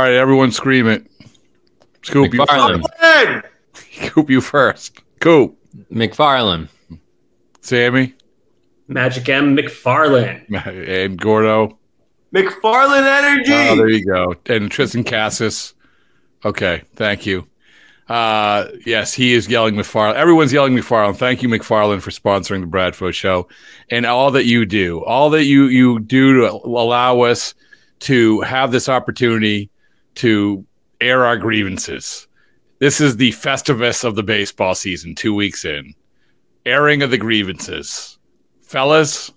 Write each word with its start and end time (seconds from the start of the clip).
All 0.00 0.06
right, 0.06 0.14
everyone 0.14 0.52
scream 0.52 0.86
it. 0.86 1.04
Scoop 2.02 2.32
you, 2.32 2.38
McFarland. 2.40 3.42
Scoop 3.74 4.30
you 4.30 4.40
first. 4.40 5.00
Coop, 5.18 5.58
McFarland. 5.90 6.68
Sammy, 7.62 8.14
Magic 8.86 9.28
M 9.28 9.56
McFarland. 9.56 10.44
and 10.88 11.18
Gordo. 11.20 11.76
McFarland 12.32 13.06
energy. 13.24 13.52
Oh, 13.52 13.74
there 13.74 13.88
you 13.88 14.04
go. 14.04 14.36
And 14.46 14.70
Tristan 14.70 15.02
Casas. 15.02 15.74
Okay, 16.44 16.82
thank 16.94 17.26
you. 17.26 17.48
Uh, 18.08 18.68
yes, 18.86 19.12
he 19.12 19.32
is 19.34 19.48
yelling 19.48 19.74
McFarland. 19.74 20.14
Everyone's 20.14 20.52
yelling 20.52 20.76
McFarland. 20.76 21.16
Thank 21.16 21.42
you, 21.42 21.48
McFarland, 21.48 22.02
for 22.02 22.12
sponsoring 22.12 22.60
the 22.60 22.68
Bradford 22.68 23.16
Show 23.16 23.48
and 23.90 24.06
all 24.06 24.30
that 24.30 24.44
you 24.44 24.64
do, 24.64 25.04
all 25.04 25.30
that 25.30 25.42
you 25.46 25.64
you 25.64 25.98
do 25.98 26.34
to 26.42 26.52
allow 26.52 27.22
us 27.22 27.52
to 27.98 28.42
have 28.42 28.70
this 28.70 28.88
opportunity 28.88 29.70
to 30.18 30.64
air 31.00 31.24
our 31.24 31.36
grievances. 31.36 32.26
This 32.78 33.00
is 33.00 33.16
the 33.16 33.32
festivus 33.32 34.04
of 34.04 34.14
the 34.14 34.22
baseball 34.22 34.74
season, 34.74 35.14
two 35.14 35.34
weeks 35.34 35.64
in. 35.64 35.94
Airing 36.64 37.02
of 37.02 37.10
the 37.10 37.18
grievances. 37.18 38.18
Fellas, 38.62 39.32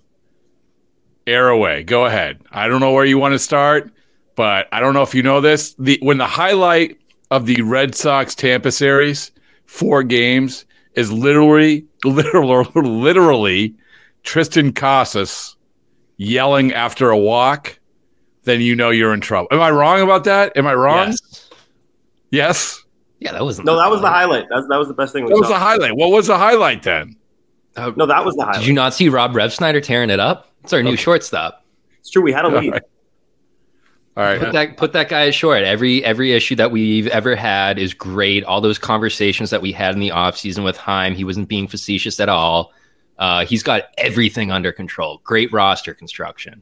air 1.26 1.48
away. 1.48 1.82
Go 1.82 2.04
ahead. 2.04 2.40
I 2.50 2.68
don't 2.68 2.80
know 2.80 2.92
where 2.92 3.04
you 3.04 3.18
want 3.18 3.32
to 3.32 3.38
start, 3.38 3.90
but 4.36 4.68
I 4.72 4.80
don't 4.80 4.94
know 4.94 5.02
if 5.02 5.14
you 5.14 5.22
know 5.22 5.40
this. 5.40 5.74
The 5.78 5.98
when 6.02 6.18
the 6.18 6.26
highlight 6.26 6.98
of 7.30 7.46
the 7.46 7.62
Red 7.62 7.94
Sox 7.94 8.34
Tampa 8.34 8.70
series, 8.70 9.32
four 9.66 10.02
games, 10.02 10.64
is 10.94 11.10
literally, 11.10 11.86
literally, 12.04 12.68
literally 12.74 13.74
Tristan 14.22 14.72
Casas 14.72 15.56
yelling 16.16 16.72
after 16.72 17.10
a 17.10 17.18
walk, 17.18 17.78
then 18.44 18.60
you 18.60 18.74
know 18.76 18.90
you're 18.90 19.14
in 19.14 19.20
trouble. 19.20 19.48
Am 19.50 19.60
I 19.60 19.70
wrong 19.70 20.00
about 20.00 20.24
that? 20.24 20.56
Am 20.56 20.66
I 20.66 20.74
wrong? 20.74 21.08
Yes. 21.08 21.50
Yes. 22.30 22.82
Yeah, 23.20 23.32
that 23.32 23.44
wasn't. 23.44 23.66
no, 23.66 23.76
that 23.76 23.88
was 23.90 24.00
the 24.00 24.08
highlight. 24.08 24.48
That, 24.48 24.66
that 24.68 24.78
was 24.78 24.88
the 24.88 24.94
best 24.94 25.12
thing. 25.12 25.24
We 25.24 25.32
What 25.32 25.40
was 25.40 25.48
saw. 25.48 25.54
the 25.54 25.60
highlight? 25.60 25.94
What 25.96 26.10
was 26.10 26.26
the 26.26 26.36
highlight 26.38 26.82
then? 26.82 27.16
no, 27.76 28.06
that 28.06 28.24
was 28.24 28.34
the 28.34 28.42
highlight. 28.42 28.60
Did 28.60 28.66
you 28.66 28.72
not 28.74 28.94
see 28.94 29.08
Rob 29.08 29.32
Refsnyder 29.32 29.82
tearing 29.82 30.10
it 30.10 30.18
up? 30.20 30.50
It's 30.64 30.72
our 30.72 30.82
new 30.82 30.96
shortstop. 30.96 31.64
it's 32.00 32.10
true. 32.10 32.22
We 32.22 32.32
had 32.32 32.44
a 32.44 32.48
lead. 32.48 32.72
right. 32.72 32.82
All 34.16 34.24
right. 34.24 34.38
Put 34.40 34.52
that 34.52 34.76
put 34.76 34.92
that 34.92 35.08
guy 35.08 35.22
ashore. 35.22 35.56
Every 35.56 36.04
every 36.04 36.32
issue 36.32 36.54
that 36.56 36.70
we've 36.70 37.06
ever 37.06 37.34
had 37.36 37.78
is 37.78 37.94
great. 37.94 38.44
All 38.44 38.60
those 38.60 38.78
conversations 38.78 39.50
that 39.50 39.62
we 39.62 39.72
had 39.72 39.94
in 39.94 40.00
the 40.00 40.10
offseason 40.10 40.64
with 40.64 40.76
Chaim, 40.76 41.14
he 41.14 41.24
wasn't 41.24 41.48
being 41.48 41.66
facetious 41.66 42.20
at 42.20 42.28
all. 42.28 42.72
Uh, 43.18 43.44
he's 43.46 43.62
got 43.62 43.84
everything 43.98 44.50
under 44.50 44.72
control. 44.72 45.20
Great 45.24 45.50
roster 45.52 45.94
construction. 45.94 46.60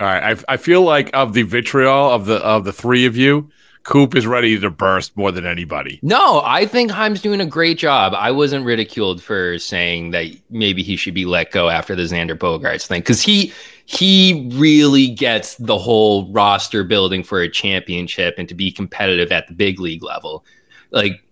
All 0.00 0.06
right. 0.06 0.36
I, 0.48 0.54
I 0.54 0.56
feel 0.56 0.82
like 0.82 1.10
of 1.12 1.34
the 1.34 1.42
vitriol 1.42 2.10
of 2.10 2.24
the 2.24 2.36
of 2.36 2.64
the 2.64 2.72
three 2.72 3.04
of 3.04 3.16
you, 3.16 3.50
Coop 3.82 4.14
is 4.14 4.26
ready 4.26 4.58
to 4.58 4.70
burst 4.70 5.16
more 5.16 5.30
than 5.30 5.46
anybody. 5.46 5.98
No, 6.02 6.42
I 6.44 6.66
think 6.66 6.90
Chaim's 6.90 7.20
doing 7.20 7.40
a 7.40 7.46
great 7.46 7.78
job. 7.78 8.14
I 8.14 8.30
wasn't 8.30 8.64
ridiculed 8.64 9.22
for 9.22 9.58
saying 9.58 10.10
that 10.10 10.26
maybe 10.50 10.82
he 10.82 10.96
should 10.96 11.14
be 11.14 11.24
let 11.24 11.50
go 11.50 11.68
after 11.68 11.94
the 11.94 12.02
Xander 12.02 12.36
Bogaerts 12.36 12.86
thing 12.86 13.00
because 13.00 13.22
he 13.22 13.52
he 13.86 14.48
really 14.54 15.08
gets 15.08 15.56
the 15.56 15.76
whole 15.76 16.30
roster 16.30 16.84
building 16.84 17.22
for 17.22 17.40
a 17.40 17.50
championship 17.50 18.34
and 18.38 18.48
to 18.48 18.54
be 18.54 18.70
competitive 18.70 19.32
at 19.32 19.48
the 19.48 19.54
big 19.54 19.80
league 19.80 20.02
level. 20.02 20.44
Like, 20.92 21.22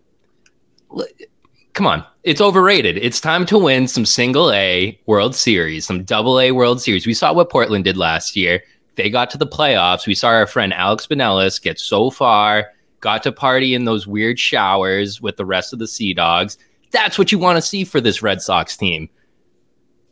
come 1.79 1.87
on, 1.87 2.05
it's 2.25 2.41
overrated. 2.41 2.99
It's 2.99 3.21
time 3.21 3.47
to 3.47 3.57
win 3.57 3.87
some 3.87 4.05
single 4.05 4.51
A 4.51 5.01
World 5.07 5.37
Series, 5.37 5.87
some 5.87 6.03
double 6.03 6.41
A 6.41 6.51
World 6.51 6.83
Series. 6.83 7.07
We 7.07 7.15
saw 7.15 7.33
what 7.33 7.51
Portland 7.51 7.85
did 7.85 7.97
last 7.97 8.35
year. 8.35 8.65
They 8.97 9.09
got 9.09 9.31
to 9.31 9.39
the 9.39 9.47
playoffs. 9.47 10.05
We 10.05 10.17
saw 10.17 10.31
our 10.31 10.49
friend 10.49 10.75
Alex 10.75 11.07
Binelas 11.07 11.63
get 11.63 11.79
so 11.79 12.11
far, 12.11 12.73
got 12.99 13.23
to 13.23 13.31
party 13.31 13.75
in 13.75 13.85
those 13.85 14.09
weird 14.09 14.41
showers 14.41 15.23
with 15.23 15.37
the 15.37 15.47
rest 15.47 15.73
of 15.73 15.79
the 15.79 15.87
Sea 15.87 16.13
Dogs. 16.15 16.59
That's 16.91 17.17
what 17.17 17.31
you 17.31 17.39
want 17.39 17.59
to 17.59 17.63
see 17.63 17.85
for 17.85 18.01
this 18.01 18.25
Red 18.25 18.43
Sox 18.43 18.77
team. 18.77 19.09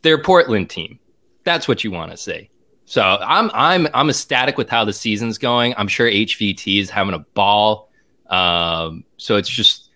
Their 0.03 0.23
Portland 0.23 0.69
team. 0.69 0.99
That's 1.43 1.67
what 1.67 1.83
you 1.83 1.91
want 1.91 2.11
to 2.11 2.17
see. 2.17 2.49
So 2.85 3.17
I'm 3.21 3.51
I'm 3.53 3.89
I'm 3.93 4.09
ecstatic 4.09 4.57
with 4.57 4.69
how 4.69 4.85
the 4.85 4.93
season's 4.93 5.37
going. 5.37 5.73
I'm 5.75 5.89
sure 5.89 6.07
HVT 6.07 6.79
is 6.79 6.89
having 6.89 7.13
a 7.13 7.19
ball. 7.19 7.89
Um, 8.29 9.03
so 9.17 9.35
it's 9.35 9.49
just 9.49 9.86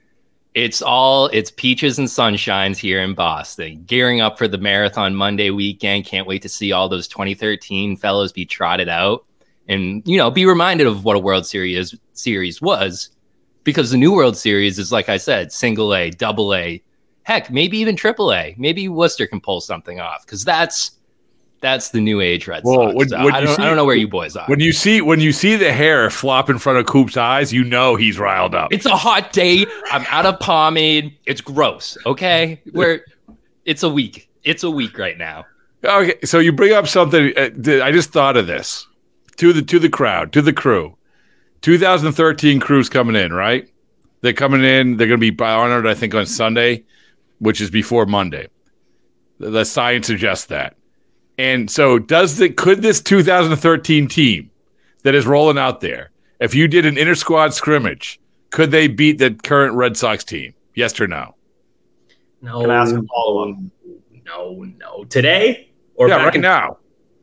it's 0.53 0.81
all 0.81 1.27
it's 1.27 1.51
peaches 1.51 1.97
and 1.97 2.07
sunshines 2.07 2.77
here 2.77 3.01
in 3.01 3.13
Boston. 3.13 3.83
Gearing 3.85 4.21
up 4.21 4.37
for 4.37 4.47
the 4.47 4.57
marathon 4.57 5.15
Monday 5.15 5.49
weekend. 5.49 6.05
Can't 6.05 6.27
wait 6.27 6.41
to 6.41 6.49
see 6.49 6.71
all 6.71 6.89
those 6.89 7.07
2013 7.07 7.95
fellows 7.95 8.31
be 8.31 8.45
trotted 8.45 8.89
out 8.89 9.25
and 9.67 10.03
you 10.05 10.17
know 10.17 10.29
be 10.29 10.45
reminded 10.45 10.87
of 10.87 11.05
what 11.05 11.15
a 11.15 11.19
World 11.19 11.45
Series 11.45 11.95
series 12.13 12.61
was 12.61 13.09
because 13.63 13.91
the 13.91 13.97
new 13.97 14.11
World 14.11 14.35
Series 14.35 14.77
is 14.77 14.91
like 14.91 15.09
I 15.09 15.17
said, 15.17 15.51
single 15.51 15.95
A, 15.95 16.09
double 16.09 16.53
A, 16.53 16.81
heck, 17.23 17.49
maybe 17.49 17.77
even 17.77 17.95
triple 17.95 18.33
A. 18.33 18.55
Maybe 18.57 18.89
Worcester 18.89 19.27
can 19.27 19.39
pull 19.39 19.61
something 19.61 19.99
off 19.99 20.25
because 20.25 20.43
that's 20.43 20.91
that's 21.61 21.89
the 21.89 22.01
new 22.01 22.19
age 22.21 22.47
Red 22.47 22.63
Sox. 22.65 22.93
when- 22.95 23.07
So 23.09 23.23
when 23.23 23.33
I 23.33 23.39
don't 23.41 23.55
see- 23.55 23.61
I 23.63 23.65
don't 23.67 23.75
know 23.77 23.85
where 23.85 23.95
you 23.95 24.07
boys 24.07 24.35
are. 24.35 24.45
When 24.47 24.59
you 24.59 24.73
see 24.73 24.99
when 25.01 25.19
you 25.19 25.31
see 25.31 25.55
the 25.55 25.71
hair 25.71 26.09
flop 26.09 26.49
in 26.49 26.57
front 26.57 26.79
of 26.79 26.85
Coop's 26.87 27.15
eyes, 27.17 27.53
you 27.53 27.63
know 27.63 27.95
he's 27.95 28.17
riled 28.19 28.53
up. 28.55 28.73
It's 28.73 28.85
a 28.85 28.95
hot 28.97 29.31
day. 29.31 29.65
I'm 29.91 30.05
out 30.09 30.25
of 30.25 30.39
pomade. 30.39 31.15
It's 31.25 31.41
gross. 31.41 31.97
Okay, 32.05 32.59
we're 32.73 33.05
it's 33.65 33.83
a 33.83 33.89
week. 33.89 34.27
It's 34.43 34.63
a 34.63 34.71
week 34.71 34.97
right 34.97 35.17
now. 35.17 35.45
Okay, 35.85 36.15
so 36.25 36.39
you 36.39 36.51
bring 36.51 36.73
up 36.73 36.87
something. 36.87 37.31
Uh, 37.37 37.49
I 37.83 37.91
just 37.91 38.11
thought 38.11 38.37
of 38.37 38.47
this 38.47 38.87
to 39.37 39.53
the 39.53 39.61
to 39.61 39.79
the 39.79 39.89
crowd, 39.89 40.33
to 40.33 40.41
the 40.41 40.53
crew. 40.53 40.95
2013 41.61 42.59
crew's 42.59 42.89
coming 42.89 43.15
in, 43.15 43.31
right? 43.33 43.67
They're 44.21 44.33
coming 44.33 44.63
in. 44.63 44.97
They're 44.97 45.07
going 45.07 45.19
to 45.19 45.31
be 45.31 45.43
honored, 45.43 45.85
I 45.87 45.93
think, 45.93 46.13
on 46.15 46.25
Sunday, 46.25 46.83
which 47.39 47.61
is 47.61 47.69
before 47.69 48.05
Monday. 48.05 48.47
The, 49.39 49.49
the 49.51 49.65
science 49.65 50.07
suggests 50.07 50.45
that. 50.47 50.75
And 51.41 51.71
so, 51.71 51.97
does 51.97 52.37
the 52.37 52.49
could 52.51 52.83
this 52.83 53.01
2013 53.01 54.07
team 54.07 54.51
that 55.01 55.15
is 55.15 55.25
rolling 55.25 55.57
out 55.57 55.81
there, 55.81 56.11
if 56.39 56.53
you 56.53 56.67
did 56.67 56.85
an 56.85 56.99
inter 56.99 57.15
squad 57.15 57.55
scrimmage, 57.55 58.19
could 58.51 58.69
they 58.69 58.87
beat 58.87 59.17
the 59.17 59.31
current 59.31 59.73
Red 59.73 59.97
Sox 59.97 60.23
team? 60.23 60.53
Yes 60.75 61.01
or 61.01 61.07
no? 61.07 61.33
No, 62.43 62.61
Can 62.61 62.69
I 62.69 62.75
ask 62.75 62.93
a 62.95 63.01
follow-up? 63.01 63.57
no, 64.23 64.67
no. 64.77 65.03
Today 65.05 65.71
or 65.95 66.09
yeah, 66.09 66.23
right 66.23 66.35
in- 66.35 66.41
now. 66.41 66.77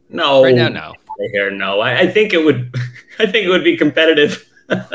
No, 0.08 0.42
Right 0.42 0.54
now, 0.56 0.68
no. 0.68 0.94
Here, 1.32 1.52
no. 1.52 1.78
I, 1.78 2.00
I 2.00 2.06
think 2.08 2.32
it 2.32 2.44
would. 2.44 2.74
I 3.20 3.26
think 3.26 3.46
it 3.46 3.50
would 3.50 3.62
be 3.64 3.76
competitive. 3.76 4.44
but 4.66 4.90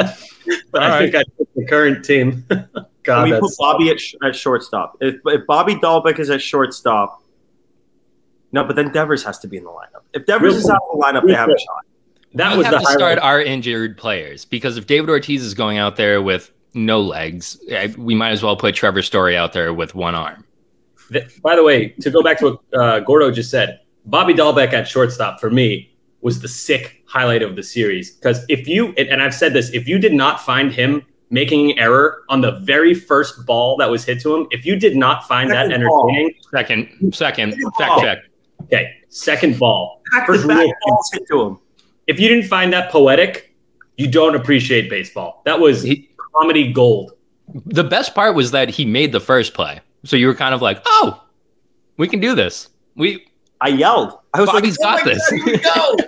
I 0.75 0.91
All 0.91 0.99
think 0.99 1.15
I 1.15 1.23
pick 1.37 1.47
the 1.55 1.65
current 1.65 2.03
team. 2.03 2.43
Can 2.49 2.65
God, 3.03 3.29
we 3.29 3.39
put 3.39 3.51
Bobby 3.57 3.89
at, 3.89 4.01
sh- 4.01 4.15
at 4.21 4.35
shortstop? 4.35 4.97
If, 4.99 5.15
if 5.25 5.47
Bobby 5.47 5.75
Dalbec 5.75 6.19
is 6.19 6.29
at 6.29 6.41
shortstop, 6.41 7.22
no, 8.53 8.63
but 8.63 8.75
then 8.75 8.91
Devers 8.91 9.23
has 9.23 9.39
to 9.39 9.47
be 9.47 9.57
in 9.57 9.63
the 9.63 9.69
lineup. 9.71 10.03
If 10.13 10.25
Devers 10.25 10.55
is 10.55 10.69
out 10.69 10.81
of 10.89 10.97
the 10.97 11.03
lineup, 11.03 11.25
they 11.27 11.33
have 11.33 11.49
a 11.49 11.59
shot. 11.59 11.85
that 12.35 12.51
we 12.51 12.59
was 12.59 12.67
have 12.67 12.75
the 12.75 12.79
to 12.81 12.93
start 12.93 13.19
our 13.19 13.41
injured 13.41 13.97
players 13.97 14.45
because 14.45 14.77
if 14.77 14.87
David 14.87 15.09
Ortiz 15.09 15.43
is 15.43 15.53
going 15.55 15.79
out 15.79 15.95
there 15.95 16.21
with 16.21 16.51
no 16.75 17.01
legs, 17.01 17.59
we 17.97 18.15
might 18.15 18.29
as 18.29 18.43
well 18.43 18.55
put 18.55 18.75
Trevor 18.75 19.01
Story 19.01 19.35
out 19.35 19.53
there 19.53 19.73
with 19.73 19.95
one 19.95 20.15
arm. 20.15 20.45
By 21.41 21.55
the 21.55 21.63
way, 21.63 21.89
to 22.01 22.09
go 22.09 22.23
back 22.23 22.39
to 22.39 22.51
what 22.51 22.79
uh, 22.79 22.99
Gordo 23.01 23.31
just 23.31 23.51
said, 23.51 23.79
Bobby 24.05 24.33
Dalbec 24.33 24.71
at 24.71 24.87
shortstop 24.87 25.39
for 25.39 25.49
me 25.49 25.91
was 26.21 26.39
the 26.39 26.47
sick 26.47 27.03
highlight 27.05 27.41
of 27.41 27.55
the 27.55 27.63
series. 27.63 28.11
Because 28.11 28.45
if 28.49 28.67
you, 28.67 28.93
and 28.97 29.09
and 29.09 29.21
I've 29.21 29.33
said 29.35 29.53
this, 29.53 29.69
if 29.71 29.87
you 29.87 29.99
did 29.99 30.13
not 30.13 30.41
find 30.41 30.71
him 30.71 31.05
making 31.29 31.71
an 31.71 31.79
error 31.79 32.23
on 32.29 32.41
the 32.41 32.51
very 32.59 32.93
first 32.93 33.45
ball 33.45 33.77
that 33.77 33.89
was 33.89 34.05
hit 34.05 34.21
to 34.21 34.35
him, 34.35 34.47
if 34.51 34.65
you 34.65 34.75
did 34.75 34.95
not 34.95 35.27
find 35.27 35.49
that 35.51 35.67
Second 35.67 35.85
ball. 35.85 36.09
entertaining, 36.09 36.35
Second, 36.51 37.13
second, 37.15 37.55
fact 37.77 38.01
check. 38.01 38.19
Okay, 38.73 38.91
second 39.09 39.59
ball. 39.59 40.01
Back 40.11 40.27
First 40.27 40.47
back 40.47 40.59
rule, 40.59 40.73
balls 40.87 41.09
hit 41.13 41.27
to 41.29 41.41
him. 41.41 41.59
if 42.07 42.19
you 42.19 42.27
didn't 42.27 42.47
find 42.47 42.71
that 42.73 42.91
poetic, 42.91 43.53
you 43.97 44.07
don't 44.09 44.35
appreciate 44.35 44.89
baseball. 44.89 45.41
That 45.45 45.59
was 45.59 45.83
He- 45.83 46.09
comedy 46.39 46.71
gold. 46.73 47.11
The 47.65 47.83
best 47.83 48.15
part 48.15 48.35
was 48.35 48.51
that 48.51 48.69
he 48.69 48.85
made 48.85 49.11
the 49.11 49.19
first 49.19 49.53
play, 49.53 49.79
so 50.03 50.15
you 50.15 50.27
were 50.27 50.33
kind 50.35 50.55
of 50.55 50.61
like, 50.61 50.81
"Oh, 50.85 51.21
we 51.97 52.07
can 52.07 52.19
do 52.19 52.33
this." 52.35 52.69
We 52.95 53.25
I 53.61 53.67
yelled. 53.69 54.17
I 54.33 54.41
was 54.41 54.49
Bobby's 54.49 54.79
like, 54.79 55.05
oh 55.05 55.05
got 55.05 55.07
"Oh 55.07 55.35
my 55.45 55.51
this." 55.51 55.63
God, 55.65 55.97
go. 55.97 56.05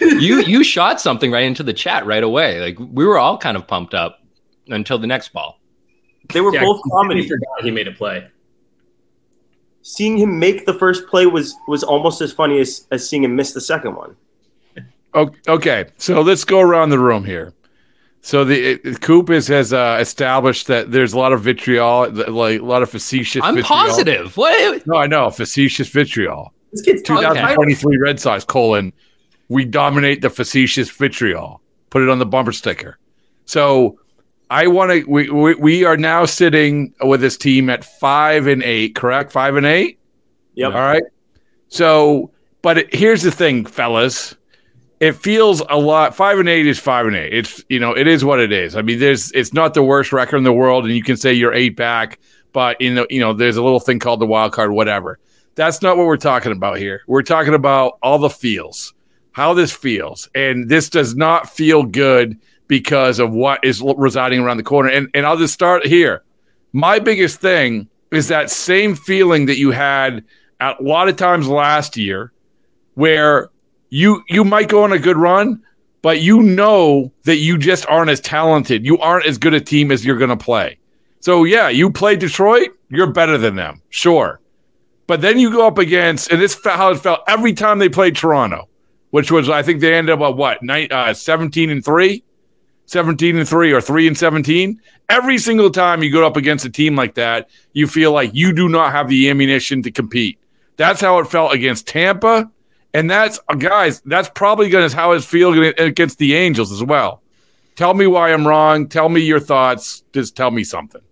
you 0.18 0.40
you 0.42 0.62
shot 0.64 1.00
something 1.00 1.30
right 1.30 1.44
into 1.44 1.62
the 1.62 1.72
chat 1.72 2.06
right 2.06 2.22
away. 2.22 2.60
Like 2.60 2.78
we 2.78 3.04
were 3.06 3.18
all 3.18 3.36
kind 3.38 3.56
of 3.56 3.66
pumped 3.66 3.94
up 3.94 4.20
until 4.68 4.98
the 4.98 5.06
next 5.06 5.28
ball. 5.32 5.60
they 6.32 6.40
were 6.40 6.52
Yeah, 6.52 6.62
both 6.62 6.80
I 6.86 6.90
comedy. 6.90 7.26
forgot 7.28 7.62
he 7.62 7.70
made 7.70 7.88
a 7.88 7.92
play. 7.92 8.26
Seeing 9.88 10.16
him 10.16 10.40
make 10.40 10.66
the 10.66 10.74
first 10.74 11.06
play 11.06 11.26
was 11.26 11.54
was 11.68 11.84
almost 11.84 12.20
as 12.20 12.32
funny 12.32 12.58
as, 12.58 12.88
as 12.90 13.08
seeing 13.08 13.22
him 13.22 13.36
miss 13.36 13.52
the 13.52 13.60
second 13.60 13.94
one. 13.94 14.16
Okay, 15.46 15.84
so 15.96 16.22
let's 16.22 16.42
go 16.44 16.58
around 16.58 16.90
the 16.90 16.98
room 16.98 17.24
here. 17.24 17.54
So 18.20 18.44
the 18.44 18.80
it, 18.84 19.00
Coop 19.00 19.30
is, 19.30 19.46
has 19.46 19.72
uh, 19.72 19.98
established 20.00 20.66
that 20.66 20.90
there's 20.90 21.12
a 21.12 21.18
lot 21.18 21.32
of 21.32 21.42
vitriol, 21.42 22.10
like 22.10 22.60
a 22.60 22.64
lot 22.64 22.82
of 22.82 22.90
facetious. 22.90 23.44
I'm 23.44 23.54
vitriol. 23.54 23.84
positive. 23.84 24.36
What? 24.36 24.84
No, 24.88 24.96
I 24.96 25.06
know 25.06 25.30
facetious 25.30 25.88
vitriol. 25.88 26.52
This 26.72 26.82
kid's 26.82 27.02
talking 27.02 27.22
2023 27.22 27.96
Red 27.98 28.18
Sox 28.18 28.44
colon. 28.44 28.92
We 29.48 29.64
dominate 29.64 30.20
the 30.20 30.30
facetious 30.30 30.90
vitriol. 30.90 31.60
Put 31.90 32.02
it 32.02 32.08
on 32.08 32.18
the 32.18 32.26
bumper 32.26 32.50
sticker. 32.50 32.98
So 33.44 34.00
I 34.50 34.68
want 34.68 34.92
to. 34.92 35.04
We, 35.10 35.28
we 35.30 35.54
we 35.54 35.84
are 35.84 35.96
now 35.96 36.24
sitting 36.24 36.94
with 37.00 37.20
this 37.20 37.36
team 37.36 37.68
at 37.68 37.84
five 37.84 38.46
and 38.46 38.62
eight. 38.62 38.94
Correct, 38.94 39.32
five 39.32 39.56
and 39.56 39.66
eight. 39.66 39.98
Yep. 40.54 40.72
All 40.72 40.80
right. 40.80 41.02
So, 41.68 42.30
but 42.62 42.78
it, 42.78 42.94
here's 42.94 43.22
the 43.22 43.32
thing, 43.32 43.64
fellas. 43.64 44.36
It 45.00 45.16
feels 45.16 45.62
a 45.68 45.76
lot. 45.76 46.14
Five 46.14 46.38
and 46.38 46.48
eight 46.48 46.66
is 46.66 46.78
five 46.78 47.06
and 47.06 47.16
eight. 47.16 47.34
It's 47.34 47.64
you 47.68 47.80
know 47.80 47.92
it 47.92 48.06
is 48.06 48.24
what 48.24 48.38
it 48.38 48.52
is. 48.52 48.76
I 48.76 48.82
mean, 48.82 49.00
there's 49.00 49.32
it's 49.32 49.52
not 49.52 49.74
the 49.74 49.82
worst 49.82 50.12
record 50.12 50.36
in 50.36 50.44
the 50.44 50.52
world, 50.52 50.84
and 50.84 50.94
you 50.94 51.02
can 51.02 51.16
say 51.16 51.32
you're 51.32 51.52
eight 51.52 51.76
back, 51.76 52.20
but 52.52 52.80
you 52.80 52.94
know 52.94 53.06
you 53.10 53.20
know 53.20 53.32
there's 53.32 53.56
a 53.56 53.62
little 53.64 53.80
thing 53.80 53.98
called 53.98 54.20
the 54.20 54.26
wild 54.26 54.52
card, 54.52 54.70
whatever. 54.70 55.18
That's 55.56 55.82
not 55.82 55.96
what 55.96 56.06
we're 56.06 56.18
talking 56.18 56.52
about 56.52 56.78
here. 56.78 57.02
We're 57.06 57.22
talking 57.22 57.54
about 57.54 57.98
all 58.02 58.18
the 58.18 58.30
feels, 58.30 58.94
how 59.32 59.54
this 59.54 59.72
feels, 59.72 60.28
and 60.34 60.68
this 60.68 60.88
does 60.88 61.16
not 61.16 61.50
feel 61.50 61.82
good 61.82 62.38
because 62.68 63.18
of 63.18 63.32
what 63.32 63.64
is 63.64 63.82
residing 63.96 64.40
around 64.40 64.56
the 64.56 64.62
corner. 64.62 64.88
And 64.88 65.08
and 65.14 65.26
I'll 65.26 65.38
just 65.38 65.54
start 65.54 65.86
here. 65.86 66.22
My 66.72 66.98
biggest 66.98 67.40
thing 67.40 67.88
is 68.10 68.28
that 68.28 68.50
same 68.50 68.94
feeling 68.94 69.46
that 69.46 69.58
you 69.58 69.70
had 69.70 70.24
at 70.60 70.80
a 70.80 70.82
lot 70.82 71.08
of 71.08 71.16
times 71.16 71.48
last 71.48 71.96
year, 71.96 72.32
where 72.94 73.50
you 73.90 74.22
you 74.28 74.44
might 74.44 74.68
go 74.68 74.84
on 74.84 74.92
a 74.92 74.98
good 74.98 75.16
run, 75.16 75.62
but 76.02 76.20
you 76.20 76.42
know 76.42 77.12
that 77.24 77.36
you 77.36 77.58
just 77.58 77.86
aren't 77.88 78.10
as 78.10 78.20
talented. 78.20 78.84
You 78.84 78.98
aren't 78.98 79.26
as 79.26 79.38
good 79.38 79.54
a 79.54 79.60
team 79.60 79.90
as 79.90 80.04
you're 80.04 80.18
going 80.18 80.30
to 80.30 80.36
play. 80.36 80.78
So 81.20 81.44
yeah, 81.44 81.68
you 81.68 81.90
play 81.90 82.16
Detroit, 82.16 82.70
you're 82.88 83.10
better 83.10 83.38
than 83.38 83.56
them, 83.56 83.82
sure. 83.88 84.40
But 85.06 85.20
then 85.20 85.38
you 85.38 85.50
go 85.50 85.66
up 85.66 85.78
against, 85.78 86.32
and 86.32 86.40
this 86.40 86.56
is 86.56 86.64
how 86.64 86.90
it 86.90 86.98
felt 86.98 87.20
every 87.28 87.52
time 87.52 87.78
they 87.78 87.88
played 87.88 88.16
Toronto, 88.16 88.68
which 89.10 89.30
was 89.30 89.48
I 89.48 89.62
think 89.62 89.80
they 89.80 89.94
ended 89.94 90.12
up 90.12 90.20
at 90.20 90.36
what 90.36 90.62
nine, 90.62 90.88
uh, 90.90 91.14
17 91.14 91.70
and 91.70 91.84
three. 91.84 92.24
17 92.86 93.36
and 93.36 93.48
3 93.48 93.72
or 93.72 93.80
3 93.80 94.06
and 94.06 94.16
17 94.16 94.80
every 95.08 95.38
single 95.38 95.70
time 95.70 96.02
you 96.02 96.10
go 96.10 96.26
up 96.26 96.36
against 96.36 96.64
a 96.64 96.70
team 96.70 96.96
like 96.96 97.14
that 97.14 97.48
you 97.72 97.86
feel 97.86 98.12
like 98.12 98.30
you 98.34 98.52
do 98.52 98.68
not 98.68 98.92
have 98.92 99.08
the 99.08 99.28
ammunition 99.28 99.82
to 99.82 99.90
compete. 99.90 100.38
That's 100.76 101.00
how 101.00 101.18
it 101.18 101.26
felt 101.26 101.52
against 101.52 101.86
tampa 101.86 102.50
and 102.94 103.10
that's 103.10 103.38
guys 103.58 104.00
that's 104.02 104.30
probably 104.34 104.70
going 104.70 104.88
to 104.88 104.96
how 104.96 105.12
it's 105.12 105.26
feeling 105.26 105.74
against 105.78 106.18
the 106.18 106.34
angels 106.34 106.72
as 106.72 106.82
well. 106.82 107.22
Tell 107.74 107.92
me 107.92 108.06
why 108.06 108.32
i'm 108.32 108.46
wrong. 108.46 108.88
Tell 108.88 109.08
me 109.08 109.20
your 109.20 109.40
thoughts. 109.40 110.02
Just 110.12 110.36
tell 110.36 110.50
me 110.50 110.64
something. 110.64 111.02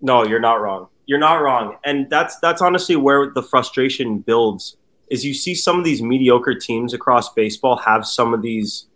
No 0.00 0.24
you're 0.24 0.40
not 0.40 0.60
wrong. 0.60 0.88
You're 1.06 1.18
not 1.18 1.36
wrong. 1.36 1.78
And 1.84 2.10
that's 2.10 2.38
that's 2.40 2.60
honestly 2.60 2.96
where 2.96 3.30
the 3.30 3.42
frustration 3.42 4.18
builds 4.18 4.76
is 5.10 5.24
you 5.24 5.34
see 5.34 5.54
some 5.54 5.78
of 5.78 5.84
these 5.84 6.02
mediocre 6.02 6.54
teams 6.54 6.92
across 6.92 7.32
baseball 7.32 7.76
have 7.76 8.06
some 8.06 8.34
of 8.34 8.42
these 8.42 8.86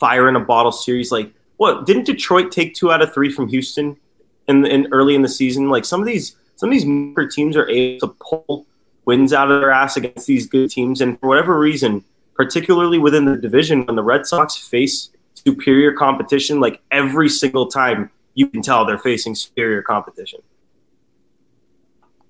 fire 0.00 0.28
in 0.28 0.34
a 0.34 0.40
bottle 0.40 0.72
series. 0.72 1.12
Like, 1.12 1.32
what 1.58 1.86
didn't 1.86 2.04
Detroit 2.04 2.50
take 2.50 2.74
two 2.74 2.90
out 2.90 3.02
of 3.02 3.12
three 3.12 3.30
from 3.30 3.46
Houston 3.48 3.96
in, 4.48 4.66
in 4.66 4.88
early 4.92 5.14
in 5.14 5.22
the 5.22 5.28
season? 5.28 5.68
Like 5.68 5.84
some 5.84 6.00
of 6.00 6.06
these 6.06 6.36
some 6.56 6.70
of 6.70 6.72
these 6.72 7.34
teams 7.34 7.56
are 7.56 7.68
able 7.68 8.08
to 8.08 8.16
pull 8.18 8.66
wins 9.04 9.32
out 9.32 9.50
of 9.50 9.60
their 9.60 9.70
ass 9.70 9.96
against 9.96 10.26
these 10.26 10.46
good 10.46 10.70
teams, 10.70 11.00
and 11.00 11.18
for 11.20 11.28
whatever 11.28 11.58
reason, 11.58 12.04
particularly 12.34 12.98
within 12.98 13.26
the 13.26 13.36
division, 13.36 13.84
when 13.86 13.96
the 13.96 14.02
Red 14.02 14.26
Sox 14.26 14.56
face 14.56 15.10
superior 15.34 15.92
competition, 15.92 16.60
like 16.60 16.80
every 16.90 17.28
single 17.28 17.66
time 17.66 18.10
you 18.34 18.46
can 18.46 18.62
tell 18.62 18.84
they're 18.84 18.98
facing 18.98 19.34
superior 19.34 19.82
competition. 19.82 20.40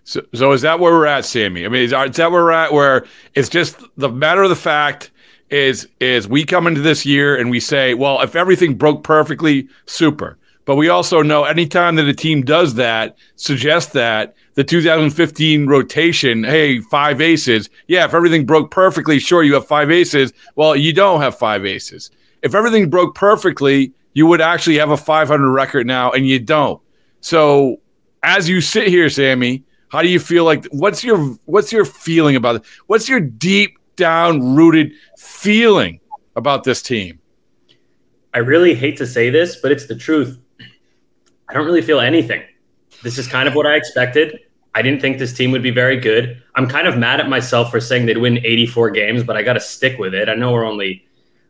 So, 0.05 0.23
so 0.35 0.53
is 0.53 0.63
that 0.63 0.81
where 0.81 0.93
we're 0.93 1.07
at, 1.07 1.25
Sammy? 1.25 1.65
I 1.65 1.69
mean, 1.69 1.83
is, 1.83 1.93
is 1.93 2.17
that 2.17 2.33
where 2.33 2.43
we're 2.43 2.51
at? 2.51 2.73
Where 2.73 3.07
it's 3.35 3.49
just 3.49 3.81
the 3.97 4.09
matter 4.09 4.43
of 4.43 4.49
the 4.49 4.57
fact 4.57 5.13
is 5.50 5.88
is 6.00 6.29
we 6.29 6.44
come 6.44 6.67
into 6.67 6.81
this 6.81 7.05
year 7.05 7.37
and 7.37 7.50
we 7.50 7.61
say, 7.61 7.94
well, 7.94 8.20
if 8.20 8.37
everything 8.37 8.75
broke 8.75 9.02
perfectly, 9.02 9.69
super. 9.87 10.38
But 10.64 10.76
we 10.76 10.88
also 10.88 11.23
know 11.23 11.44
anytime 11.44 11.97
that 11.97 12.06
a 12.06 12.14
team 12.14 12.43
does 12.43 12.75
that, 12.75 13.17
suggests 13.35 13.93
that 13.94 14.37
the 14.55 14.62
2015 14.62 15.67
rotation, 15.67 16.44
hey, 16.44 16.81
five 16.81 17.20
aces. 17.20 17.70
Yeah, 17.88 18.05
if 18.05 18.14
everything 18.14 18.47
broke 18.47 18.70
perfectly, 18.70 19.19
sure, 19.19 19.43
you 19.43 19.55
have 19.55 19.67
five 19.67 19.91
aces. 19.91 20.32
Well, 20.55 20.76
you 20.76 20.93
don't 20.93 21.23
have 21.23 21.37
five 21.37 21.67
aces. 21.67 22.11
If 22.43 22.55
everything 22.55 22.88
broke 22.88 23.14
perfectly, 23.14 23.93
you 24.12 24.26
would 24.26 24.41
actually 24.41 24.79
have 24.79 24.91
a 24.91 24.97
500 24.97 25.50
record 25.50 25.87
now, 25.87 26.11
and 26.12 26.26
you 26.26 26.38
don't. 26.38 26.81
So, 27.20 27.81
as 28.23 28.49
you 28.49 28.61
sit 28.61 28.88
here, 28.88 29.08
Sammy, 29.08 29.64
how 29.88 30.02
do 30.02 30.08
you 30.08 30.20
feel 30.20 30.44
like? 30.44 30.67
What's 30.67 31.02
your 31.02 31.19
what's 31.47 31.73
your 31.73 31.85
feeling 31.85 32.37
about 32.37 32.56
it? 32.56 32.62
What's 32.87 33.08
your 33.08 33.20
deep 33.20 33.76
down 34.00 34.56
rooted 34.56 34.93
feeling 35.19 36.00
about 36.35 36.64
this 36.64 36.82
team? 36.82 37.20
I 38.32 38.38
really 38.38 38.75
hate 38.75 38.97
to 38.97 39.06
say 39.06 39.29
this, 39.31 39.56
but 39.56 39.70
it's 39.70 39.87
the 39.87 39.94
truth. 39.94 40.38
I 41.49 41.52
don't 41.52 41.67
really 41.67 41.82
feel 41.82 42.00
anything. 42.00 42.43
This 43.02 43.19
is 43.19 43.29
kind 43.29 43.47
of 43.47 43.55
what 43.55 43.67
I 43.67 43.75
expected. 43.75 44.41
I 44.75 44.82
didn't 44.82 45.00
think 45.00 45.19
this 45.19 45.32
team 45.32 45.50
would 45.50 45.62
be 45.62 45.70
very 45.70 45.99
good. 45.99 46.43
I'm 46.55 46.67
kind 46.69 46.87
of 46.87 46.97
mad 46.97 47.20
at 47.20 47.29
myself 47.29 47.70
for 47.70 47.81
saying 47.81 48.06
they'd 48.06 48.19
win 48.19 48.38
84 48.38 48.91
games, 48.91 49.23
but 49.25 49.37
I 49.37 49.43
got 49.43 49.55
to 49.55 49.61
stick 49.61 49.99
with 49.99 50.14
it. 50.14 50.29
I 50.29 50.35
know 50.35 50.52
we're 50.52 50.64
only 50.64 51.05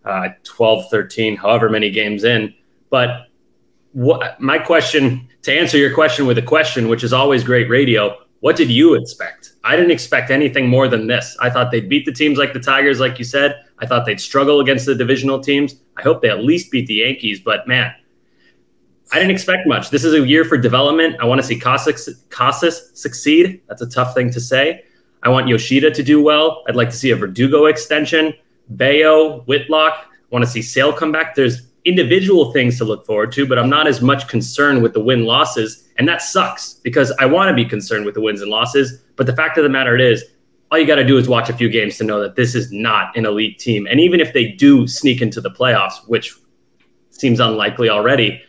uh, 0.05 0.31
12, 0.45 0.91
13, 0.91 1.37
however 1.37 1.69
many 1.69 1.91
games 1.91 2.25
in. 2.25 2.55
But 2.89 3.29
what 3.93 4.41
my 4.41 4.59
question 4.59 5.29
to 5.43 5.53
answer 5.53 5.77
your 5.77 5.95
question 5.95 6.27
with 6.27 6.39
a 6.39 6.43
question, 6.43 6.89
which 6.89 7.05
is 7.05 7.13
always 7.13 7.45
great 7.45 7.69
radio, 7.69 8.17
what 8.41 8.57
did 8.57 8.71
you 8.71 8.95
expect? 8.95 9.50
I 9.63 9.77
didn't 9.77 9.91
expect 9.91 10.31
anything 10.31 10.69
more 10.69 10.89
than 10.89 11.07
this. 11.07 11.37
I 11.41 11.51
thought 11.51 11.71
they'd 11.71 11.89
beat 11.89 12.07
the 12.07 12.13
teams 12.13 12.39
like 12.39 12.53
the 12.53 12.61
Tigers, 12.61 12.99
like 12.99 13.19
you 13.19 13.25
said. 13.25 13.63
I 13.79 13.87
thought 13.87 14.07
they'd 14.07 14.21
struggle 14.21 14.61
against 14.61 14.87
the 14.87 14.95
divisional 14.95 15.41
teams. 15.41 15.77
I 15.97 16.03
hope 16.03 16.23
they 16.23 16.31
at 16.31 16.45
least 16.45 16.71
beat 16.71 16.87
the 16.87 16.95
Yankees, 16.95 17.41
but 17.41 17.69
man, 17.69 17.95
I 19.13 19.17
didn't 19.17 19.33
expect 19.33 19.67
much. 19.67 19.91
This 19.91 20.05
is 20.05 20.15
a 20.15 20.27
year 20.27 20.45
for 20.45 20.57
development. 20.57 21.17
I 21.21 21.25
want 21.25 21.41
to 21.41 21.47
see 21.47 21.59
Casas, 21.59 22.91
succeed. 22.95 23.61
That's 23.69 23.83
a 23.83 23.89
tough 23.89 24.15
thing 24.15 24.31
to 24.33 24.41
say. 24.41 24.85
I 25.23 25.29
want 25.29 25.49
Yoshida 25.49 25.91
to 25.91 26.03
do 26.03 26.23
well. 26.23 26.65
I'd 26.69 26.77
like 26.77 26.91
to 26.91 26.97
see 26.97 27.11
a 27.11 27.17
Verdugo 27.17 27.67
extension, 27.67 28.33
Bello, 28.71 29.41
Whitlock. 29.43 30.07
I 30.07 30.07
want 30.31 30.45
to 30.45 30.51
see 30.51 30.63
Sale 30.63 30.93
come 30.95 31.13
back. 31.13 31.35
There's 31.35 31.67
individual 31.85 32.53
things 32.53 32.79
to 32.79 32.85
look 32.85 33.05
forward 33.05 33.33
to, 33.33 33.47
but 33.47 33.59
I'm 33.59 33.69
not 33.69 33.87
as 33.87 34.01
much 34.01 34.29
concerned 34.29 34.83
with 34.83 34.93
the 34.93 35.01
win 35.01 35.25
losses. 35.25 35.89
And 35.99 36.07
that 36.09 36.23
sucks 36.23 36.75
because 36.75 37.11
I 37.19 37.27
want 37.27 37.49
to 37.49 37.55
be 37.55 37.65
concerned 37.65 38.07
with 38.07 38.15
the 38.15 38.21
wins 38.21 38.43
and 38.43 38.51
losses. 38.51 39.03
But 39.21 39.27
the 39.27 39.37
fact 39.37 39.59
of 39.59 39.65
the 39.65 39.69
matter 39.69 39.99
is, 39.99 40.25
all 40.71 40.79
you 40.79 40.87
got 40.87 40.95
to 40.95 41.05
do 41.05 41.19
is 41.19 41.29
watch 41.29 41.51
a 41.51 41.53
few 41.53 41.69
games 41.69 41.99
to 41.99 42.05
know 42.05 42.23
that 42.23 42.37
this 42.37 42.55
is 42.55 42.73
not 42.73 43.15
an 43.19 43.27
elite 43.27 43.59
team. 43.59 43.87
And 43.87 44.01
even 44.01 44.19
if 44.19 44.33
they 44.33 44.53
do 44.53 44.87
sneak 44.87 45.21
into 45.21 45.43
the 45.43 45.51
playoffs, 45.51 45.97
which 46.09 46.35
seems 47.11 47.39
unlikely 47.39 47.91
already, 47.91 48.41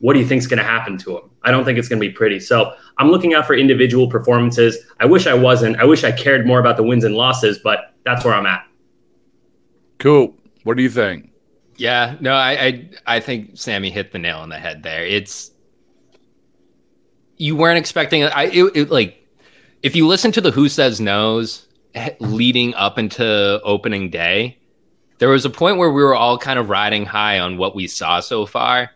what 0.00 0.12
do 0.12 0.18
you 0.18 0.26
think 0.26 0.40
is 0.40 0.46
going 0.46 0.58
to 0.58 0.64
happen 0.64 0.98
to 0.98 1.14
them? 1.14 1.30
I 1.44 1.50
don't 1.50 1.64
think 1.64 1.78
it's 1.78 1.88
going 1.88 1.98
to 1.98 2.06
be 2.06 2.12
pretty. 2.12 2.40
So 2.40 2.74
I'm 2.98 3.10
looking 3.10 3.32
out 3.32 3.46
for 3.46 3.54
individual 3.54 4.06
performances. 4.06 4.76
I 5.00 5.06
wish 5.06 5.26
I 5.26 5.32
wasn't. 5.32 5.78
I 5.78 5.86
wish 5.86 6.04
I 6.04 6.12
cared 6.12 6.46
more 6.46 6.60
about 6.60 6.76
the 6.76 6.82
wins 6.82 7.04
and 7.04 7.14
losses, 7.14 7.58
but 7.64 7.94
that's 8.04 8.22
where 8.22 8.34
I'm 8.34 8.44
at. 8.44 8.66
Cool. 9.96 10.36
What 10.64 10.76
do 10.76 10.82
you 10.82 10.90
think? 10.90 11.30
Yeah, 11.76 12.16
no, 12.20 12.34
I, 12.34 12.50
I 12.50 12.90
I 13.16 13.20
think 13.20 13.52
Sammy 13.54 13.88
hit 13.88 14.12
the 14.12 14.18
nail 14.18 14.40
on 14.40 14.50
the 14.50 14.58
head 14.58 14.82
there. 14.82 15.06
It's 15.06 15.52
you 17.38 17.56
weren't 17.56 17.78
expecting 17.78 18.24
I 18.24 18.44
it, 18.48 18.76
it 18.76 18.90
like 18.90 19.14
if 19.82 19.96
you 19.96 20.06
listen 20.06 20.32
to 20.32 20.40
the 20.40 20.50
Who 20.50 20.68
Says 20.68 21.00
No's 21.00 21.66
leading 22.20 22.74
up 22.74 22.98
into 22.98 23.60
opening 23.62 24.10
day, 24.10 24.58
there 25.18 25.28
was 25.28 25.44
a 25.44 25.50
point 25.50 25.78
where 25.78 25.90
we 25.90 26.02
were 26.02 26.14
all 26.14 26.38
kind 26.38 26.58
of 26.58 26.68
riding 26.68 27.04
high 27.04 27.38
on 27.38 27.56
what 27.56 27.74
we 27.74 27.86
saw 27.86 28.20
so 28.20 28.46
far. 28.46 28.90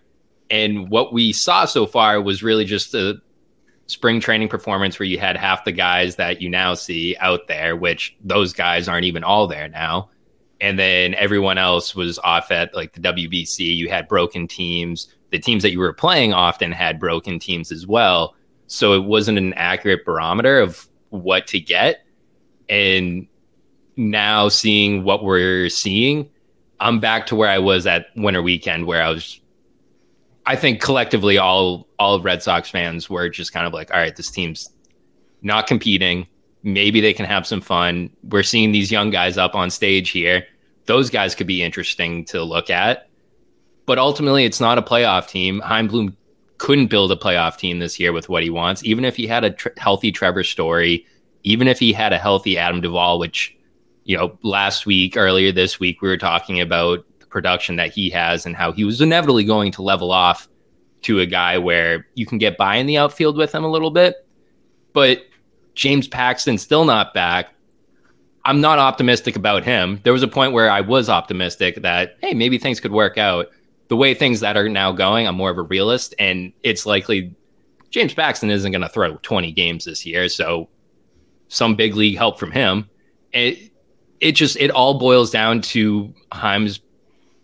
And 0.50 0.90
what 0.90 1.12
we 1.12 1.32
saw 1.32 1.64
so 1.64 1.86
far 1.86 2.20
was 2.20 2.42
really 2.42 2.64
just 2.64 2.94
a 2.94 3.20
spring 3.86 4.20
training 4.20 4.48
performance 4.48 4.98
where 4.98 5.06
you 5.06 5.18
had 5.18 5.36
half 5.36 5.64
the 5.64 5.72
guys 5.72 6.16
that 6.16 6.42
you 6.42 6.48
now 6.48 6.74
see 6.74 7.16
out 7.18 7.48
there, 7.48 7.74
which 7.76 8.16
those 8.22 8.52
guys 8.52 8.88
aren't 8.88 9.06
even 9.06 9.24
all 9.24 9.46
there 9.46 9.68
now 9.68 10.10
and 10.62 10.78
then 10.78 11.12
everyone 11.14 11.58
else 11.58 11.92
was 11.92 12.20
off 12.20 12.52
at 12.52 12.72
like 12.72 12.92
the 12.92 13.00
WBC. 13.00 13.76
You 13.76 13.88
had 13.88 14.06
broken 14.06 14.46
teams. 14.46 15.08
The 15.30 15.40
teams 15.40 15.64
that 15.64 15.72
you 15.72 15.80
were 15.80 15.92
playing 15.92 16.32
often 16.32 16.70
had 16.70 17.00
broken 17.00 17.40
teams 17.40 17.72
as 17.72 17.84
well. 17.84 18.36
So 18.72 18.94
it 18.94 19.04
wasn't 19.04 19.38
an 19.38 19.52
accurate 19.54 20.04
barometer 20.04 20.60
of 20.60 20.88
what 21.10 21.46
to 21.48 21.60
get. 21.60 22.04
And 22.68 23.26
now 23.96 24.48
seeing 24.48 25.04
what 25.04 25.24
we're 25.24 25.68
seeing, 25.68 26.30
I'm 26.80 27.00
back 27.00 27.26
to 27.26 27.36
where 27.36 27.50
I 27.50 27.58
was 27.58 27.86
at 27.86 28.06
winter 28.16 28.42
weekend, 28.42 28.86
where 28.86 29.02
I 29.02 29.10
was. 29.10 29.38
I 30.44 30.56
think 30.56 30.80
collectively, 30.80 31.38
all 31.38 31.86
all 31.98 32.20
Red 32.20 32.42
Sox 32.42 32.68
fans 32.68 33.08
were 33.08 33.28
just 33.28 33.52
kind 33.52 33.66
of 33.66 33.72
like, 33.72 33.92
all 33.92 34.00
right, 34.00 34.16
this 34.16 34.30
team's 34.30 34.68
not 35.42 35.66
competing. 35.66 36.26
Maybe 36.64 37.00
they 37.00 37.12
can 37.12 37.26
have 37.26 37.46
some 37.46 37.60
fun. 37.60 38.10
We're 38.24 38.42
seeing 38.42 38.72
these 38.72 38.90
young 38.90 39.10
guys 39.10 39.38
up 39.38 39.54
on 39.54 39.70
stage 39.70 40.10
here 40.10 40.46
those 40.86 41.10
guys 41.10 41.34
could 41.34 41.46
be 41.46 41.62
interesting 41.62 42.24
to 42.26 42.42
look 42.42 42.70
at. 42.70 43.08
But 43.86 43.98
ultimately, 43.98 44.44
it's 44.44 44.60
not 44.60 44.78
a 44.78 44.82
playoff 44.82 45.28
team. 45.28 45.60
Chaim 45.60 45.88
Bloom 45.88 46.16
couldn't 46.62 46.86
build 46.86 47.10
a 47.10 47.16
playoff 47.16 47.56
team 47.56 47.80
this 47.80 47.98
year 47.98 48.12
with 48.12 48.28
what 48.28 48.44
he 48.44 48.48
wants, 48.48 48.84
even 48.84 49.04
if 49.04 49.16
he 49.16 49.26
had 49.26 49.42
a 49.42 49.50
tr- 49.50 49.70
healthy 49.78 50.12
Trevor 50.12 50.44
Story, 50.44 51.04
even 51.42 51.66
if 51.66 51.80
he 51.80 51.92
had 51.92 52.12
a 52.12 52.18
healthy 52.18 52.56
Adam 52.56 52.80
Duvall, 52.80 53.18
which, 53.18 53.56
you 54.04 54.16
know, 54.16 54.38
last 54.44 54.86
week, 54.86 55.16
earlier 55.16 55.50
this 55.50 55.80
week, 55.80 56.00
we 56.00 56.08
were 56.08 56.16
talking 56.16 56.60
about 56.60 57.04
the 57.18 57.26
production 57.26 57.74
that 57.76 57.90
he 57.90 58.10
has 58.10 58.46
and 58.46 58.54
how 58.54 58.70
he 58.70 58.84
was 58.84 59.00
inevitably 59.00 59.42
going 59.42 59.72
to 59.72 59.82
level 59.82 60.12
off 60.12 60.48
to 61.00 61.18
a 61.18 61.26
guy 61.26 61.58
where 61.58 62.06
you 62.14 62.26
can 62.26 62.38
get 62.38 62.56
by 62.56 62.76
in 62.76 62.86
the 62.86 62.96
outfield 62.96 63.36
with 63.36 63.52
him 63.52 63.64
a 63.64 63.70
little 63.70 63.90
bit. 63.90 64.24
But 64.92 65.26
James 65.74 66.06
Paxton 66.06 66.58
still 66.58 66.84
not 66.84 67.12
back. 67.12 67.52
I'm 68.44 68.60
not 68.60 68.78
optimistic 68.78 69.34
about 69.34 69.64
him. 69.64 69.98
There 70.04 70.12
was 70.12 70.22
a 70.22 70.28
point 70.28 70.52
where 70.52 70.70
I 70.70 70.80
was 70.80 71.08
optimistic 71.08 71.82
that, 71.82 72.18
hey, 72.20 72.34
maybe 72.34 72.56
things 72.56 72.78
could 72.78 72.92
work 72.92 73.18
out. 73.18 73.48
The 73.88 73.96
way 73.96 74.14
things 74.14 74.40
that 74.40 74.56
are 74.56 74.68
now 74.68 74.92
going, 74.92 75.26
I'm 75.26 75.34
more 75.34 75.50
of 75.50 75.58
a 75.58 75.62
realist, 75.62 76.14
and 76.18 76.52
it's 76.62 76.86
likely 76.86 77.34
James 77.90 78.14
Paxton 78.14 78.50
isn't 78.50 78.72
going 78.72 78.82
to 78.82 78.88
throw 78.88 79.16
20 79.16 79.52
games 79.52 79.84
this 79.84 80.06
year. 80.06 80.28
So 80.28 80.68
some 81.48 81.74
big 81.76 81.94
league 81.94 82.16
help 82.16 82.38
from 82.38 82.50
him. 82.52 82.88
It, 83.32 83.70
it 84.20 84.32
just, 84.32 84.56
it 84.56 84.70
all 84.70 84.98
boils 84.98 85.30
down 85.30 85.60
to 85.62 86.14
Chaim's 86.32 86.80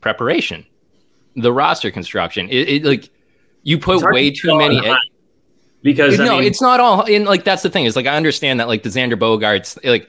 preparation, 0.01 0.65
the 1.37 1.53
roster 1.53 1.91
construction. 1.91 2.49
It, 2.49 2.69
it 2.69 2.85
like, 2.85 3.11
you 3.63 3.79
put 3.79 4.03
way 4.13 4.31
too 4.31 4.57
many. 4.57 4.81
because 5.83 6.19
no, 6.19 6.37
I 6.37 6.39
mean, 6.39 6.45
it's 6.45 6.63
not 6.63 6.81
all. 6.81 7.05
And 7.05 7.27
like 7.27 7.45
that's 7.45 7.63
the 7.63 7.69
thing 7.69 7.85
is 7.85 7.97
like 7.97 8.07
I 8.07 8.17
understand 8.17 8.61
that 8.61 8.69
like 8.69 8.83
the 8.83 8.89
Xander 8.89 9.15
Bogaerts 9.15 9.79
like 9.85 10.09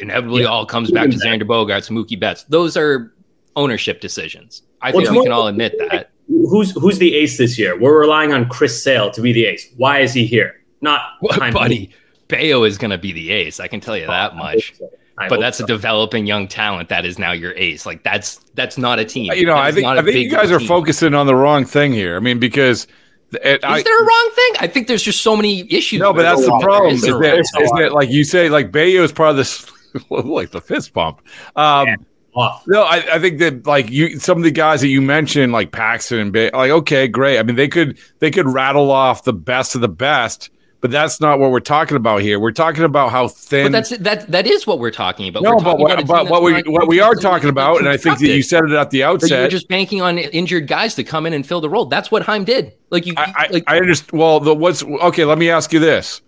inevitably 0.00 0.42
Yeah. 0.42 0.48
all 0.48 0.66
comes 0.66 0.90
back 0.90 1.10
to 1.10 1.16
Xander 1.16 1.42
Bogaerts, 1.42 1.90
Mookie 1.90 2.18
Betts. 2.18 2.42
Those 2.44 2.76
are 2.76 3.12
ownership 3.56 4.00
decisions. 4.00 4.62
I 4.80 4.90
think 4.92 5.04
it's 5.04 5.12
we 5.12 5.22
can 5.22 5.32
all 5.32 5.46
admit 5.48 5.74
that. 5.78 6.10
who's 6.28 6.72
who's 6.72 6.98
the 6.98 7.14
ace 7.16 7.38
this 7.38 7.58
year? 7.58 7.78
We're 7.78 7.98
relying 8.00 8.32
on 8.32 8.48
Chris 8.48 8.82
Sale 8.82 9.10
to 9.12 9.20
be 9.20 9.32
the 9.32 9.44
ace. 9.46 9.68
Why 9.76 10.00
is 10.00 10.12
he 10.12 10.26
here? 10.26 10.62
Not 10.80 11.00
Well, 11.20 11.38
buddy, 11.52 11.90
Bello 12.28 12.64
is 12.64 12.78
going 12.78 12.90
to 12.90 12.98
be 12.98 13.12
the 13.12 13.30
ace. 13.30 13.60
I 13.60 13.68
can 13.68 13.80
tell 13.80 13.96
you 13.96 14.06
that 14.06 14.34
much. 14.36 14.74
so. 14.76 14.90
I 15.18 15.28
But 15.28 15.40
that's 15.40 15.58
so. 15.58 15.64
a 15.64 15.66
developing 15.66 16.26
young 16.26 16.48
talent 16.48 16.88
that 16.88 17.04
is 17.04 17.18
now 17.18 17.32
your 17.32 17.52
ace. 17.54 17.84
Like 17.86 18.02
that's 18.02 18.36
that's 18.54 18.78
not 18.78 18.98
a 18.98 19.04
team. 19.04 19.30
You 19.32 19.44
know, 19.46 19.54
That 19.54 19.64
I 19.64 19.72
think 19.72 19.84
not 19.84 19.98
a 19.98 20.00
I 20.00 20.04
think 20.04 20.16
you 20.16 20.22
big 20.24 20.30
guys 20.32 20.50
are 20.50 20.58
team. 20.58 20.66
focusing 20.68 21.14
on 21.14 21.26
the 21.26 21.34
wrong 21.36 21.64
thing 21.66 21.92
here. 21.92 22.16
I 22.16 22.20
mean, 22.20 22.38
because 22.40 22.86
it, 23.32 23.58
Is 23.58 23.60
I, 23.62 23.82
there 23.82 23.98
a 24.02 24.04
wrong 24.04 24.30
thing? 24.34 24.52
I 24.60 24.66
think 24.66 24.88
there's 24.88 25.02
just 25.02 25.22
so 25.22 25.36
many 25.36 25.70
issues. 25.72 26.00
no, 26.00 26.12
but 26.12 26.22
that's 26.22 26.44
the 26.44 26.58
problem. 26.62 26.94
is 26.94 27.02
Is 27.02 27.08
a 27.08 27.12
that, 27.12 27.18
wrong 27.18 27.38
is 27.40 27.50
thing. 27.50 27.76
that 27.76 27.92
like 27.92 28.10
you 28.10 28.24
say, 28.24 28.48
like 28.48 28.72
Bello 28.72 29.02
is 29.04 29.12
part 29.12 29.30
of 29.30 29.36
this, 29.36 29.70
like 30.10 30.50
the 30.50 30.60
fist 30.60 30.92
pump. 30.94 31.22
Um, 31.56 31.88
off. 32.34 32.64
No, 32.66 32.82
I, 32.82 33.14
I 33.14 33.18
think 33.18 33.38
that 33.38 33.66
like 33.66 33.90
you, 33.90 34.18
some 34.18 34.38
of 34.38 34.44
the 34.44 34.50
guys 34.50 34.80
that 34.80 34.88
you 34.88 35.00
mentioned, 35.02 35.52
like 35.52 35.72
Paxton 35.72 36.18
and 36.18 36.32
Bay, 36.32 36.50
like 36.52 36.70
okay, 36.70 37.08
great. 37.08 37.38
I 37.38 37.42
mean, 37.42 37.56
they 37.56 37.68
could 37.68 37.98
they 38.18 38.30
could 38.30 38.48
rattle 38.48 38.90
off 38.90 39.24
the 39.24 39.32
best 39.32 39.74
of 39.74 39.80
the 39.80 39.88
best, 39.88 40.50
but 40.80 40.90
that's 40.90 41.20
not 41.20 41.38
what 41.38 41.50
we're 41.50 41.60
talking 41.60 41.96
about 41.96 42.22
here. 42.22 42.40
We're 42.40 42.50
talking 42.50 42.84
about 42.84 43.10
how 43.10 43.28
thin. 43.28 43.66
But 43.66 43.72
that's 43.72 43.98
that 43.98 44.30
that 44.30 44.46
is 44.46 44.66
what 44.66 44.78
we're 44.78 44.90
talking 44.90 45.28
about. 45.28 45.42
no, 45.42 45.50
We're 45.50 45.56
but 45.56 45.64
talking 45.64 45.82
what, 45.84 46.00
about 46.00 46.28
but 46.28 46.30
what 46.30 46.42
we 46.42 46.62
what 46.66 46.88
we 46.88 47.00
are 47.00 47.14
talking 47.14 47.50
about, 47.50 47.78
and 47.78 47.88
I 47.88 47.96
think 47.96 48.18
that 48.18 48.26
you 48.26 48.42
said 48.42 48.64
it 48.64 48.72
at 48.72 48.90
the 48.90 49.04
outset. 49.04 49.40
you're 49.40 49.48
just 49.48 49.68
banking 49.68 50.00
on 50.00 50.18
injured 50.18 50.66
guys 50.66 50.94
to 50.96 51.04
come 51.04 51.26
in 51.26 51.32
and 51.34 51.46
fill 51.46 51.60
the 51.60 51.70
role. 51.70 51.86
That's 51.86 52.10
what 52.10 52.22
Chaim 52.22 52.44
did. 52.44 52.72
Like 52.90 53.06
you, 53.06 53.14
I, 53.16 53.32
I, 53.36 53.46
like 53.52 53.64
I 53.66 53.76
understand. 53.76 54.18
Well, 54.18 54.40
the 54.40 54.54
what's 54.54 54.82
okay? 54.82 55.24
Let 55.24 55.38
me 55.38 55.50
ask 55.50 55.72
you 55.72 55.78
this: 55.80 56.20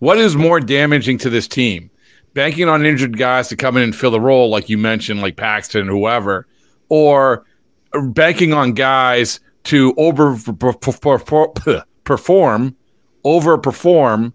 What 0.00 0.18
is 0.18 0.36
more 0.36 0.60
damaging 0.60 1.18
to 1.18 1.30
this 1.30 1.48
team? 1.48 1.90
Banking 2.34 2.68
on 2.68 2.84
injured 2.84 3.16
guys 3.16 3.48
to 3.48 3.56
come 3.56 3.76
in 3.76 3.84
and 3.84 3.96
fill 3.96 4.10
the 4.10 4.20
role, 4.20 4.50
like 4.50 4.68
you 4.68 4.76
mentioned, 4.76 5.20
like 5.22 5.36
Paxton, 5.36 5.86
whoever, 5.86 6.46
or 6.88 7.44
banking 8.10 8.52
on 8.52 8.72
guys 8.72 9.40
to 9.64 9.94
over 9.96 10.36
perform, 12.04 12.76
overperform, 13.24 14.32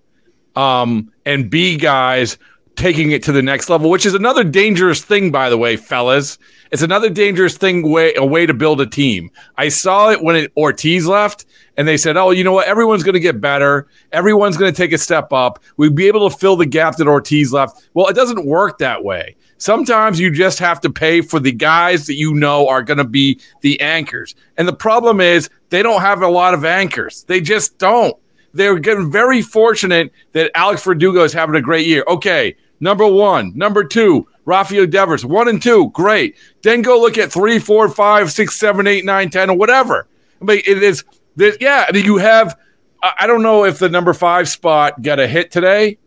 um, 0.56 1.12
and 1.26 1.50
be 1.50 1.78
guys 1.78 2.38
taking 2.80 3.12
it 3.12 3.24
to 3.24 3.32
the 3.32 3.42
next 3.42 3.70
level, 3.70 3.90
which 3.90 4.06
is 4.06 4.14
another 4.14 4.44
dangerous 4.44 5.04
thing, 5.04 5.32
by 5.32 5.50
the 5.50 5.58
way, 5.58 5.76
fellas. 5.76 6.40
It's 6.72 6.82
another 6.82 7.10
dangerous 7.10 7.58
thing 7.58 7.92
way 7.92 8.14
a 8.16 8.26
way 8.26 8.46
to 8.46 8.54
build 8.54 8.80
a 8.80 8.86
team. 8.86 9.32
I 9.58 9.70
saw 9.70 10.12
it 10.12 10.24
when 10.24 10.36
it, 10.36 10.52
Ortiz 10.56 11.06
left, 11.06 11.46
and 11.78 11.88
they 11.88 11.98
said, 11.98 12.16
"Oh, 12.16 12.32
you 12.32 12.44
know 12.44 12.54
what? 12.54 12.68
Everyone's 12.68 13.04
going 13.04 13.14
to 13.14 13.20
get 13.20 13.42
better. 13.42 13.88
Everyone's 14.12 14.56
going 14.56 14.72
to 14.72 14.78
take 14.78 14.94
a 14.94 14.98
step 14.98 15.34
up. 15.34 15.60
We'd 15.78 15.96
be 15.96 16.08
able 16.08 16.30
to 16.30 16.36
fill 16.36 16.56
the 16.56 16.66
gap 16.66 16.96
that 16.98 17.08
Ortiz 17.08 17.52
left." 17.52 17.90
Well, 17.94 18.08
it 18.08 18.16
doesn't 18.16 18.46
work 18.46 18.78
that 18.78 19.04
way. 19.04 19.36
Sometimes 19.58 20.20
you 20.20 20.32
just 20.32 20.60
have 20.60 20.80
to 20.82 20.90
pay 20.90 21.20
for 21.20 21.40
the 21.40 21.52
guys 21.52 22.08
that 22.08 22.16
you 22.16 22.34
know 22.34 22.70
are 22.70 22.82
going 22.82 22.98
to 22.98 23.04
be 23.04 23.42
the 23.60 23.82
anchors. 23.82 24.34
And 24.58 24.66
the 24.66 24.74
problem 24.74 25.20
is 25.20 25.50
they 25.70 25.84
don't 25.84 26.02
have 26.02 26.22
a 26.22 26.28
lot 26.28 26.54
of 26.54 26.64
anchors. 26.64 27.24
They 27.24 27.42
just 27.42 27.78
don't. 27.78 28.16
They're 28.54 28.80
getting 28.80 29.12
very 29.12 29.42
fortunate 29.42 30.12
that 30.32 30.52
Alex 30.56 30.84
Verdugo 30.84 31.24
is 31.24 31.34
having 31.34 31.56
a 31.56 31.62
great 31.62 31.86
year. 31.86 32.04
Okay, 32.08 32.56
number 32.80 33.08
one, 33.08 33.52
number 33.56 33.84
two, 33.84 34.28
Rafael 34.46 34.88
Devers, 34.88 35.26
one 35.26 35.48
and 35.48 35.62
two, 35.62 35.90
great. 35.92 36.36
Then 36.64 36.82
go 36.82 37.00
look 37.00 37.18
at 37.18 37.32
three, 37.32 37.60
four, 37.60 37.88
five, 37.90 38.32
six, 38.32 38.56
seven, 38.56 38.88
eight, 38.88 39.06
nine, 39.06 39.30
ten, 39.30 39.50
or 39.50 39.58
whatever. 39.58 40.08
I 40.42 40.46
mean, 40.46 40.62
it 40.66 40.82
is. 40.84 41.04
There, 41.36 41.54
yeah, 41.60 41.86
I 41.88 41.92
mean, 41.92 42.06
you 42.06 42.18
have. 42.18 42.58
I 43.04 43.12
I 43.22 43.28
don't 43.28 43.42
know 43.42 43.66
if 43.66 43.80
the 43.80 43.90
number 43.90 44.14
five 44.14 44.50
spot 44.50 45.02
got 45.02 45.20
a 45.20 45.28
hit 45.28 45.52
today. 45.52 45.98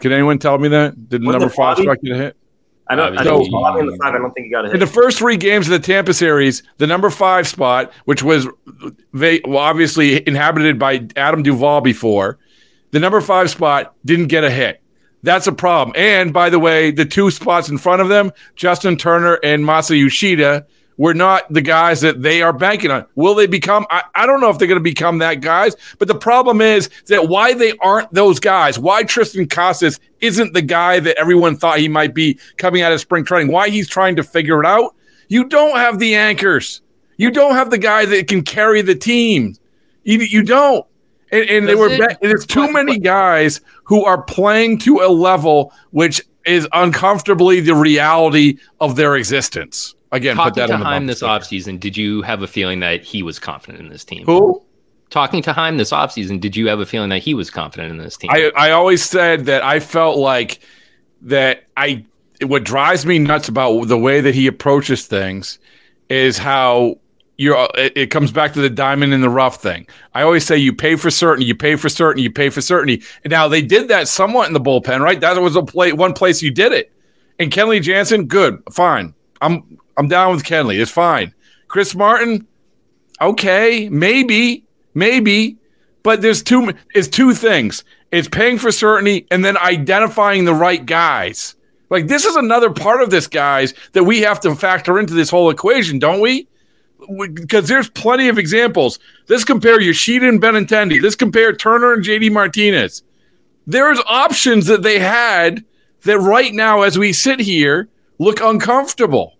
Can 0.00 0.12
anyone 0.12 0.38
tell 0.38 0.58
me 0.58 0.68
that? 0.68 1.08
Did 1.08 1.22
the 1.22 1.30
number 1.30 1.46
it 1.46 1.50
five 1.54 1.78
spot 1.78 1.98
get 2.02 2.12
a 2.12 2.16
hit? 2.18 2.36
I 2.88 2.94
don't. 2.94 3.18
I 3.18 3.24
So- 3.24 3.30
don't. 3.30 3.44
The 3.44 3.98
five. 4.00 4.14
I 4.14 4.18
don't 4.18 4.32
think 4.32 4.44
he 4.46 4.50
got 4.50 4.66
a 4.66 4.70
In 4.72 4.78
the 4.80 4.86
first 4.86 5.18
three 5.18 5.36
games 5.36 5.66
of 5.66 5.72
the 5.72 5.78
Tampa 5.84 6.12
series, 6.14 6.62
the 6.78 6.86
number 6.86 7.10
five 7.10 7.48
spot, 7.48 7.92
which 8.04 8.22
was 8.22 8.46
well, 9.12 9.38
obviously 9.56 10.26
inhabited 10.28 10.78
by 10.78 11.06
Adam 11.16 11.42
Duvall 11.42 11.80
before, 11.80 12.38
the 12.92 13.00
number 13.00 13.20
five 13.20 13.50
spot 13.50 13.94
didn't 14.04 14.26
get 14.28 14.44
a 14.44 14.50
hit. 14.50 14.80
That's 15.22 15.46
a 15.46 15.52
problem. 15.52 15.94
And 15.96 16.32
by 16.32 16.50
the 16.50 16.58
way, 16.58 16.90
the 16.90 17.04
two 17.04 17.30
spots 17.30 17.68
in 17.68 17.78
front 17.78 18.02
of 18.02 18.08
them, 18.08 18.32
Justin 18.54 18.96
Turner 18.96 19.38
and 19.42 19.64
Masa 19.64 19.98
Yoshida, 19.98 20.66
were 20.98 21.14
not 21.14 21.52
the 21.52 21.60
guys 21.60 22.00
that 22.00 22.22
they 22.22 22.42
are 22.42 22.52
banking 22.52 22.90
on. 22.90 23.04
Will 23.16 23.34
they 23.34 23.46
become? 23.46 23.86
I, 23.90 24.04
I 24.14 24.26
don't 24.26 24.40
know 24.40 24.50
if 24.50 24.58
they're 24.58 24.68
going 24.68 24.80
to 24.80 24.82
become 24.82 25.18
that 25.18 25.40
guys. 25.40 25.76
But 25.98 26.08
the 26.08 26.14
problem 26.14 26.60
is 26.60 26.88
that 27.06 27.28
why 27.28 27.54
they 27.54 27.76
aren't 27.78 28.12
those 28.12 28.40
guys, 28.40 28.78
why 28.78 29.02
Tristan 29.02 29.48
Casas 29.48 30.00
isn't 30.20 30.54
the 30.54 30.62
guy 30.62 31.00
that 31.00 31.18
everyone 31.18 31.56
thought 31.56 31.78
he 31.78 31.88
might 31.88 32.14
be 32.14 32.38
coming 32.56 32.82
out 32.82 32.92
of 32.92 33.00
spring 33.00 33.24
training, 33.24 33.52
why 33.52 33.68
he's 33.68 33.88
trying 33.88 34.16
to 34.16 34.22
figure 34.22 34.60
it 34.60 34.66
out. 34.66 34.94
You 35.28 35.44
don't 35.44 35.76
have 35.76 35.98
the 35.98 36.14
anchors. 36.14 36.82
You 37.16 37.30
don't 37.30 37.54
have 37.54 37.70
the 37.70 37.78
guy 37.78 38.04
that 38.06 38.28
can 38.28 38.42
carry 38.42 38.82
the 38.82 38.94
team. 38.94 39.56
You, 40.04 40.18
you 40.18 40.42
don't. 40.42 40.86
And, 41.40 41.50
and 41.50 41.68
they 41.68 41.74
were. 41.74 41.88
it? 41.88 41.98
bet- 41.98 42.18
There's 42.20 42.46
too 42.46 42.72
many 42.72 42.98
guys 42.98 43.60
who 43.84 44.04
are 44.04 44.22
playing 44.22 44.78
to 44.80 45.00
a 45.00 45.08
level 45.08 45.72
which 45.90 46.22
is 46.46 46.68
uncomfortably 46.72 47.60
the 47.60 47.74
reality 47.74 48.58
of 48.80 48.96
their 48.96 49.16
existence. 49.16 49.94
Again, 50.12 50.36
put 50.36 50.54
talking 50.54 50.60
that 50.60 50.66
to 50.68 50.72
on 50.74 50.80
the 50.80 50.86
Chaim 50.86 51.06
this 51.06 51.18
sticker. 51.18 51.30
offseason, 51.30 51.80
did 51.80 51.96
you 51.96 52.22
have 52.22 52.42
a 52.42 52.46
feeling 52.46 52.80
that 52.80 53.02
he 53.02 53.22
was 53.22 53.38
confident 53.38 53.82
in 53.84 53.90
this 53.90 54.04
team? 54.04 54.24
Who? 54.26 54.62
Talking 55.10 55.42
to 55.42 55.52
Chaim 55.52 55.76
this 55.76 55.90
offseason, 55.90 56.40
did 56.40 56.56
you 56.56 56.68
have 56.68 56.80
a 56.80 56.86
feeling 56.86 57.10
that 57.10 57.18
he 57.22 57.34
was 57.34 57.50
confident 57.50 57.90
in 57.90 57.98
this 57.98 58.16
team? 58.16 58.30
I, 58.32 58.50
I 58.56 58.70
always 58.70 59.02
said 59.04 59.46
that 59.46 59.62
I 59.62 59.80
felt 59.80 60.18
like 60.18 60.60
that 61.22 61.64
I 61.76 62.04
what 62.44 62.64
drives 62.64 63.06
me 63.06 63.18
nuts 63.18 63.48
about 63.48 63.88
the 63.88 63.98
way 63.98 64.20
that 64.20 64.34
he 64.34 64.46
approaches 64.46 65.06
things 65.06 65.58
is 66.08 66.38
how 66.38 66.98
you're 67.38 67.56
uh, 67.56 67.68
it, 67.76 67.92
it 67.96 68.06
comes 68.10 68.32
back 68.32 68.52
to 68.54 68.60
the 68.60 68.70
diamond 68.70 69.12
in 69.12 69.20
the 69.20 69.30
rough 69.30 69.60
thing. 69.60 69.86
I 70.14 70.22
always 70.22 70.44
say 70.44 70.56
you 70.56 70.72
pay 70.72 70.96
for 70.96 71.10
certainty, 71.10 71.46
you 71.46 71.54
pay 71.54 71.76
for 71.76 71.88
certainty, 71.88 72.22
you 72.22 72.30
pay 72.30 72.50
for 72.50 72.60
certainty. 72.60 73.02
And 73.24 73.30
now 73.30 73.48
they 73.48 73.62
did 73.62 73.88
that 73.88 74.08
somewhat 74.08 74.48
in 74.48 74.54
the 74.54 74.60
bullpen, 74.60 75.00
right? 75.00 75.20
That 75.20 75.40
was 75.40 75.56
a 75.56 75.62
play 75.62 75.92
one 75.92 76.12
place 76.12 76.42
you 76.42 76.50
did 76.50 76.72
it. 76.72 76.92
And 77.38 77.50
Kenley 77.50 77.82
Jansen, 77.82 78.26
good, 78.26 78.62
fine. 78.72 79.14
I'm 79.40 79.78
I'm 79.96 80.08
down 80.08 80.34
with 80.34 80.44
Kenley. 80.44 80.80
It's 80.80 80.90
fine. 80.90 81.34
Chris 81.68 81.94
Martin, 81.94 82.46
okay, 83.20 83.88
maybe, 83.88 84.64
maybe, 84.94 85.56
but 86.02 86.22
there's 86.22 86.42
two. 86.42 86.72
It's 86.94 87.08
two 87.08 87.34
things. 87.34 87.84
It's 88.12 88.28
paying 88.28 88.58
for 88.58 88.70
certainty 88.70 89.26
and 89.30 89.44
then 89.44 89.58
identifying 89.58 90.44
the 90.44 90.54
right 90.54 90.84
guys. 90.84 91.54
Like 91.90 92.08
this 92.08 92.24
is 92.24 92.36
another 92.36 92.70
part 92.70 93.02
of 93.02 93.10
this, 93.10 93.26
guys, 93.26 93.74
that 93.92 94.04
we 94.04 94.20
have 94.20 94.40
to 94.40 94.54
factor 94.54 94.98
into 94.98 95.14
this 95.14 95.30
whole 95.30 95.50
equation, 95.50 95.98
don't 95.98 96.20
we? 96.20 96.48
Because 97.34 97.68
there's 97.68 97.90
plenty 97.90 98.28
of 98.28 98.38
examples. 98.38 98.98
Let's 99.28 99.44
compare 99.44 99.80
Yoshida 99.80 100.28
and 100.28 100.40
Benintendi. 100.40 101.00
Let's 101.02 101.16
compare 101.16 101.54
Turner 101.54 101.92
and 101.92 102.04
JD 102.04 102.32
Martinez. 102.32 103.02
There's 103.66 104.00
options 104.06 104.66
that 104.66 104.82
they 104.82 104.98
had 104.98 105.64
that 106.02 106.18
right 106.18 106.52
now, 106.52 106.82
as 106.82 106.98
we 106.98 107.12
sit 107.12 107.40
here, 107.40 107.88
look 108.18 108.40
uncomfortable. 108.40 109.36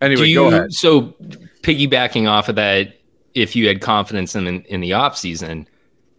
Anyway, 0.00 0.26
you, 0.26 0.34
go 0.34 0.48
ahead. 0.48 0.72
So, 0.72 1.14
piggybacking 1.62 2.28
off 2.28 2.48
of 2.48 2.56
that, 2.56 2.94
if 3.34 3.56
you 3.56 3.66
had 3.66 3.80
confidence 3.80 4.34
in 4.36 4.46
in 4.46 4.80
the 4.80 4.92
off 4.92 5.16
season, 5.16 5.66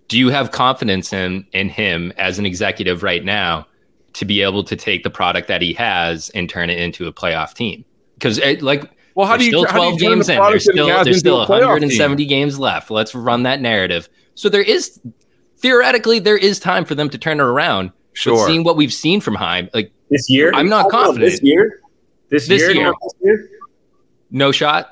do 0.08 0.18
you 0.18 0.30
have 0.30 0.52
confidence 0.52 1.14
in 1.14 1.46
in 1.52 1.70
him 1.70 2.12
as 2.18 2.40
an 2.40 2.46
executive 2.46 3.04
right 3.04 3.24
now 3.24 3.68
to 4.14 4.26
be 4.26 4.42
able 4.42 4.64
to 4.64 4.76
take 4.76 5.04
the 5.04 5.10
product 5.10 5.48
that 5.48 5.62
he 5.62 5.74
has 5.74 6.30
and 6.30 6.50
turn 6.50 6.70
it 6.70 6.80
into 6.80 7.08
a 7.08 7.14
playoff 7.14 7.54
team? 7.54 7.86
Because 8.16 8.40
eh, 8.40 8.58
like, 8.62 8.90
Well, 9.18 9.26
how 9.26 9.34
there's 9.36 9.50
do 9.50 9.58
you 9.58 9.66
still 9.66 9.66
how 9.66 9.80
do 9.80 9.84
you 9.94 9.98
12 9.98 10.00
the 10.00 10.06
games 10.06 10.30
in. 10.30 10.38
product 10.38 10.52
There's 10.54 10.64
still 10.76 11.04
there's 11.04 11.20
still 11.20 11.42
a 11.42 11.48
playoff 11.48 11.58
team? 11.58 11.68
170 11.70 12.26
games 12.28 12.60
left. 12.60 12.92
Let's 12.92 13.16
run 13.16 13.44
that 13.44 13.60
narrative. 13.60 14.08
So 14.36 14.48
there 14.48 14.62
is 14.62 15.00
theoretically 15.58 16.20
there 16.20 16.38
is 16.38 16.60
time 16.60 16.86
for 16.86 16.94
them 16.94 17.10
to 17.10 17.18
turn 17.18 17.40
it 17.40 17.44
around. 17.44 17.88
But 17.88 17.96
Sure. 18.14 18.48
seeing 18.48 18.64
what 18.64 18.78
we've 18.78 18.94
seen 18.94 19.20
from 19.20 19.34
Chaim, 19.34 19.70
like 19.74 19.92
This 20.12 20.30
year, 20.30 20.52
I'm 20.54 20.70
not 20.70 20.92
confident. 20.92 21.32
This 21.32 21.42
year. 21.42 21.82
this, 22.30 22.48
this 22.48 22.62
year, 22.62 22.72
year. 22.72 22.94
This 23.02 23.14
year. 23.24 23.50
No 24.30 24.52
shot. 24.52 24.92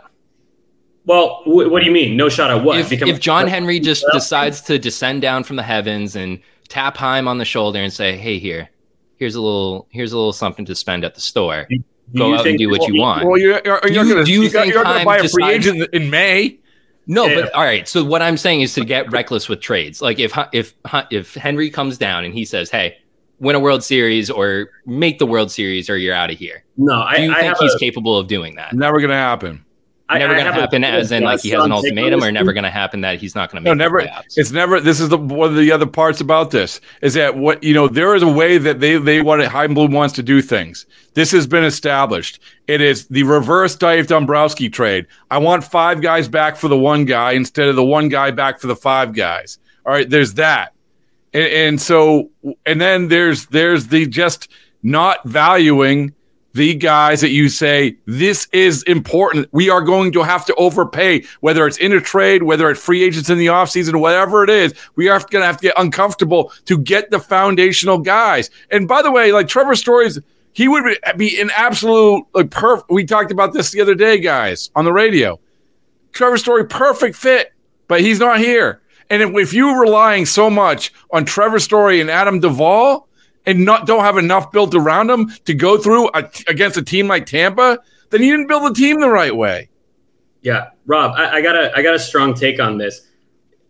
Well, 1.05 1.41
wh- 1.43 1.69
what 1.71 1.81
do 1.81 1.85
you 1.85 1.91
mean? 1.91 2.17
No 2.17 2.27
shot 2.27 2.49
at 2.49 2.63
what? 2.63 2.79
If, 2.79 2.91
if 2.91 3.19
John 3.19 3.45
Henry 3.45 3.79
just 3.79 4.03
decides 4.11 4.59
to 4.61 4.79
descend 4.79 5.21
down 5.21 5.43
from 5.43 5.55
the 5.55 5.63
heavens 5.63 6.15
and 6.15 6.39
tap 6.67 6.97
Chaim 6.97 7.27
on 7.27 7.37
the 7.37 7.45
shoulder 7.45 7.77
and 7.79 7.93
say, 7.93 8.17
"Hey, 8.17 8.39
here, 8.39 8.69
here's 9.17 9.35
a 9.35 9.41
little, 9.41 9.87
here's 9.91 10.13
a 10.13 10.17
little 10.17 10.33
something 10.33 10.65
to 10.65 10.73
spend 10.73 11.03
at 11.03 11.13
the 11.13 11.21
store. 11.21 11.67
Do 12.13 12.19
Go 12.19 12.29
you 12.29 12.35
out 12.35 12.47
and 12.47 12.57
do 12.57 12.69
what 12.69 12.87
you 12.87 12.99
want." 13.01 13.25
Well, 13.25 13.37
you're, 13.37 13.61
you're, 13.65 13.79
you're 13.85 14.03
you- 14.05 14.13
gonna, 14.15 14.25
you 14.29 14.41
you 14.43 14.49
you're 14.63 14.83
gonna 14.83 15.03
buy 15.05 15.17
a 15.17 15.27
free 15.27 15.45
agent 15.49 15.89
in 15.93 16.09
May. 16.09 16.59
No, 17.07 17.25
Yeah. 17.25 17.41
but 17.41 17.53
all 17.53 17.63
right. 17.63 17.87
So 17.87 18.03
what 18.03 18.21
I'm 18.21 18.37
saying 18.37 18.61
is 18.61 18.73
to 18.75 18.85
get 18.85 19.11
reckless 19.11 19.49
with 19.49 19.59
trades. 19.61 20.01
Like 20.01 20.19
if 20.19 20.37
if 20.53 20.73
if 21.11 21.33
Henry 21.33 21.69
comes 21.69 21.97
down 21.97 22.23
and 22.25 22.33
he 22.33 22.45
says, 22.45 22.69
"Hey, 22.69 22.97
win 23.39 23.55
a 23.55 23.59
World 23.59 23.83
Series 23.83 24.29
or 24.29 24.69
make 24.85 25.19
the 25.19 25.25
World 25.25 25.51
Series 25.51 25.89
or 25.89 25.97
you're 25.97 26.15
out 26.15 26.29
of 26.31 26.37
here," 26.37 26.63
No, 26.77 26.93
do 26.93 26.99
I, 27.01 27.15
you 27.17 27.31
I 27.33 27.41
think 27.41 27.57
he's 27.57 27.73
a- 27.73 27.79
capable 27.79 28.17
of 28.17 28.27
doing 28.27 28.55
that? 28.55 28.73
Never 28.73 29.01
gonna 29.01 29.15
happen. 29.15 29.64
I- 30.07 30.19
never 30.19 30.33
going 30.35 30.45
to 30.45 30.53
happen, 30.53 30.83
as 30.83 31.11
in 31.11 31.23
like 31.23 31.41
he 31.41 31.49
has 31.49 31.63
an 31.63 31.71
ultimatum, 31.71 32.23
or 32.23 32.31
never 32.31 32.53
going 32.53 32.63
to 32.63 32.69
happen 32.69 33.01
that 33.01 33.19
he's 33.19 33.33
not 33.33 33.51
going 33.51 33.63
to 33.63 33.67
No, 33.69 33.73
make 33.73 33.79
never. 33.79 34.01
the 34.03 34.07
playoffs. 34.07 34.37
It's 34.37 34.51
never. 34.51 34.79
This 34.79 34.99
is 34.99 35.09
the 35.09 35.17
one 35.17 35.49
of 35.49 35.55
the 35.55 35.71
other 35.71 35.87
parts 35.87 36.21
about 36.21 36.51
this 36.51 36.79
is 37.01 37.15
that 37.15 37.35
what 37.35 37.63
you 37.63 37.73
know. 37.73 37.87
There 37.87 38.13
is 38.13 38.21
a 38.21 38.27
way 38.27 38.59
that 38.59 38.79
they 38.79 38.97
they 38.97 39.21
want 39.21 39.41
it. 39.41 39.47
Chaim 39.47 39.73
Bloom 39.73 39.91
wants 39.91 40.13
to 40.15 40.23
do 40.23 40.41
things. 40.43 40.85
This 41.15 41.31
has 41.31 41.47
been 41.47 41.63
established. 41.63 42.39
It 42.67 42.81
is 42.81 43.07
the 43.07 43.23
reverse 43.23 43.75
Dave 43.75 44.05
Dombrowski 44.07 44.69
trade. 44.69 45.07
I 45.31 45.39
want 45.39 45.63
five 45.63 46.01
guys 46.01 46.27
back 46.27 46.55
for 46.55 46.67
the 46.67 46.77
one 46.77 47.05
guy 47.05 47.31
instead 47.31 47.67
of 47.67 47.75
the 47.75 47.83
one 47.83 48.07
guy 48.09 48.29
back 48.31 48.59
for 48.59 48.67
the 48.67 48.75
five 48.75 49.13
guys. 49.13 49.57
All 49.87 49.91
right, 49.93 50.07
there's 50.09 50.33
that, 50.35 50.73
and, 51.33 51.43
and 51.51 51.81
so 51.81 52.29
and 52.65 52.79
then 52.79 53.07
there's 53.07 53.47
there's 53.47 53.87
the 53.87 54.05
just 54.05 54.49
not 54.83 55.23
valuing 55.27 56.13
the 56.55 56.73
guys 56.73 57.19
that 57.19 57.31
you 57.31 57.49
say 57.49 57.97
this 58.05 58.47
is 58.53 58.81
important. 58.83 59.49
We 59.51 59.69
are 59.69 59.81
going 59.81 60.13
to 60.13 60.23
have 60.23 60.45
to 60.45 60.55
overpay, 60.55 61.25
whether 61.41 61.67
it's 61.67 61.77
in 61.77 61.91
a 61.91 61.99
trade, 61.99 62.43
whether 62.43 62.69
it's 62.69 62.81
free 62.81 63.03
agents 63.03 63.29
in 63.29 63.37
the 63.37 63.47
offseason, 63.47 63.99
whatever 63.99 64.41
it 64.41 64.49
is. 64.49 64.73
We 64.95 65.09
are 65.09 65.19
going 65.19 65.41
to 65.41 65.45
have 65.45 65.57
to 65.57 65.63
get 65.63 65.73
uncomfortable 65.77 66.53
to 66.63 66.77
get 66.77 67.11
the 67.11 67.19
foundational 67.19 67.97
guys. 67.97 68.49
And 68.71 68.87
by 68.87 69.01
the 69.01 69.11
way, 69.11 69.33
like 69.33 69.49
Trevor 69.49 69.75
Stories, 69.75 70.17
he 70.53 70.69
would 70.69 70.97
be- 71.17 71.41
an 71.41 71.51
absolute 71.53 72.23
like 72.33 72.51
perfect. 72.51 72.89
We 72.89 73.03
talked 73.03 73.33
about 73.33 73.51
this 73.51 73.71
the 73.71 73.81
other 73.81 73.95
day, 73.95 74.17
guys, 74.17 74.69
on 74.75 74.85
the 74.85 74.93
radio. 74.93 75.41
Trevor 76.13 76.37
Story, 76.37 76.65
perfect 76.65 77.17
fit, 77.17 77.51
but 77.89 77.99
he's 77.99 78.19
not 78.19 78.39
here. 78.39 78.81
And 79.09 79.21
if, 79.21 79.35
if 79.35 79.53
you're 79.53 79.77
relying 79.77 80.25
so 80.25 80.49
much 80.49 80.93
on 81.11 81.25
Trevor 81.25 81.59
Story 81.59 81.99
and 81.99 82.09
Adam 82.09 82.39
Duvall 82.39 83.09
and 83.45 83.65
not 83.65 83.85
don't 83.85 84.03
have 84.03 84.17
enough 84.17 84.51
built 84.51 84.73
around 84.75 85.07
them 85.07 85.29
to 85.45 85.53
go 85.53 85.77
through 85.77 86.09
a, 86.13 86.29
against 86.47 86.77
a 86.77 86.83
team 86.83 87.07
like 87.07 87.25
Tampa, 87.25 87.79
then 88.09 88.21
you 88.21 88.31
didn't 88.31 88.47
build 88.47 88.69
the 88.69 88.79
team 88.79 88.99
the 88.99 89.09
right 89.09 89.35
way. 89.35 89.69
Yeah, 90.41 90.69
Rob, 90.85 91.13
I, 91.15 91.37
I 91.37 91.41
got 91.41 91.55
a 91.55 91.75
I 91.75 91.81
got 91.81 91.95
a 91.95 91.99
strong 91.99 92.33
take 92.33 92.59
on 92.59 92.77
this. 92.77 93.07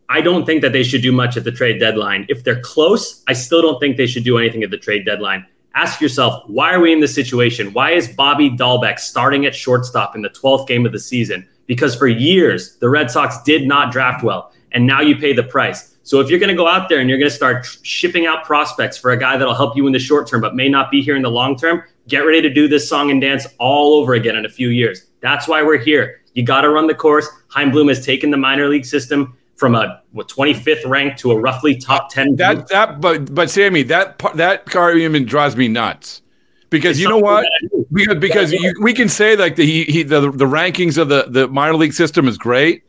I 0.10 0.22
don't 0.22 0.46
think 0.46 0.62
that 0.62 0.72
they 0.72 0.84
should 0.84 1.02
do 1.02 1.12
much 1.12 1.36
at 1.38 1.44
the 1.44 1.52
trade 1.52 1.80
deadline. 1.80 2.26
If 2.30 2.44
they're 2.44 2.62
close, 2.62 3.24
I 3.28 3.34
still 3.34 3.62
don't 3.62 3.80
think 3.80 3.98
they 3.98 4.08
should 4.08 4.24
do 4.24 4.38
anything 4.38 4.62
at 4.64 4.70
the 4.70 4.78
trade 4.78 5.06
deadline. 5.06 5.46
Ask 5.74 6.00
yourself, 6.00 6.44
why 6.48 6.74
are 6.74 6.80
we 6.80 6.94
in 6.94 7.00
this 7.00 7.14
situation? 7.14 7.74
Why 7.74 7.92
is 7.92 8.08
Bobby 8.08 8.50
Dalbec 8.50 9.00
starting 9.00 9.46
at 9.46 9.56
shortstop 9.56 10.16
in 10.16 10.22
the 10.22 10.30
12th 10.30 10.68
game 10.68 10.86
of 10.86 10.92
the 10.92 11.00
season? 11.00 11.48
Because 11.66 11.96
for 11.96 12.08
years, 12.08 12.78
the 12.78 12.88
Red 12.88 13.10
Sox 13.10 13.42
did 13.44 13.68
not 13.68 13.92
draft 13.92 14.24
well, 14.24 14.54
and 14.72 14.86
now 14.86 15.02
you 15.02 15.18
pay 15.18 15.34
the 15.34 15.44
price. 15.44 15.95
So 16.06 16.20
if 16.20 16.30
you're 16.30 16.40
going 16.40 16.50
to 16.50 16.56
go 16.56 16.68
out 16.68 16.88
there 16.88 17.00
and 17.00 17.10
you're 17.10 17.18
going 17.18 17.32
to 17.32 17.36
start 17.36 17.66
shipping 17.82 18.28
out 18.28 18.46
prospects 18.46 18.96
for 18.96 19.10
a 19.10 19.18
guy 19.18 19.38
that'll 19.38 19.56
help 19.56 19.76
you 19.76 19.88
in 19.88 19.92
the 19.92 19.98
short 19.98 20.28
term, 20.28 20.40
but 20.40 20.56
may 20.56 20.70
not 20.70 20.92
be 20.92 21.02
here 21.02 21.16
in 21.16 21.24
the 21.24 21.32
long 21.32 21.58
term, 21.58 21.82
get 22.08 22.20
ready 22.20 22.44
to 22.44 22.50
do 22.54 22.68
this 22.68 22.88
song 22.88 23.10
and 23.10 23.20
dance 23.20 23.48
all 23.58 23.96
over 23.96 24.14
again 24.14 24.36
in 24.36 24.46
a 24.46 24.50
few 24.50 24.70
years. 24.70 25.08
That's 25.22 25.48
why 25.48 25.64
we're 25.64 25.80
here. 25.80 26.22
You 26.36 26.44
got 26.44 26.62
to 26.62 26.70
run 26.70 26.86
the 26.86 26.94
course. 26.94 27.28
Chaim 27.48 27.72
Bloom 27.72 27.88
has 27.88 28.06
taken 28.06 28.30
the 28.30 28.38
minor 28.38 28.68
league 28.70 28.86
system 28.86 29.36
from 29.56 29.74
a 29.74 30.04
what 30.12 30.28
25th 30.28 30.88
rank 30.88 31.18
to 31.18 31.32
a 31.32 31.40
roughly 31.40 31.76
top 31.76 32.12
10. 32.12 32.36
That 32.36 32.68
that 32.68 33.02
but 33.02 33.34
but 33.34 33.50
Sammy, 33.50 33.82
that 33.84 34.22
that 34.36 34.76
argument 34.76 35.28
drives 35.28 35.56
me 35.56 35.68
nuts. 35.68 36.22
Because 36.70 36.98
It's 36.98 37.00
you 37.00 37.10
know 37.10 37.18
what? 37.18 37.42
that 37.42 37.52
I 37.64 37.68
do. 37.68 37.86
Because 37.92 38.20
because 38.20 38.54
you, 38.54 38.76
we 38.80 38.94
can 38.94 39.10
say 39.10 39.36
like 39.36 39.56
the 39.56 39.66
he, 39.66 39.86
he 39.86 40.04
the 40.04 40.30
the 40.30 40.46
rankings 40.46 41.00
of 41.00 41.10
the 41.10 41.26
the 41.30 41.48
minor 41.48 41.76
league 41.76 41.94
system 41.94 42.28
is 42.28 42.38
great, 42.38 42.84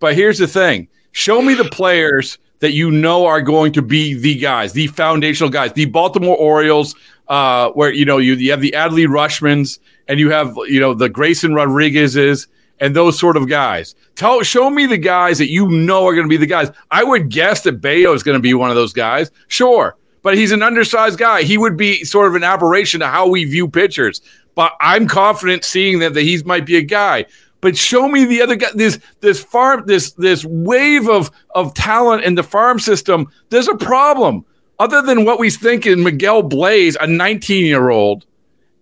but 0.00 0.14
here's 0.14 0.38
the 0.38 0.46
thing: 0.46 0.88
show 1.10 1.42
me 1.42 1.52
the 1.52 1.68
players 1.68 2.38
that 2.62 2.72
you 2.72 2.92
know 2.92 3.26
are 3.26 3.42
going 3.42 3.72
to 3.72 3.82
be 3.82 4.14
the 4.14 4.38
guys, 4.38 4.72
the 4.72 4.86
foundational 4.86 5.50
guys, 5.50 5.72
the 5.72 5.84
Baltimore 5.86 6.36
Orioles, 6.36 6.94
uh, 7.26 7.70
where 7.70 7.92
you 7.92 8.04
know 8.04 8.18
you 8.18 8.34
you 8.34 8.52
have 8.52 8.60
the 8.60 8.70
Adley 8.70 9.04
Rutschmans 9.04 9.80
and 10.06 10.20
you 10.20 10.30
have 10.30 10.56
you 10.68 10.78
know 10.78 10.94
the 10.94 11.08
Grayson 11.08 11.54
Rodriguez's 11.54 12.46
and 12.78 12.94
those 12.94 13.18
sort 13.18 13.36
of 13.36 13.48
guys. 13.48 13.96
Tell 14.14 14.42
show 14.42 14.70
me 14.70 14.86
the 14.86 14.96
guys 14.96 15.38
that 15.38 15.50
you 15.50 15.68
know 15.68 16.06
are 16.06 16.14
going 16.14 16.24
to 16.24 16.30
be 16.30 16.36
the 16.36 16.46
guys. 16.46 16.70
I 16.92 17.02
would 17.02 17.30
guess 17.30 17.62
that 17.62 17.80
Bello 17.80 18.14
is 18.14 18.22
going 18.22 18.38
to 18.38 18.42
be 18.42 18.54
one 18.54 18.70
of 18.70 18.76
those 18.76 18.92
guys. 18.92 19.32
Sure, 19.48 19.96
but 20.22 20.36
he's 20.36 20.52
an 20.52 20.62
undersized 20.62 21.18
guy. 21.18 21.42
He 21.42 21.58
would 21.58 21.76
be 21.76 22.04
sort 22.04 22.28
of 22.28 22.36
an 22.36 22.44
aberration 22.44 23.00
to 23.00 23.08
how 23.08 23.28
we 23.28 23.44
view 23.44 23.68
pitchers. 23.68 24.20
But 24.54 24.74
I'm 24.80 25.08
confident 25.08 25.64
seeing 25.64 25.98
that, 26.00 26.14
that 26.14 26.22
he 26.22 26.40
might 26.44 26.66
be 26.66 26.76
a 26.76 26.82
guy. 26.82 27.26
But 27.62 27.78
show 27.78 28.08
me 28.08 28.24
the 28.26 28.42
other 28.42 28.56
guy. 28.56 28.68
This 28.74 28.98
this 29.20 29.42
farm 29.42 29.84
this 29.86 30.12
this 30.12 30.44
wave 30.44 31.08
of 31.08 31.30
of 31.54 31.72
talent 31.74 32.24
in 32.24 32.34
the 32.34 32.42
farm 32.42 32.78
system. 32.78 33.28
There's 33.48 33.68
a 33.68 33.76
problem. 33.76 34.44
Other 34.78 35.00
than 35.00 35.24
what 35.24 35.38
we 35.38 35.48
think 35.48 35.86
in 35.86 36.02
Miguel 36.02 36.42
Bleis, 36.42 36.96
a 37.00 37.06
19 37.06 37.64
year 37.64 37.90
old, 37.90 38.26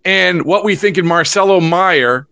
and 0.03 0.45
what 0.45 0.65
we 0.65 0.75
think 0.75 0.97
in 0.97 1.05
Marcelo 1.05 1.59
Meyer, 1.59 2.27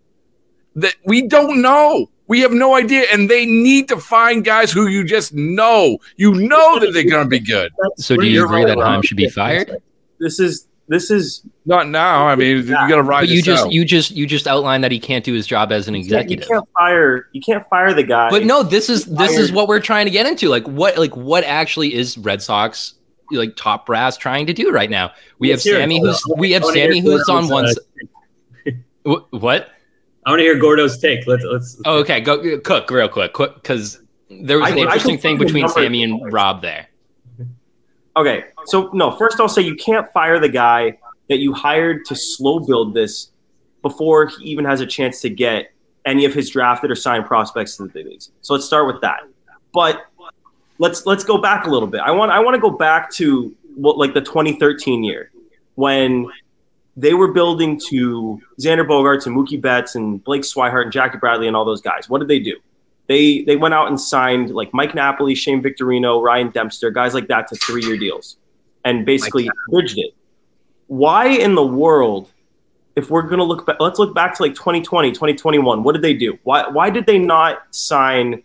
that 0.76 0.96
we 1.06 1.28
don't 1.28 1.62
know. 1.62 2.10
We 2.28 2.42
have 2.42 2.52
no 2.52 2.76
idea, 2.76 3.06
and 3.12 3.30
they 3.30 3.46
need 3.46 3.88
to 3.90 3.98
find 3.98 4.44
guys 4.44 4.72
who 4.72 4.88
you 4.88 5.04
just 5.04 5.34
know. 5.34 5.98
You 6.18 6.34
know 6.34 6.80
that 6.80 6.94
they're 6.94 7.10
going 7.10 7.26
to 7.26 7.30
be 7.30 7.40
good. 7.40 7.72
So 7.98 8.16
do 8.18 8.28
you 8.28 8.46
agree 8.46 8.66
that 8.66 8.78
Rob. 8.78 8.88
Chaim 8.88 9.02
should 9.02 9.18
be 9.18 9.30
fired? 9.30 9.82
This 10.20 10.40
is 10.40 10.68
this 10.90 11.10
is 11.10 11.44
Not 11.66 11.88
now. 11.88 12.28
I 12.28 12.36
mean, 12.36 12.58
you 12.58 12.64
got 12.66 12.96
to 12.96 13.04
ride. 13.04 13.22
But 13.22 13.30
you 13.30 13.42
just 13.42 13.66
out. 13.66 13.72
you 13.72 13.86
just 13.86 14.12
you 14.12 14.26
just 14.28 14.48
outlined 14.48 14.84
that 14.84 14.92
he 14.92 15.00
can't 15.00 15.24
do 15.24 15.34
his 15.34 15.48
job 15.48 15.72
as 15.72 15.88
an 15.88 15.96
you 15.96 16.02
can't- 16.02 16.24
executive. 16.30 16.46
You 16.50 16.56
can't 16.56 16.70
fire 16.78 17.28
you 17.32 17.42
can't 17.42 17.70
fire 17.70 17.94
the 17.94 18.04
guy. 18.04 18.30
But 18.30 18.44
no, 18.46 18.64
this 18.64 18.90
is 18.90 19.06
this 19.06 19.38
is 19.38 19.52
what 19.52 19.68
we're 19.68 19.80
trying 19.80 20.06
to 20.06 20.12
get 20.12 20.26
into. 20.26 20.50
Like 20.50 20.68
what 20.68 20.98
like 20.98 21.16
what 21.16 21.44
actually 21.46 21.94
is 21.94 22.18
Red 22.18 22.42
Sox 22.42 22.96
like 23.32 23.56
top 23.56 23.86
brass 23.86 24.18
trying 24.18 24.48
to 24.48 24.54
do 24.54 24.72
right 24.72 24.90
now? 24.90 25.12
We 25.38 25.50
have 25.50 25.58
Let's 25.58 25.64
hear 25.66 25.76
it. 25.76 25.82
Sammy 25.82 26.02
who's 26.02 26.22
we 26.38 26.52
have 26.52 26.64
I 26.64 26.66
wanna 26.66 26.78
hear 26.80 26.86
Sammy 26.92 27.00
who's 27.02 27.30
on 27.30 27.48
Gordo's, 27.48 27.50
one 27.52 27.66
uh, 27.66 28.72
s- 29.06 29.24
what? 29.30 29.70
I 30.26 30.32
want 30.32 30.40
to 30.40 30.44
hear 30.44 30.60
Gordo's 30.60 31.00
take. 31.00 31.26
Let's 31.28 31.44
let's. 31.44 31.82
Oh, 31.86 32.00
okay, 32.00 32.20
go 32.20 32.60
cook 32.60 32.90
real 32.92 33.08
quick, 33.08 33.34
quick 33.34 33.56
because 33.56 34.00
there 34.30 34.60
was 34.60 34.70
an 34.72 34.78
I 34.78 34.82
interesting 34.82 35.16
can 35.16 35.22
thing 35.22 35.38
between 35.38 35.70
Sammy 35.70 36.04
and 36.04 36.32
Rob 36.32 36.62
there. 36.62 36.88
Okay, 38.20 38.44
so 38.66 38.90
no, 38.92 39.16
first 39.16 39.40
I'll 39.40 39.48
say 39.48 39.62
you 39.62 39.78
can't 39.78 40.12
fire 40.12 40.40
the 40.40 40.50
guy 40.50 41.00
that 41.30 41.40
you 41.40 41.54
hired 41.54 42.04
to 42.08 42.16
slow 42.18 42.60
build 42.60 42.94
this 42.94 43.32
before 43.82 44.28
he 44.28 44.44
even 44.44 44.66
has 44.66 44.82
a 44.82 44.86
chance 44.86 45.22
to 45.22 45.30
get 45.30 45.72
any 46.06 46.26
of 46.26 46.34
his 46.34 46.50
drafted 46.50 46.92
or 46.92 46.96
signed 46.96 47.26
prospects 47.26 47.78
to 47.78 47.84
the 47.84 47.90
big 47.90 48.08
leagues. 48.08 48.32
So 48.42 48.54
let's 48.54 48.66
start 48.66 48.88
with 48.88 49.00
that. 49.04 49.22
But 49.74 50.02
let's 50.80 51.06
let's 51.06 51.24
go 51.24 51.38
back 51.38 51.66
a 51.66 51.70
little 51.70 51.88
bit. 51.88 52.02
I 52.02 52.12
want 52.12 52.34
I 52.34 52.40
want 52.40 52.56
to 52.56 52.60
go 52.60 52.72
back 52.72 53.10
to 53.14 53.56
what 53.76 53.98
like 53.98 54.14
the 54.14 54.22
2013 54.22 55.02
year 55.02 55.32
when 55.76 56.28
they 56.98 57.14
were 57.14 57.32
building 57.32 57.80
to 57.88 58.42
Xander 58.60 58.86
Bogaerts 58.86 59.28
and 59.28 59.38
Mookie 59.38 59.62
Betts 59.62 59.96
and 59.96 60.22
Blake 60.26 60.42
Swihart 60.42 60.84
and 60.84 60.92
Jackie 60.92 61.20
Bradley 61.20 61.48
and 61.48 61.56
all 61.56 61.64
those 61.64 61.80
guys. 61.80 62.10
What 62.10 62.20
did 62.20 62.28
they 62.28 62.40
do? 62.40 62.58
They 63.10 63.42
they 63.42 63.56
went 63.56 63.74
out 63.74 63.88
and 63.88 64.00
signed 64.00 64.52
like 64.52 64.72
Mike 64.72 64.94
Napoli, 64.94 65.34
Shane 65.34 65.64
Victorino, 65.64 66.22
Ryan 66.22 66.52
Dempster, 66.52 66.92
guys 66.92 67.16
like 67.16 67.28
that 67.28 67.48
to 67.48 67.56
three 67.56 67.84
year 67.84 67.98
deals, 67.98 68.38
and 68.86 69.04
basically 69.04 69.50
bridged 69.68 69.98
it. 69.98 70.14
Why 70.86 71.28
in 71.28 71.56
the 71.56 71.66
world, 71.66 72.32
if 72.96 73.10
we're 73.10 73.24
gonna 73.24 73.44
look 73.44 73.66
back, 73.66 73.78
let's 73.80 73.98
look 73.98 74.14
back 74.14 74.36
to 74.38 74.44
like 74.44 74.54
2020, 74.54 75.10
2021. 75.12 75.82
What 75.82 75.94
did 75.94 76.04
they 76.04 76.14
do? 76.14 76.38
Why 76.44 76.68
why 76.70 76.92
did 76.92 77.08
they 77.08 77.18
not 77.18 77.64
sign 77.72 78.44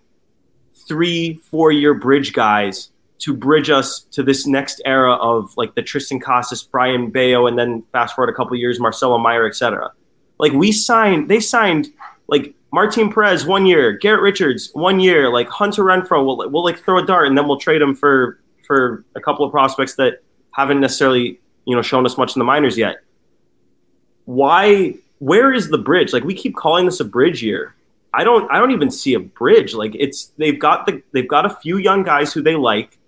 three, 0.88 1.36
four 1.50 1.70
year 1.70 1.92
bridge 1.92 2.32
guys 2.32 2.90
to 3.18 3.34
bridge 3.34 3.68
us 3.68 4.00
to 4.12 4.22
this 4.22 4.46
next 4.46 4.80
era 4.86 5.14
of 5.14 5.54
like 5.58 5.74
the 5.74 5.82
Tristan 5.82 6.20
Casas, 6.20 6.62
Brayan 6.62 7.10
Bello, 7.10 7.46
and 7.46 7.58
then 7.58 7.82
fast 7.92 8.14
forward 8.14 8.32
a 8.32 8.34
couple 8.34 8.56
years, 8.56 8.80
Marcelo 8.80 9.18
Meyer, 9.18 9.46
etc. 9.46 9.90
Like 10.38 10.52
we 10.52 10.72
signed, 10.72 11.28
they 11.28 11.40
signed 11.40 11.88
like 12.28 12.53
Martin 12.74 13.12
Perez 13.12 13.46
one 13.46 13.66
year, 13.66 13.92
Garrett 13.92 14.20
Richards 14.20 14.70
one 14.72 14.98
year, 14.98 15.30
like 15.30 15.48
Hunter 15.48 15.84
Renfroe. 15.84 16.26
We'll, 16.26 16.50
we'll 16.50 16.64
like 16.64 16.80
throw 16.80 16.98
a 16.98 17.06
dart 17.06 17.28
and 17.28 17.38
then 17.38 17.46
we'll 17.46 17.60
trade 17.60 17.80
him 17.80 17.94
for 17.94 18.40
for 18.66 19.04
a 19.14 19.20
couple 19.20 19.46
of 19.46 19.52
prospects 19.52 19.94
that 19.94 20.24
haven't 20.50 20.80
necessarily 20.80 21.40
you 21.66 21.76
know 21.76 21.82
shown 21.82 22.04
us 22.04 22.18
much 22.18 22.34
in 22.34 22.40
the 22.40 22.44
minors 22.44 22.76
yet. 22.76 22.96
Why? 24.24 24.96
Where 25.20 25.52
is 25.52 25.68
the 25.68 25.78
bridge? 25.78 26.12
Like 26.12 26.24
we 26.24 26.34
keep 26.34 26.56
calling 26.56 26.84
this 26.84 26.98
a 26.98 27.04
bridge 27.04 27.44
year. 27.44 27.76
I 28.12 28.24
don't. 28.24 28.50
I 28.50 28.58
don't 28.58 28.72
even 28.72 28.90
see 28.90 29.14
a 29.14 29.20
bridge. 29.20 29.74
Like 29.74 29.94
it's 29.94 30.32
they've 30.36 30.58
got 30.58 30.86
the 30.86 31.00
they've 31.12 31.28
got 31.28 31.46
a 31.46 31.50
few 31.50 31.76
young 31.76 32.02
guys 32.02 32.32
who 32.32 32.42
they 32.42 32.56
like, 32.56 32.98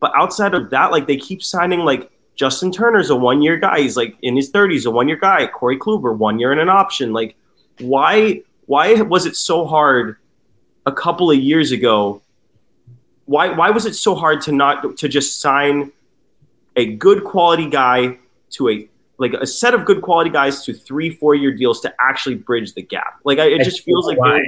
but 0.00 0.12
outside 0.14 0.52
of 0.52 0.68
that, 0.68 0.90
like 0.90 1.06
they 1.06 1.16
keep 1.16 1.42
signing 1.42 1.80
like 1.80 2.10
Justin 2.34 2.70
Turner's 2.70 3.08
a 3.08 3.16
one 3.16 3.40
year 3.40 3.56
guy. 3.56 3.80
He's 3.80 3.96
like 3.96 4.18
in 4.20 4.36
his 4.36 4.50
thirties, 4.50 4.84
a 4.84 4.90
one 4.90 5.08
year 5.08 5.16
guy. 5.16 5.46
Corey 5.46 5.78
Kluber, 5.78 6.14
one 6.14 6.38
year 6.38 6.52
and 6.52 6.60
an 6.60 6.68
option. 6.68 7.14
Like 7.14 7.36
why? 7.78 8.42
Why 8.68 9.00
was 9.00 9.24
it 9.24 9.34
so 9.34 9.66
hard 9.66 10.18
a 10.84 10.92
couple 10.92 11.30
of 11.30 11.38
years 11.38 11.72
ago? 11.72 12.20
Why 13.24 13.48
why 13.48 13.70
was 13.70 13.86
it 13.86 13.94
so 13.94 14.14
hard 14.14 14.42
to 14.42 14.52
not 14.52 14.98
to 14.98 15.08
just 15.08 15.40
sign 15.40 15.90
a 16.76 16.94
good 16.94 17.24
quality 17.24 17.68
guy 17.68 18.18
to 18.50 18.68
a 18.68 18.88
like 19.16 19.32
a 19.32 19.46
set 19.46 19.72
of 19.72 19.86
good 19.86 20.02
quality 20.02 20.28
guys 20.28 20.64
to 20.66 20.74
three 20.74 21.08
four 21.08 21.34
year 21.34 21.50
deals 21.50 21.80
to 21.80 21.94
actually 21.98 22.34
bridge 22.34 22.74
the 22.74 22.82
gap? 22.82 23.20
Like 23.24 23.38
I, 23.38 23.46
it 23.46 23.62
I 23.62 23.64
just 23.64 23.84
feels 23.84 24.06
like 24.06 24.18
I, 24.22 24.42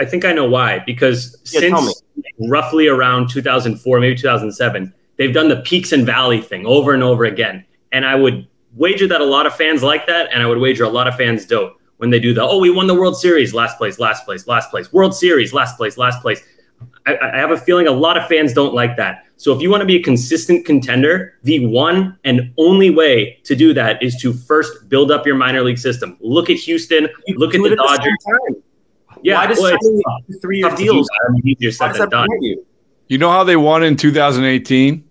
I 0.00 0.04
think 0.04 0.26
I 0.26 0.32
know 0.32 0.48
why. 0.48 0.80
Because 0.80 1.40
Yeah, 1.52 1.60
since 1.60 2.02
roughly 2.50 2.88
around 2.88 3.30
2004, 3.30 4.00
maybe 4.00 4.14
2007, 4.16 4.92
they've 5.16 5.32
done 5.32 5.48
the 5.48 5.62
peaks 5.62 5.92
and 5.92 6.04
valley 6.04 6.42
thing 6.42 6.66
over 6.66 6.92
and 6.92 7.02
over 7.02 7.24
again. 7.24 7.64
And 7.90 8.04
I 8.04 8.16
would 8.16 8.46
wager 8.74 9.08
that 9.08 9.22
a 9.22 9.24
lot 9.24 9.46
of 9.46 9.56
fans 9.56 9.82
like 9.82 10.06
that, 10.08 10.28
and 10.30 10.42
I 10.42 10.46
would 10.46 10.58
wager 10.58 10.84
a 10.84 10.90
lot 10.90 11.08
of 11.08 11.16
fans 11.16 11.46
don't 11.46 11.72
when 11.98 12.10
they 12.10 12.18
do 12.20 12.34
the 12.34 12.42
oh 12.42 12.58
we 12.58 12.70
won 12.70 12.86
the 12.86 12.94
World 12.94 13.18
Series, 13.18 13.54
last 13.54 13.78
place, 13.78 13.98
last 13.98 14.24
place, 14.24 14.46
last 14.46 14.70
place, 14.70 14.92
World 14.92 15.14
Series, 15.14 15.52
last 15.52 15.76
place, 15.76 15.96
last 15.98 16.20
place. 16.22 16.42
I, 17.06 17.16
I 17.16 17.36
have 17.38 17.50
a 17.52 17.56
feeling 17.56 17.86
a 17.86 17.92
lot 17.92 18.16
of 18.18 18.26
fans 18.28 18.52
don't 18.52 18.74
like 18.74 18.96
that. 18.96 19.24
So 19.38 19.54
if 19.54 19.62
you 19.62 19.70
want 19.70 19.80
to 19.82 19.86
be 19.86 19.96
a 19.96 20.02
consistent 20.02 20.64
contender, 20.66 21.38
the 21.42 21.66
one 21.66 22.18
and 22.24 22.52
only 22.58 22.90
way 22.90 23.38
to 23.44 23.54
do 23.54 23.72
that 23.74 24.02
is 24.02 24.16
to 24.22 24.32
first 24.32 24.88
build 24.88 25.10
up 25.10 25.26
your 25.26 25.36
minor 25.36 25.62
league 25.62 25.78
system. 25.78 26.16
Look 26.20 26.50
at 26.50 26.56
Houston. 26.56 27.08
you 27.26 27.38
Look 27.38 27.54
at 27.54 27.58
the 27.60 27.66
it 27.66 27.78
same 27.78 27.86
Dodgers. 27.86 28.16
time. 28.26 28.62
Yeah, 29.22 29.36
why 29.36 29.46
does 29.46 29.58
well, 29.60 29.76
it's 30.28 30.38
three 30.40 30.58
year 30.58 30.68
Tough 30.68 30.78
to 30.78 30.84
do 30.84 30.92
deals? 30.92 31.06
that. 31.06 31.26
I 31.28 31.32
mean, 31.32 31.42
easier 31.48 31.68
Why 31.68 31.72
said 31.72 31.88
does 31.88 31.98
than 31.98 32.10
that 32.10 32.16
done. 32.28 32.42
you? 32.42 32.66
You 33.08 33.18
know 33.18 33.30
how 33.30 33.44
they 33.44 33.56
won 33.56 33.82
in 33.82 33.96
2018? 33.96 35.04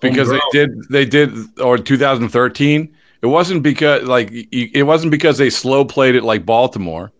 Because 0.00 0.28
they 0.30 0.40
did, 0.50 0.70
they 0.90 1.04
did, 1.04 1.30
or 1.60 1.78
2013. 1.78 2.96
It 3.22 3.26
wasn't 3.26 3.62
because 3.62 4.02
like 4.02 4.30
it 4.32 4.84
wasn't 4.84 5.12
because 5.12 5.38
they 5.38 5.48
slow 5.48 5.84
played 5.84 6.16
it 6.16 6.24
like 6.24 6.44
Baltimore. 6.44 7.12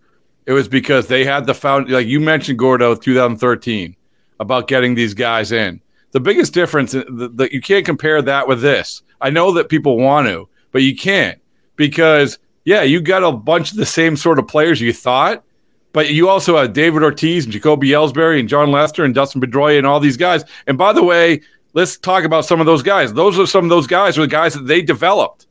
It 0.47 0.53
was 0.53 0.67
because 0.67 1.07
they 1.07 1.25
had 1.25 1.47
the 1.47 1.55
found 1.55 1.89
like 1.89 2.09
you 2.09 2.19
mentioned 2.19 2.59
Gordo 2.59 2.97
2013 2.97 3.97
about 4.41 4.67
getting 4.67 4.97
these 4.97 5.15
guys 5.15 5.53
in. 5.53 5.81
The 6.11 6.19
biggest 6.21 6.53
difference 6.53 6.93
uh, 6.95 7.05
that 7.35 7.53
you 7.53 7.61
can't 7.61 7.87
compare 7.87 8.21
that 8.21 8.49
with 8.49 8.61
this. 8.61 9.03
I 9.21 9.31
know 9.31 9.53
that 9.53 9.69
people 9.69 9.97
want 9.97 10.27
to, 10.27 10.49
but 10.73 10.83
you 10.83 10.97
can't 10.97 11.41
because 11.77 12.39
yeah, 12.65 12.83
you 12.83 13.01
got 13.01 13.23
a 13.23 13.31
bunch 13.31 13.71
of 13.71 13.77
the 13.77 13.87
same 13.87 14.17
sort 14.17 14.41
of 14.41 14.49
players 14.49 14.81
you 14.81 14.93
thought, 14.93 15.45
but 15.93 16.11
you 16.11 16.29
also 16.29 16.57
have 16.57 16.73
David 16.73 17.05
Ortiz 17.05 17.45
and 17.45 17.53
Jacoby 17.53 17.91
Ellsbury 17.91 18.41
and 18.41 18.49
Jon 18.49 18.73
Lester 18.73 19.05
and 19.05 19.15
Dustin 19.15 19.41
Pedroia 19.41 19.79
and 19.79 19.87
all 19.87 20.01
these 20.01 20.17
guys. 20.17 20.45
And 20.67 20.77
by 20.77 20.93
the 20.93 21.03
way, 21.05 21.43
let's 21.75 21.97
talk 21.97 22.25
about 22.25 22.45
some 22.45 22.59
of 22.59 22.67
those 22.67 22.83
guys. 22.83 23.13
Those 23.13 23.39
are 23.39 23.47
some 23.47 23.65
of 23.65 23.71
those 23.71 23.87
guys 23.87 24.19
are 24.19 24.23
the 24.23 24.27
guys 24.27 24.55
that 24.55 24.67
they 24.67 24.83
developed. 24.83 25.47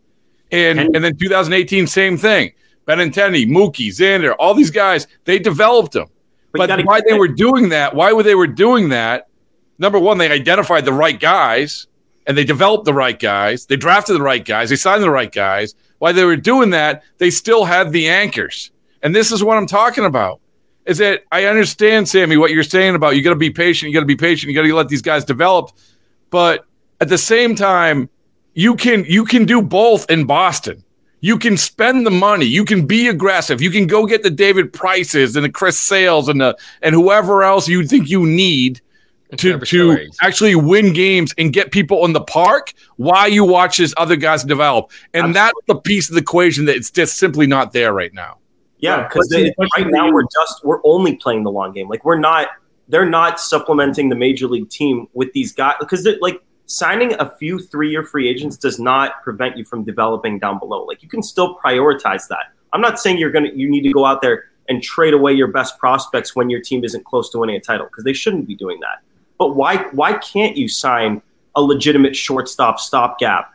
And 0.52 0.80
And- 0.80 0.96
and 0.96 1.04
then 1.04 1.16
2018, 1.16 1.88
same 1.88 2.18
thing. 2.18 2.52
Benintendi, 2.88 3.48
Mookie, 3.48 3.90
Xander, 3.90 4.34
all 4.40 4.54
these 4.54 4.72
guys, 4.72 5.08
they 5.26 5.40
developed 5.40 5.94
them. 5.94 6.08
But 6.54 6.68
But, 6.68 6.86
why 6.86 7.02
they 7.08 7.18
were 7.18 7.28
doing 7.30 7.70
that, 7.70 7.96
why 7.96 8.12
were 8.12 8.24
they 8.24 8.36
were 8.36 8.48
doing 8.48 8.90
that? 8.90 9.28
Number 9.80 9.98
one, 10.00 10.18
they 10.18 10.30
identified 10.30 10.84
the 10.86 10.94
right 10.94 11.20
guys 11.20 11.88
and 12.28 12.38
they 12.38 12.44
developed 12.44 12.86
the 12.86 12.94
right 12.94 13.18
guys. 13.18 13.66
They 13.66 13.78
drafted 13.78 14.16
the 14.16 14.22
right 14.22 14.44
guys. 14.44 14.70
They 14.70 14.76
signed 14.76 15.02
the 15.04 15.10
right 15.10 15.32
guys. 15.32 15.74
While 16.00 16.14
they 16.14 16.26
were 16.26 16.36
doing 16.36 16.72
that, 16.72 17.04
they 17.20 17.30
still 17.30 17.66
had 17.66 17.92
the 17.92 18.10
anchors. 18.10 18.72
And 19.02 19.16
this 19.16 19.32
is 19.32 19.44
what 19.44 19.58
I'm 19.58 19.68
talking 19.68 20.04
about. 20.06 20.40
Is 20.86 20.98
that 20.98 21.24
I 21.32 21.46
understand, 21.46 22.10
Sammy, 22.10 22.38
what 22.38 22.52
you're 22.52 22.64
saying 22.64 22.96
about 22.96 23.16
you 23.16 23.22
got 23.22 23.30
to 23.32 23.36
be 23.36 23.52
patient. 23.52 23.90
You 23.90 23.94
got 23.94 24.02
to 24.02 24.06
be 24.08 24.16
patient. 24.16 24.50
You 24.52 24.56
got 24.56 24.68
to 24.68 24.76
let 24.76 24.90
these 24.90 25.02
guys 25.04 25.24
develop. 25.24 25.70
But 26.32 26.66
at 27.00 27.08
the 27.08 27.18
same 27.20 27.56
time, 27.56 28.10
you 28.54 28.76
can 28.76 29.06
you 29.08 29.26
can 29.26 29.46
do 29.46 29.62
both 29.62 30.10
in 30.10 30.26
Boston. 30.26 30.84
You 31.24 31.38
can 31.38 31.56
spend 31.56 32.06
the 32.06 32.12
money. 32.12 32.46
You 32.46 32.66
can 32.66 32.88
be 32.88 33.08
aggressive. 33.08 33.62
You 33.62 33.70
can 33.70 33.86
go 33.86 34.06
get 34.08 34.24
the 34.24 34.32
David 34.32 34.74
Prices 34.74 35.36
and 35.36 35.46
the 35.46 35.52
Chris 35.52 35.80
Sales 35.80 36.28
and 36.28 36.42
the 36.42 36.58
and 36.82 36.96
whoever 36.96 37.44
else 37.44 37.68
you 37.68 37.86
think 37.86 38.10
you 38.10 38.26
need 38.26 38.82
to 39.38 39.58
to 39.60 39.66
Stories. 39.66 40.18
actually 40.22 40.56
win 40.56 40.94
games 40.94 41.34
and 41.38 41.54
get 41.54 41.72
people 41.72 42.04
in 42.06 42.14
the 42.14 42.22
park 42.22 42.74
while 42.98 43.30
you 43.30 43.46
watch 43.46 43.78
these 43.78 43.94
other 43.98 44.16
guys 44.16 44.44
develop. 44.44 44.92
And 45.14 45.34
that's 45.36 45.58
the 45.68 45.76
piece 45.76 46.10
of 46.10 46.16
the 46.16 46.22
equation 46.22 46.66
that 46.66 46.76
it's 46.76 46.92
just 46.92 47.18
simply 47.18 47.48
not 47.48 47.72
there 47.72 47.94
right 47.94 48.14
now. 48.14 48.40
Yeah, 48.80 48.98
Yeah, 48.98 49.08
because 49.08 49.28
question- 49.28 49.54
right 49.78 49.88
now 49.88 50.12
we're 50.12 50.24
just 50.24 50.66
we're 50.66 50.82
only 50.84 51.16
playing 51.18 51.44
the 51.44 51.52
long 51.52 51.72
game. 51.72 51.88
Like 51.88 52.04
we're 52.04 52.20
not 52.20 52.48
they're 52.90 53.10
not 53.10 53.40
supplementing 53.40 54.10
the 54.10 54.16
major 54.16 54.48
league 54.48 54.70
team 54.70 55.08
with 55.14 55.32
these 55.34 55.54
guys 55.54 55.76
because 55.80 56.06
like 56.20 56.42
signing 56.72 57.14
a 57.20 57.30
few 57.38 57.60
three 57.60 57.92
year 57.92 58.04
free 58.04 58.30
agents 58.30 58.56
does 58.56 58.80
not 58.80 59.22
prevent 59.24 59.58
you 59.58 59.66
from 59.66 59.84
developing 59.84 60.40
down 60.40 60.58
below. 60.58 60.86
Like 60.86 61.04
you 61.04 61.10
can 61.10 61.22
still 61.22 61.58
prioritize 61.58 62.28
that. 62.30 62.54
I'm 62.74 62.82
not 62.82 63.00
saying 63.00 63.18
you're 63.18 63.32
gonna 63.32 63.50
you 63.54 63.70
need 63.70 63.82
to 63.82 63.92
go 63.92 64.06
out 64.06 64.22
there 64.22 64.46
and 64.70 64.82
trade 64.82 65.14
away 65.14 65.34
your 65.34 65.48
best 65.48 65.78
prospects 65.78 66.36
when 66.36 66.50
your 66.50 66.62
team 66.62 66.84
isn't 66.86 67.04
close 67.04 67.30
to 67.32 67.40
winning 67.40 67.58
a 67.58 67.60
title 67.60 67.88
because 67.88 68.06
they 68.06 68.14
shouldn't 68.14 68.48
be 68.48 68.56
doing 68.56 68.80
that. 68.80 69.02
But 69.38 69.56
why 69.56 69.78
why 69.92 70.14
can't 70.14 70.56
you 70.56 70.70
sign 70.70 71.22
a 71.56 71.62
legitimate 71.62 72.16
shortstop 72.16 72.80
stopgap? 72.80 73.52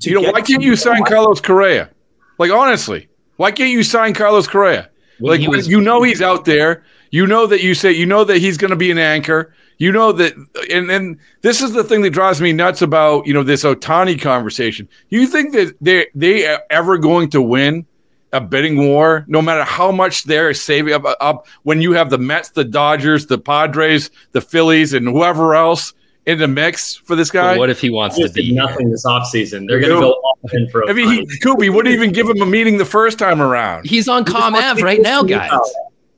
to 0.00 0.10
you 0.10 0.20
know, 0.20 0.30
why 0.30 0.42
can't 0.42 0.60
to- 0.60 0.66
you 0.66 0.76
sign 0.76 1.02
Carlos 1.04 1.40
Correa? 1.40 1.90
Like 2.38 2.52
honestly, 2.52 3.08
why 3.36 3.50
can't 3.50 3.70
you 3.70 3.82
sign 3.82 4.14
Carlos 4.14 4.46
Correa? 4.46 4.90
When 5.18 5.40
like 5.40 5.48
was- 5.48 5.66
you 5.68 5.80
know 5.80 6.02
he's 6.02 6.22
out 6.22 6.44
there. 6.44 6.84
You 7.10 7.26
know 7.26 7.46
that 7.46 7.62
you 7.62 7.74
say 7.74 7.92
you 7.92 8.06
know 8.06 8.24
that 8.24 8.38
he's 8.38 8.58
going 8.58 8.70
to 8.70 8.76
be 8.76 8.90
an 8.90 8.98
anchor. 8.98 9.54
You 9.78 9.92
know 9.92 10.10
that, 10.12 10.34
and 10.70 10.90
and 10.90 11.18
this 11.42 11.60
is 11.60 11.72
the 11.72 11.84
thing 11.84 12.00
that 12.02 12.10
drives 12.10 12.40
me 12.40 12.52
nuts 12.52 12.80
about 12.82 13.26
you 13.26 13.34
know 13.34 13.42
this 13.42 13.62
Ohtani 13.64 14.20
conversation. 14.20 14.88
Do 15.10 15.18
You 15.20 15.26
think 15.26 15.52
that 15.52 15.76
they 15.80 16.06
they 16.14 16.46
are 16.46 16.62
ever 16.70 16.96
going 16.98 17.28
to 17.30 17.42
win 17.42 17.84
a 18.32 18.40
bidding 18.40 18.76
war, 18.88 19.24
no 19.28 19.40
matter 19.42 19.64
how 19.64 19.92
much 19.92 20.24
they're 20.24 20.52
saving 20.54 20.94
up, 20.94 21.04
up 21.20 21.46
when 21.62 21.80
you 21.82 21.92
have 21.92 22.10
the 22.10 22.18
Mets, 22.18 22.50
the 22.50 22.64
Dodgers, 22.64 23.26
the 23.26 23.38
Padres, 23.38 24.10
the 24.32 24.40
Phillies, 24.40 24.94
and 24.94 25.06
whoever 25.08 25.54
else 25.54 25.92
in 26.26 26.38
the 26.38 26.48
mix 26.48 26.96
for 26.96 27.14
this 27.14 27.30
guy? 27.30 27.52
But 27.54 27.58
what 27.60 27.70
if 27.70 27.80
he 27.80 27.88
wants 27.88 28.16
to 28.16 28.22
Just 28.22 28.34
did 28.34 28.40
be 28.42 28.46
here? 28.48 28.56
nothing 28.56 28.90
this 28.90 29.06
offseason. 29.06 29.68
They're 29.68 29.78
going 29.78 29.92
to 29.92 30.00
No. 30.00 30.00
go 30.00 30.12
all 30.12 30.38
in 30.52 30.68
for 30.70 30.82
a 30.82 30.90
I 30.90 30.92
mean, 30.92 31.08
he, 31.28 31.38
Kobe 31.38 31.68
wouldn't 31.68 31.94
even 31.94 32.12
give 32.12 32.28
him 32.28 32.42
a 32.42 32.46
meeting 32.46 32.78
the 32.78 32.84
first 32.84 33.18
time 33.18 33.40
around. 33.40 33.86
He's 33.86 34.08
on 34.08 34.24
Comm 34.24 34.54
Ave 34.54 34.82
right 34.82 35.00
now, 35.00 35.22
guys. 35.22 35.52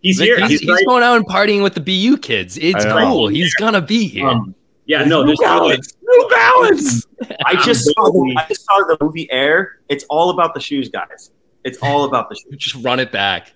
He's 0.01 0.19
here. 0.19 0.39
He's, 0.41 0.51
He's, 0.51 0.61
he's 0.61 0.71
right. 0.71 0.87
going 0.87 1.03
out 1.03 1.17
and 1.17 1.27
partying 1.27 1.63
with 1.63 1.75
the 1.75 1.81
BU 1.81 2.19
kids. 2.19 2.57
It's 2.59 2.85
cool. 2.85 3.29
He's 3.29 3.55
gonna 3.55 3.83
be 3.83 4.07
here. 4.07 4.27
Um, 4.27 4.55
yeah, 4.87 5.05
no, 5.05 5.25
there's 5.25 5.39
New 5.39 5.47
balance. 5.47 5.95
New 6.03 6.29
balance. 6.31 7.07
I 7.45 7.57
just 7.57 7.85
saw 7.85 8.11
the, 8.11 8.35
I 8.39 8.47
just 8.49 8.65
saw 8.65 8.79
the 8.87 8.97
movie 9.01 9.31
Air. 9.31 9.81
It's 9.89 10.05
all 10.05 10.31
about 10.31 10.55
the 10.55 10.61
shoes, 10.61 10.89
guys. 10.89 11.31
It's 11.65 11.79
all 11.83 12.05
about 12.05 12.31
the 12.31 12.37
shoes. 12.37 12.57
Just 12.57 12.85
run 12.85 12.99
it 12.99 13.13
back. 13.13 13.53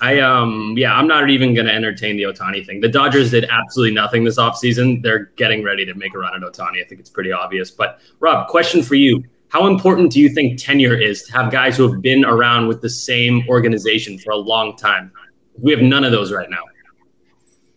I 0.00 0.20
um 0.20 0.74
yeah, 0.78 0.94
I'm 0.94 1.06
not 1.06 1.28
even 1.28 1.52
going 1.52 1.66
to 1.66 1.74
entertain 1.74 2.16
the 2.16 2.22
Ohtani 2.22 2.64
thing. 2.64 2.80
The 2.80 2.88
Dodgers 2.88 3.30
did 3.30 3.44
absolutely 3.50 3.94
nothing 3.94 4.24
this 4.24 4.38
offseason. 4.38 5.02
They're 5.02 5.26
getting 5.36 5.62
ready 5.62 5.84
to 5.84 5.94
make 5.94 6.14
a 6.14 6.18
run 6.18 6.34
at 6.34 6.40
Ohtani. 6.40 6.80
I 6.82 6.88
think 6.88 7.00
it's 7.00 7.10
pretty 7.10 7.32
obvious. 7.32 7.70
But 7.70 8.00
Rob, 8.20 8.48
question 8.48 8.82
for 8.82 8.94
you. 8.94 9.22
How 9.48 9.66
important 9.66 10.12
do 10.12 10.20
you 10.20 10.28
think 10.28 10.62
tenure 10.62 10.94
is 10.94 11.24
to 11.24 11.32
have 11.32 11.50
guys 11.50 11.76
who 11.76 11.90
have 11.90 12.00
been 12.00 12.24
around 12.24 12.68
with 12.68 12.80
the 12.80 12.88
same 12.88 13.42
organization 13.48 14.16
for 14.16 14.30
a 14.30 14.36
long 14.36 14.76
time? 14.76 15.12
We 15.58 15.72
have 15.72 15.82
none 15.82 16.04
of 16.04 16.12
those 16.12 16.32
right 16.32 16.48
now. 16.48 16.62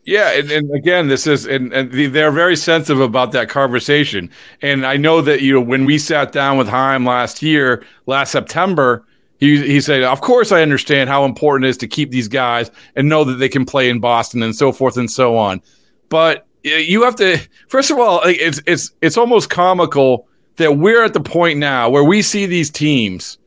Yeah, 0.06 0.32
and, 0.32 0.52
and 0.52 0.76
again, 0.76 1.08
this 1.08 1.28
is 1.28 1.46
and, 1.46 1.72
and 1.72 1.92
the, 1.92 2.08
they're 2.08 2.32
very 2.32 2.58
sensitive 2.58 3.00
about 3.00 3.32
that 3.32 3.48
conversation. 3.48 4.30
And 4.62 4.86
I 4.86 4.98
know 4.98 5.22
that 5.22 5.42
you 5.42 5.54
know 5.54 5.62
when 5.62 5.86
we 5.86 5.98
sat 5.98 6.34
down 6.34 6.58
with 6.58 6.68
Chaim 6.68 7.06
last 7.06 7.42
year, 7.42 7.86
last 8.06 8.32
September, 8.32 9.06
he 9.38 9.66
he 9.66 9.80
said, 9.80 10.04
"Of 10.04 10.20
course, 10.20 10.52
I 10.52 10.62
understand 10.62 11.10
how 11.10 11.24
important 11.24 11.68
it 11.68 11.70
is 11.70 11.78
to 11.78 11.88
keep 11.88 12.12
these 12.12 12.28
guys 12.28 12.70
and 12.96 13.08
know 13.08 13.24
that 13.24 13.36
they 13.36 13.48
can 13.48 13.66
play 13.66 13.90
in 13.90 14.02
Boston 14.02 14.44
and 14.44 14.54
so 14.54 14.74
forth 14.74 14.98
and 14.98 15.10
so 15.10 15.38
on." 15.38 15.62
But 16.10 16.46
you 16.64 17.04
have 17.04 17.16
to 17.18 17.40
first 17.68 17.90
of 17.90 17.98
all, 17.98 18.22
it's 18.26 18.62
it's 18.66 18.92
it's 19.02 19.18
almost 19.18 19.50
comical 19.50 20.28
that 20.58 20.78
we're 20.78 21.04
at 21.04 21.14
the 21.14 21.22
point 21.22 21.60
now 21.60 21.90
where 21.90 22.04
we 22.04 22.22
see 22.22 22.46
these 22.46 22.70
teams, 22.70 23.38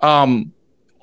um, 0.00 0.52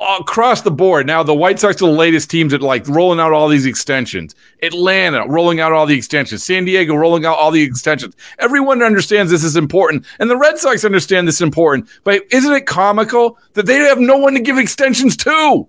across 0.02 0.62
the 0.62 0.72
board. 0.72 1.06
Now, 1.06 1.22
the 1.24 1.34
White 1.34 1.60
Sox 1.60 1.76
are 1.82 1.86
the 1.86 1.92
latest 1.92 2.30
teams 2.32 2.52
that 2.52 2.62
like 2.62 2.88
rolling 2.88 3.20
out 3.20 3.32
all 3.32 3.48
these 3.48 3.66
extensions. 3.66 4.36
Atlanta 4.64 5.26
rolling 5.28 5.60
out 5.60 5.72
all 5.72 5.86
the 5.86 5.96
extensions. 5.96 6.44
San 6.44 6.66
Diego 6.66 6.96
rolling 6.96 7.26
out 7.26 7.38
all 7.38 7.52
the 7.52 7.62
extensions. 7.62 8.16
Everyone 8.40 8.82
understands 8.82 9.32
this 9.32 9.44
is 9.44 9.56
important, 9.56 10.06
and 10.20 10.30
the 10.30 10.38
Red 10.38 10.58
Sox 10.58 10.84
understand 10.84 11.28
this 11.28 11.36
is 11.36 11.42
important. 11.42 11.88
But 12.04 12.24
isn't 12.32 12.52
it 12.54 12.66
comical 12.66 13.38
that 13.54 13.66
they 13.66 13.76
have 13.76 14.00
no 14.00 14.18
one 14.18 14.34
to 14.34 14.40
give 14.42 14.58
extensions 14.58 15.16
to? 15.18 15.68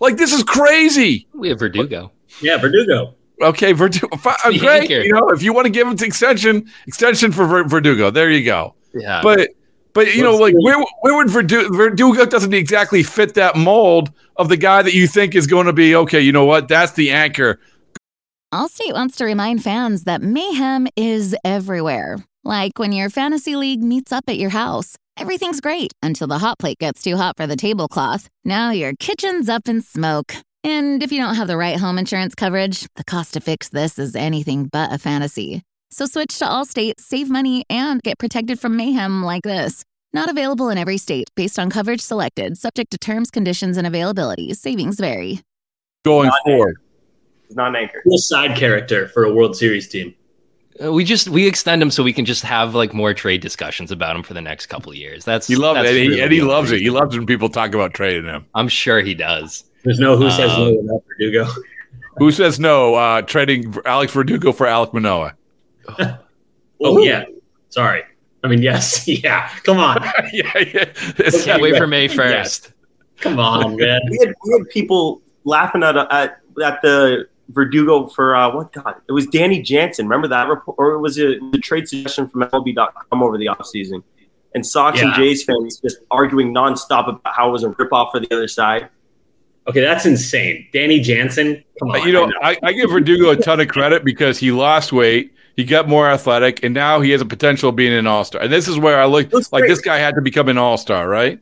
Like 0.00 0.16
this 0.16 0.32
is 0.32 0.42
crazy. 0.42 1.26
We 1.34 1.48
have 1.50 1.58
Verdugo. 1.58 2.10
Yeah, 2.42 2.56
Verdugo. 2.58 3.14
Okay, 3.42 3.72
Verdugo. 3.72 4.16
fi- 4.16 4.36
uh, 4.44 4.50
Great. 4.58 4.82
anchor. 4.82 5.00
You 5.02 5.12
know, 5.12 5.28
if 5.30 5.42
you 5.42 5.52
want 5.52 5.66
to 5.66 5.70
give 5.70 5.88
it 5.88 5.98
to 5.98 6.06
extension, 6.06 6.70
extension 6.86 7.32
for 7.32 7.46
Ver- 7.46 7.64
Verdugo. 7.64 8.10
There 8.10 8.30
you 8.30 8.44
go. 8.44 8.74
Yeah. 8.94 9.20
But 9.22 9.50
but 9.94 10.14
you 10.14 10.22
know, 10.22 10.32
Let's 10.32 10.40
like 10.42 10.54
see. 10.54 10.64
where 10.64 10.84
where 11.00 11.16
would 11.16 11.30
Verdugo, 11.30 11.72
Verdugo 11.72 12.26
doesn't 12.26 12.52
exactly 12.52 13.02
fit 13.02 13.34
that 13.34 13.56
mold 13.56 14.12
of 14.36 14.48
the 14.48 14.56
guy 14.56 14.82
that 14.82 14.92
you 14.92 15.06
think 15.06 15.34
is 15.34 15.46
going 15.46 15.66
to 15.66 15.72
be 15.72 15.94
okay. 15.94 16.20
You 16.20 16.32
know 16.32 16.44
what? 16.44 16.68
That's 16.68 16.92
the 16.92 17.10
anchor. 17.10 17.60
Allstate 18.52 18.92
wants 18.92 19.16
to 19.16 19.24
remind 19.24 19.62
fans 19.62 20.04
that 20.04 20.22
mayhem 20.22 20.86
is 20.96 21.34
everywhere. 21.44 22.18
Like 22.44 22.78
when 22.78 22.92
your 22.92 23.08
fantasy 23.10 23.56
league 23.56 23.82
meets 23.82 24.12
up 24.12 24.24
at 24.28 24.38
your 24.38 24.50
house. 24.50 24.96
Everything's 25.16 25.60
great 25.60 25.92
until 26.02 26.26
the 26.26 26.38
hot 26.38 26.58
plate 26.58 26.78
gets 26.78 27.00
too 27.00 27.16
hot 27.16 27.36
for 27.36 27.46
the 27.46 27.54
tablecloth. 27.56 28.28
Now 28.44 28.70
your 28.70 28.94
kitchen's 28.98 29.48
up 29.48 29.68
in 29.68 29.80
smoke. 29.80 30.34
And 30.64 31.02
if 31.02 31.12
you 31.12 31.20
don't 31.20 31.36
have 31.36 31.46
the 31.46 31.56
right 31.56 31.78
home 31.78 31.98
insurance 31.98 32.34
coverage, 32.34 32.88
the 32.96 33.04
cost 33.04 33.34
to 33.34 33.40
fix 33.40 33.68
this 33.68 33.98
is 33.98 34.16
anything 34.16 34.66
but 34.66 34.92
a 34.92 34.98
fantasy. 34.98 35.62
So 35.94 36.06
switch 36.06 36.36
to 36.40 36.44
Allstate, 36.44 36.94
save 36.98 37.30
money, 37.30 37.64
and 37.70 38.02
get 38.02 38.18
protected 38.18 38.58
from 38.58 38.76
mayhem 38.76 39.22
like 39.22 39.44
this. 39.44 39.84
Not 40.12 40.28
available 40.28 40.68
in 40.68 40.76
every 40.76 40.98
state 40.98 41.28
based 41.36 41.56
on 41.56 41.70
coverage 41.70 42.00
selected, 42.00 42.58
subject 42.58 42.90
to 42.90 42.98
terms, 42.98 43.30
conditions, 43.30 43.76
and 43.76 43.86
availability. 43.86 44.54
Savings 44.54 44.98
vary. 44.98 45.38
Going 46.04 46.30
Not 46.30 46.40
forward. 46.44 46.78
He's 47.46 47.54
not 47.54 47.68
an 47.68 47.76
anchor. 47.76 48.00
Cool 48.02 48.18
side 48.18 48.56
character 48.56 49.06
for 49.06 49.22
a 49.22 49.32
World 49.32 49.56
Series 49.56 49.86
team. 49.86 50.16
Uh, 50.82 50.92
We 50.92 51.04
just 51.04 51.28
we 51.28 51.46
extend 51.46 51.80
him 51.80 51.92
so 51.92 52.02
we 52.02 52.12
can 52.12 52.24
just 52.24 52.42
have 52.42 52.74
like 52.74 52.92
more 52.92 53.14
trade 53.14 53.40
discussions 53.40 53.92
about 53.92 54.16
him 54.16 54.24
for 54.24 54.34
the 54.34 54.42
next 54.42 54.66
couple 54.66 54.90
of 54.90 54.98
years. 54.98 55.24
That's 55.24 55.46
He 55.46 55.54
loves 55.54 55.76
that's 55.76 55.90
it. 55.90 55.92
Really 55.92 56.20
and 56.20 56.32
he 56.32 56.40
loves 56.42 56.72
it. 56.72 56.80
He 56.80 56.90
loves 56.90 57.16
when 57.16 57.24
people 57.24 57.50
talk 57.50 57.72
about 57.72 57.94
trading 57.94 58.24
him. 58.24 58.46
I'm 58.56 58.66
sure 58.66 59.00
he 59.00 59.14
does. 59.14 59.62
There's 59.84 60.00
no 60.00 60.16
who 60.16 60.28
says 60.32 60.50
Uh, 60.50 60.58
no 60.58 60.68
enough 60.70 61.02
Verdugo. 61.06 61.46
Who 62.16 62.32
says 62.32 62.58
no? 62.58 62.96
Uh, 62.96 63.22
trading 63.22 63.76
Alex 63.84 64.12
Verdugo 64.12 64.50
for 64.50 64.66
Alek 64.66 64.92
Manoah. 64.92 65.34
Oh 66.80 66.98
yeah, 66.98 67.24
sorry. 67.70 68.02
I 68.42 68.48
mean 68.48 68.62
yes, 68.62 69.06
yeah. 69.24 69.48
Come 69.62 69.78
on, 69.78 70.02
yeah, 70.32 70.50
yeah. 70.58 70.84
It's- 71.18 71.44
Can't 71.44 71.62
wait 71.62 71.76
for 71.76 71.86
May 71.86 72.04
Yes. 72.06 72.14
first. 72.14 72.72
come 73.18 73.38
on, 73.38 73.76
man. 73.76 74.00
We 74.10 74.18
had, 74.24 74.34
we 74.44 74.52
had 74.58 74.68
people 74.70 75.22
laughing 75.44 75.82
at 75.82 75.96
at 75.96 76.38
at 76.62 76.82
the 76.82 77.28
Verdugo 77.50 78.06
for 78.06 78.34
uh, 78.34 78.54
what 78.54 78.72
God? 78.72 78.96
It 79.08 79.12
was 79.12 79.26
Danny 79.26 79.60
Jansen. 79.62 80.06
Remember 80.06 80.28
that 80.28 80.48
report, 80.48 80.76
or 80.78 80.92
it 80.92 81.00
was 81.00 81.18
it 81.18 81.38
the 81.52 81.58
trade 81.58 81.88
suggestion 81.88 82.26
from 82.28 82.42
MLB.com 82.42 83.22
over 83.22 83.36
the 83.38 83.46
offseason? 83.46 84.02
And 84.54 84.64
Sox 84.64 85.00
and 85.02 85.12
Jays 85.14 85.42
fans 85.44 85.78
just 85.80 85.98
arguing 86.12 86.54
nonstop 86.54 87.08
about 87.08 87.20
how 87.34 87.48
it 87.48 87.52
was 87.52 87.64
a 87.64 87.70
ripoff 87.70 88.12
for 88.12 88.20
the 88.20 88.32
other 88.32 88.46
side. 88.48 88.88
Okay, 89.66 89.80
that's 89.80 90.06
insane. 90.06 90.68
Danny 90.72 91.00
Jansen, 91.00 91.64
come 91.80 91.90
on. 91.90 92.06
you 92.06 92.12
know, 92.12 92.30
I, 92.40 92.56
I 92.62 92.72
give 92.72 92.88
Verdugo 92.90 93.30
a 93.30 93.36
ton 93.36 93.58
of 93.60 93.66
credit 93.68 94.04
because 94.04 94.38
he 94.38 94.52
lost 94.52 94.92
weight, 94.92 95.33
he 95.56 95.64
got 95.64 95.88
more 95.88 96.08
athletic, 96.08 96.64
and 96.64 96.74
now 96.74 97.00
he 97.00 97.10
has 97.10 97.20
a 97.20 97.26
potential 97.26 97.70
of 97.70 97.76
being 97.76 97.92
an 97.92 98.06
all 98.06 98.24
star. 98.24 98.42
And 98.42 98.52
this 98.52 98.68
is 98.68 98.78
where 98.78 99.00
I 99.00 99.06
look 99.06 99.32
like 99.32 99.50
great. 99.50 99.68
this 99.68 99.80
guy 99.80 99.98
had 99.98 100.14
to 100.16 100.20
become 100.20 100.48
an 100.48 100.58
all 100.58 100.76
star, 100.76 101.08
right? 101.08 101.40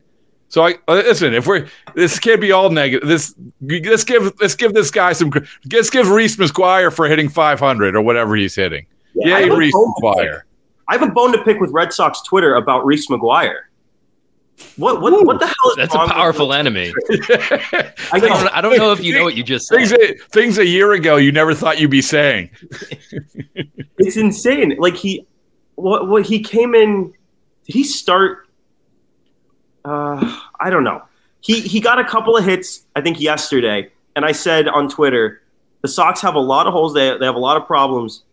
So 0.49 0.61
I 0.61 0.75
uh, 0.87 0.93
listen. 0.93 1.33
If 1.33 1.47
we're 1.47 1.67
this 1.95 2.19
can't 2.19 2.39
be 2.39 2.51
all 2.51 2.69
negative. 2.69 3.07
This 3.07 3.33
let's 3.59 4.03
give 4.03 4.31
let's 4.39 4.55
give 4.55 4.73
this 4.73 4.91
guy 4.91 5.13
some. 5.13 5.31
Let's 5.71 5.89
give 5.89 6.09
Reese 6.09 6.35
McGuire 6.37 6.93
for 6.93 7.07
hitting 7.07 7.27
500 7.27 7.95
or 7.95 8.01
whatever 8.03 8.35
he's 8.35 8.53
hitting. 8.53 8.85
Yeah, 9.15 9.39
a 9.39 9.55
Reese 9.55 9.73
bone 9.73 9.87
to 9.87 10.13
pick. 10.13 10.29
McGuire. 10.29 10.41
I 10.87 10.97
have 10.97 11.01
a 11.01 11.11
bone 11.11 11.31
to 11.31 11.43
pick 11.43 11.59
with 11.59 11.71
Red 11.71 11.91
Sox 11.91 12.21
Twitter 12.21 12.55
about 12.55 12.85
Reese 12.85 13.07
McGuire. 13.07 13.61
What 14.77 15.01
what 15.01 15.25
what 15.25 15.39
the 15.39 15.45
hell 15.47 15.69
is 15.71 15.75
That's 15.77 15.93
a 15.95 15.97
wrong 15.97 16.07
with- 16.07 16.15
powerful 16.15 16.53
enemy. 16.53 16.93
I 17.09 17.93
I 18.13 18.19
don't, 18.19 18.55
I 18.55 18.61
don't 18.61 18.77
know 18.77 18.91
if 18.91 19.03
you 19.03 19.13
know 19.13 19.23
what 19.23 19.35
you 19.35 19.43
just 19.43 19.69
things 19.69 19.89
said. 19.89 19.99
that, 19.99 20.21
things 20.31 20.57
a 20.57 20.65
year 20.65 20.93
ago 20.93 21.15
you 21.17 21.31
never 21.31 21.53
thought 21.53 21.79
you'd 21.79 21.89
be 21.91 22.01
saying. 22.01 22.49
It's 23.99 24.17
insane. 24.17 24.75
Like 24.79 24.95
he, 24.95 25.25
what, 25.75 26.09
what 26.09 26.25
he 26.25 26.41
came 26.41 26.73
in. 26.75 27.13
Did 27.65 27.73
he 27.75 27.83
start? 27.83 28.47
Uh, 29.85 30.39
I 30.59 30.69
don't 30.69 30.83
know. 30.83 31.03
He 31.41 31.61
he 31.61 31.79
got 31.79 31.99
a 31.99 32.03
couple 32.03 32.35
of 32.35 32.43
hits. 32.43 32.85
I 32.95 33.01
think 33.01 33.19
yesterday, 33.21 33.91
and 34.15 34.25
I 34.25 34.31
said 34.31 34.67
on 34.67 34.89
Twitter, 34.89 35.41
the 35.81 35.87
Sox 35.87 36.21
have 36.21 36.35
a 36.35 36.39
lot 36.39 36.67
of 36.67 36.73
holes. 36.73 36.93
They 36.93 37.17
they 37.17 37.25
have 37.25 37.35
a 37.35 37.39
lot 37.39 37.55
of 37.57 37.65
problems, 37.67 38.23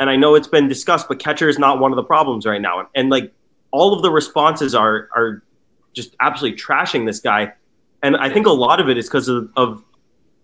and 0.00 0.10
I 0.10 0.16
know 0.16 0.34
it's 0.34 0.48
been 0.48 0.68
discussed, 0.68 1.08
but 1.08 1.18
catcher 1.18 1.48
is 1.48 1.58
not 1.58 1.78
one 1.78 1.92
of 1.92 1.96
the 1.96 2.04
problems 2.04 2.44
right 2.44 2.60
now. 2.60 2.80
And, 2.80 2.88
and 2.94 3.10
like 3.10 3.32
all 3.70 3.94
of 3.94 4.02
the 4.02 4.10
responses 4.10 4.74
are 4.74 5.08
are 5.14 5.42
just 5.94 6.14
absolutely 6.20 6.58
trashing 6.58 7.06
this 7.06 7.20
guy, 7.20 7.52
and 8.02 8.16
I 8.16 8.28
think 8.30 8.46
a 8.46 8.50
lot 8.52 8.80
of 8.80 8.88
it 8.88 8.98
is 8.98 9.06
because 9.06 9.28
of, 9.28 9.50
of 9.56 9.82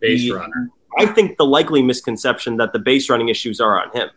base 0.01 0.23
the- 0.23 0.33
runner. 0.33 0.71
I 0.99 1.07
think 1.07 1.37
the 1.37 1.47
likely 1.47 1.83
misconception 1.83 2.57
that 2.57 2.73
the 2.73 2.79
base 2.81 3.09
running 3.09 3.29
issues 3.29 3.61
are 3.61 3.81
on 3.81 3.91
him. 3.93 4.09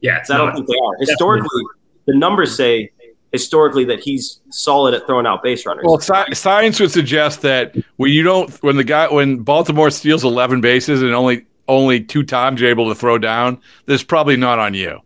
Yeah, 0.00 0.18
it's 0.18 0.30
I 0.30 0.38
don't 0.38 0.54
think 0.54 0.66
they 0.66 0.74
are. 0.74 0.96
Historically, 0.98 1.62
the 2.06 2.14
numbers 2.16 2.54
say 2.56 2.90
historically 3.32 3.84
that 3.86 4.00
he's 4.00 4.40
solid 4.50 4.94
at 4.94 5.06
throwing 5.06 5.26
out 5.26 5.42
base 5.42 5.66
runners. 5.66 5.84
Well, 5.86 5.98
sci- 6.00 6.32
science 6.32 6.80
would 6.80 6.90
suggest 6.92 7.42
that 7.42 7.74
when 7.96 8.10
you 8.12 8.22
don't, 8.22 8.50
when 8.62 8.76
the 8.76 8.84
guy, 8.84 9.12
when 9.12 9.38
Baltimore 9.40 9.90
steals 9.90 10.24
11 10.24 10.60
bases 10.62 11.02
and 11.02 11.12
only 11.12 11.44
only 11.68 12.00
two 12.02 12.22
times 12.22 12.60
you're 12.60 12.70
able 12.70 12.88
to 12.88 12.94
throw 12.94 13.18
down, 13.18 13.60
this 13.86 14.02
probably 14.02 14.36
not 14.36 14.58
on 14.58 14.72
you. 14.74 15.00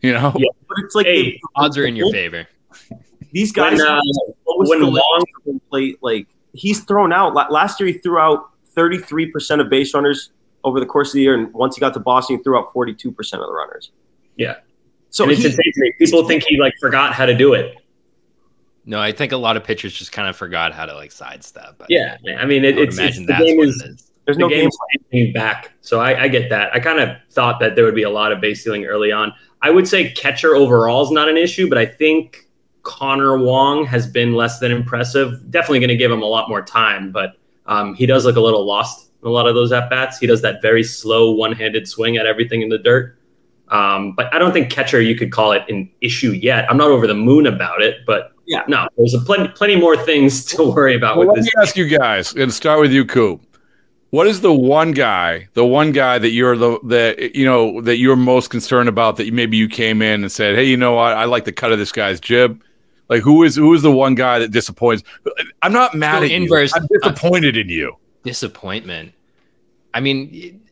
You 0.00 0.12
know, 0.12 0.32
Yeah. 0.36 0.48
but 0.68 0.76
it's 0.84 0.94
like 0.94 1.06
Hey, 1.06 1.22
they- 1.32 1.40
Odds 1.56 1.76
are 1.78 1.84
in 1.86 1.96
your 1.96 2.10
favor. 2.12 2.46
These 3.32 3.52
guys. 3.52 3.78
When, 3.78 3.86
uh, 3.86 4.00
when 4.46 4.80
Long- 4.82 4.92
long 5.46 5.60
plate? 5.70 5.98
Like 6.02 6.28
he's 6.52 6.80
thrown 6.84 7.12
out 7.12 7.34
last 7.50 7.80
year. 7.80 7.88
He 7.88 7.94
threw 7.98 8.18
out 8.18 8.50
33 8.74 9.30
percent 9.30 9.60
of 9.60 9.68
base 9.68 9.92
runners 9.94 10.30
over 10.64 10.78
the 10.80 10.86
course 10.86 11.08
of 11.10 11.14
the 11.14 11.22
year, 11.22 11.34
and 11.34 11.52
once 11.52 11.74
he 11.76 11.80
got 11.80 11.92
to 11.94 12.00
Boston, 12.00 12.36
he 12.36 12.42
threw 12.42 12.56
out 12.58 12.72
42 12.72 13.10
percent 13.12 13.42
of 13.42 13.48
the 13.48 13.52
runners. 13.54 13.90
Yeah. 14.36 14.56
So 15.10 15.24
and 15.24 15.32
it's 15.32 15.40
he, 15.42 15.46
insane 15.48 15.72
to 15.74 15.80
me. 15.80 15.92
People 15.98 16.26
think 16.26 16.44
he 16.48 16.58
like 16.58 16.72
forgot 16.80 17.12
how 17.12 17.26
to 17.26 17.34
do 17.36 17.52
it. 17.54 17.76
No, 18.84 18.98
I 18.98 19.12
think 19.12 19.32
a 19.32 19.36
lot 19.36 19.56
of 19.56 19.62
pitchers 19.62 19.92
just 19.92 20.10
kind 20.10 20.28
of 20.28 20.36
forgot 20.36 20.72
how 20.72 20.86
to 20.86 20.94
like 20.94 21.12
sidestep. 21.12 21.76
I- 21.82 21.86
Yeah, 21.88 22.16
I 22.38 22.46
mean, 22.46 22.64
it, 22.64 22.74
I 22.74 22.78
would 22.80 22.88
it's, 22.88 22.98
it's 22.98 23.18
the 23.18 23.26
that's 23.26 23.44
game 23.44 23.60
is, 23.60 23.80
it 23.82 23.90
is. 23.90 24.10
there's 24.24 24.36
the 24.36 24.40
no 24.40 24.48
game. 24.48 24.60
game's 24.62 24.76
getting 25.12 25.32
back. 25.32 25.72
So 25.82 26.00
I, 26.00 26.22
I 26.22 26.28
get 26.28 26.48
that. 26.50 26.74
I 26.74 26.80
kind 26.80 26.98
of 26.98 27.16
thought 27.30 27.60
that 27.60 27.76
there 27.76 27.84
would 27.84 27.94
be 27.94 28.02
a 28.02 28.10
lot 28.10 28.32
of 28.32 28.40
base 28.40 28.62
stealing 28.62 28.84
early 28.86 29.12
on. 29.12 29.32
I 29.60 29.70
would 29.70 29.86
say 29.86 30.10
catcher 30.12 30.56
overall 30.56 31.04
is 31.04 31.10
not 31.12 31.28
an 31.28 31.36
issue, 31.36 31.68
but 31.68 31.78
I 31.78 31.86
think 31.86 32.48
Connor 32.82 33.38
Wong 33.38 33.84
has 33.86 34.06
been 34.06 34.34
less 34.34 34.58
than 34.58 34.72
impressive. 34.72 35.50
Definitely 35.50 35.80
going 35.80 35.88
to 35.88 35.96
give 35.96 36.10
him 36.10 36.22
a 36.22 36.26
lot 36.26 36.48
more 36.48 36.62
time, 36.62 37.12
but 37.12 37.36
um, 37.66 37.94
he 37.94 38.06
does 38.06 38.24
look 38.24 38.36
a 38.36 38.40
little 38.40 38.64
lost 38.66 39.08
in 39.22 39.28
a 39.28 39.30
lot 39.30 39.46
of 39.46 39.54
those 39.54 39.70
at 39.72 39.88
bats. 39.88 40.18
He 40.18 40.26
does 40.26 40.42
that 40.42 40.60
very 40.62 40.82
slow 40.82 41.30
one 41.30 41.52
handed 41.52 41.86
swing 41.88 42.16
at 42.16 42.26
everything 42.26 42.62
in 42.62 42.68
the 42.68 42.78
dirt. 42.78 43.16
Um, 43.68 44.12
but 44.16 44.34
I 44.34 44.38
don't 44.38 44.52
think 44.52 44.68
catcher 44.70 45.00
you 45.00 45.14
could 45.16 45.32
call 45.32 45.52
it 45.52 45.62
an 45.68 45.88
issue 46.00 46.32
yet. 46.32 46.68
I'm 46.70 46.76
not 46.76 46.88
over 46.90 47.06
the 47.06 47.14
moon 47.14 47.46
about 47.46 47.80
it, 47.80 48.04
but 48.06 48.32
Yeah. 48.46 48.64
no, 48.68 48.86
there's 48.98 49.14
a 49.14 49.20
plenty 49.20 49.48
plenty 49.48 49.76
more 49.76 49.96
things 49.96 50.44
to 50.56 50.64
worry 50.64 50.94
about 50.96 51.16
Well, 51.16 51.28
with 51.28 51.36
let 51.36 51.44
this. 51.44 51.54
me 51.54 51.62
ask 51.62 51.76
you 51.76 51.86
guys, 51.88 52.34
and 52.34 52.52
start 52.52 52.80
with 52.80 52.92
you, 52.92 53.04
Coop. 53.06 53.40
What 54.10 54.26
is 54.26 54.42
the 54.42 54.52
one 54.52 54.92
guy, 54.92 55.48
the 55.54 55.64
one 55.64 55.92
guy 55.92 56.18
that 56.18 56.30
you're 56.32 56.54
the 56.58 56.78
that 56.84 57.34
you 57.34 57.46
know 57.46 57.80
that 57.80 57.96
you're 57.96 58.16
most 58.16 58.50
concerned 58.50 58.90
about 58.90 59.16
that 59.16 59.32
maybe 59.32 59.56
you 59.56 59.68
came 59.68 60.02
in 60.02 60.22
and 60.22 60.30
said, 60.30 60.54
"Hey, 60.54 60.64
you 60.64 60.76
know 60.76 60.92
what? 60.92 61.14
I 61.14 61.24
like 61.24 61.46
the 61.46 61.52
cut 61.52 61.72
of 61.72 61.78
this 61.78 61.92
guy's 61.92 62.20
jib." 62.20 62.60
Like 63.12 63.22
who 63.22 63.42
is 63.42 63.56
who 63.56 63.74
is 63.74 63.82
the 63.82 63.92
one 63.92 64.14
guy 64.14 64.38
that 64.38 64.50
disappoints? 64.50 65.02
I'm 65.60 65.72
not 65.72 65.94
mad 65.94 66.20
So 66.20 66.24
at 66.24 66.30
inverse- 66.30 66.72
you. 66.74 66.80
I'm 66.80 66.88
disappointed 67.00 67.56
in 67.58 67.68
you. 67.68 67.96
Disappointment. 68.24 69.12
I 69.92 70.00
mean, 70.00 70.62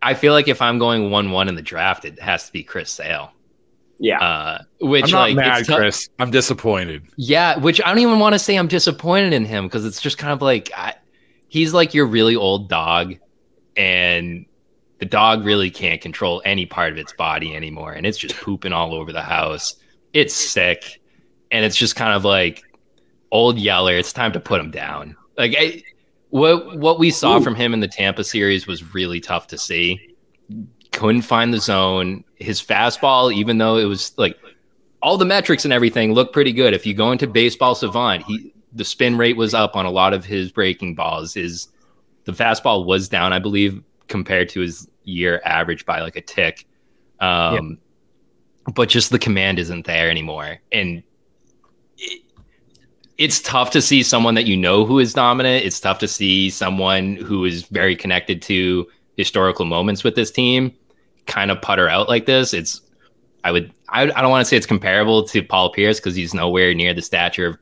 I 0.00 0.14
feel 0.14 0.32
like 0.32 0.48
if 0.48 0.62
I'm 0.62 0.78
going 0.78 1.10
one-one 1.10 1.48
in 1.48 1.56
the 1.56 1.62
draft, 1.62 2.06
it 2.06 2.18
has 2.20 2.46
to 2.46 2.52
be 2.52 2.62
Chris 2.62 2.90
Sale. 2.90 3.32
Yeah, 3.98 4.18
Uh, 4.18 4.62
which 4.80 5.04
I'm 5.04 5.10
not 5.10 5.20
like 5.20 5.36
mad, 5.36 5.58
it's 5.60 5.68
tou- 5.68 5.76
Chris. 5.76 6.08
I'm 6.18 6.30
disappointed. 6.30 7.02
Yeah, 7.16 7.58
which 7.58 7.82
I 7.82 7.88
don't 7.88 7.98
even 7.98 8.18
want 8.18 8.32
to 8.34 8.38
say 8.38 8.56
I'm 8.56 8.66
disappointed 8.66 9.34
in 9.34 9.44
him 9.44 9.66
because 9.66 9.84
it's 9.84 10.00
just 10.00 10.16
kind 10.16 10.32
of 10.32 10.40
like 10.40 10.70
I, 10.74 10.94
he's 11.48 11.74
like 11.74 11.92
your 11.92 12.06
really 12.06 12.34
old 12.34 12.70
dog, 12.70 13.16
and 13.76 14.46
the 15.00 15.04
dog 15.06 15.44
really 15.44 15.70
can't 15.70 16.00
control 16.00 16.40
any 16.46 16.64
part 16.64 16.92
of 16.92 16.98
its 16.98 17.12
body 17.12 17.54
anymore, 17.54 17.92
and 17.92 18.06
it's 18.06 18.16
just 18.16 18.36
pooping 18.36 18.72
all 18.72 18.94
over 18.94 19.12
the 19.12 19.20
house. 19.20 19.74
It's 20.14 20.34
sick, 20.34 20.99
and 21.50 21.64
it's 21.64 21.76
just 21.76 21.96
kind 21.96 22.14
of 22.14 22.24
like 22.24 22.62
old 23.30 23.58
Yeller. 23.58 23.96
It's 23.96 24.12
time 24.12 24.32
to 24.32 24.40
put 24.40 24.60
him 24.60 24.70
down. 24.70 25.16
Like 25.36 25.54
I, 25.58 25.82
what 26.30 26.78
what 26.78 26.98
we 26.98 27.10
saw 27.10 27.38
Ooh. 27.38 27.42
from 27.42 27.54
him 27.54 27.74
in 27.74 27.80
the 27.80 27.88
Tampa 27.88 28.24
series 28.24 28.66
was 28.66 28.94
really 28.94 29.20
tough 29.20 29.46
to 29.48 29.58
see. 29.58 30.14
Couldn't 30.92 31.22
find 31.22 31.52
the 31.52 31.60
zone. 31.60 32.24
His 32.36 32.60
fastball, 32.62 33.32
even 33.32 33.58
though 33.58 33.76
it 33.76 33.84
was 33.84 34.16
like 34.16 34.36
all 35.02 35.16
the 35.16 35.24
metrics 35.24 35.64
and 35.64 35.72
everything 35.72 36.12
look 36.12 36.32
pretty 36.32 36.52
good. 36.52 36.74
If 36.74 36.86
you 36.86 36.94
go 36.94 37.12
into 37.12 37.26
Baseball 37.26 37.74
Savant, 37.74 38.24
he 38.24 38.52
the 38.72 38.84
spin 38.84 39.16
rate 39.16 39.36
was 39.36 39.54
up 39.54 39.76
on 39.76 39.86
a 39.86 39.90
lot 39.90 40.12
of 40.12 40.24
his 40.24 40.52
breaking 40.52 40.94
balls. 40.94 41.36
Is 41.36 41.68
the 42.24 42.32
fastball 42.32 42.84
was 42.84 43.08
down, 43.08 43.32
I 43.32 43.38
believe, 43.38 43.82
compared 44.08 44.48
to 44.50 44.60
his 44.60 44.88
year 45.04 45.40
average 45.44 45.84
by 45.86 46.00
like 46.00 46.16
a 46.16 46.20
tick. 46.20 46.66
Um, 47.20 47.78
But 48.74 48.88
just 48.88 49.10
the 49.10 49.18
command 49.18 49.58
isn't 49.58 49.86
there 49.86 50.10
anymore, 50.10 50.60
and 50.70 51.02
it, 52.00 52.22
it's 53.18 53.40
tough 53.40 53.70
to 53.72 53.82
see 53.82 54.02
someone 54.02 54.34
that 54.34 54.46
you 54.46 54.56
know 54.56 54.84
who 54.84 54.98
is 54.98 55.12
dominant. 55.12 55.64
It's 55.64 55.78
tough 55.78 55.98
to 56.00 56.08
see 56.08 56.50
someone 56.50 57.16
who 57.16 57.44
is 57.44 57.64
very 57.64 57.94
connected 57.94 58.40
to 58.42 58.88
historical 59.16 59.66
moments 59.66 60.02
with 60.02 60.14
this 60.14 60.30
team 60.30 60.74
kind 61.26 61.50
of 61.50 61.60
putter 61.60 61.88
out 61.88 62.08
like 62.08 62.26
this. 62.26 62.54
It's 62.54 62.80
I 63.44 63.52
would 63.52 63.72
I, 63.88 64.02
I 64.02 64.22
don't 64.22 64.30
want 64.30 64.44
to 64.44 64.48
say 64.48 64.56
it's 64.56 64.66
comparable 64.66 65.24
to 65.24 65.42
Paul 65.42 65.70
Pierce 65.70 66.00
because 66.00 66.14
he's 66.14 66.34
nowhere 66.34 66.74
near 66.74 66.94
the 66.94 67.02
stature 67.02 67.46
of, 67.46 67.58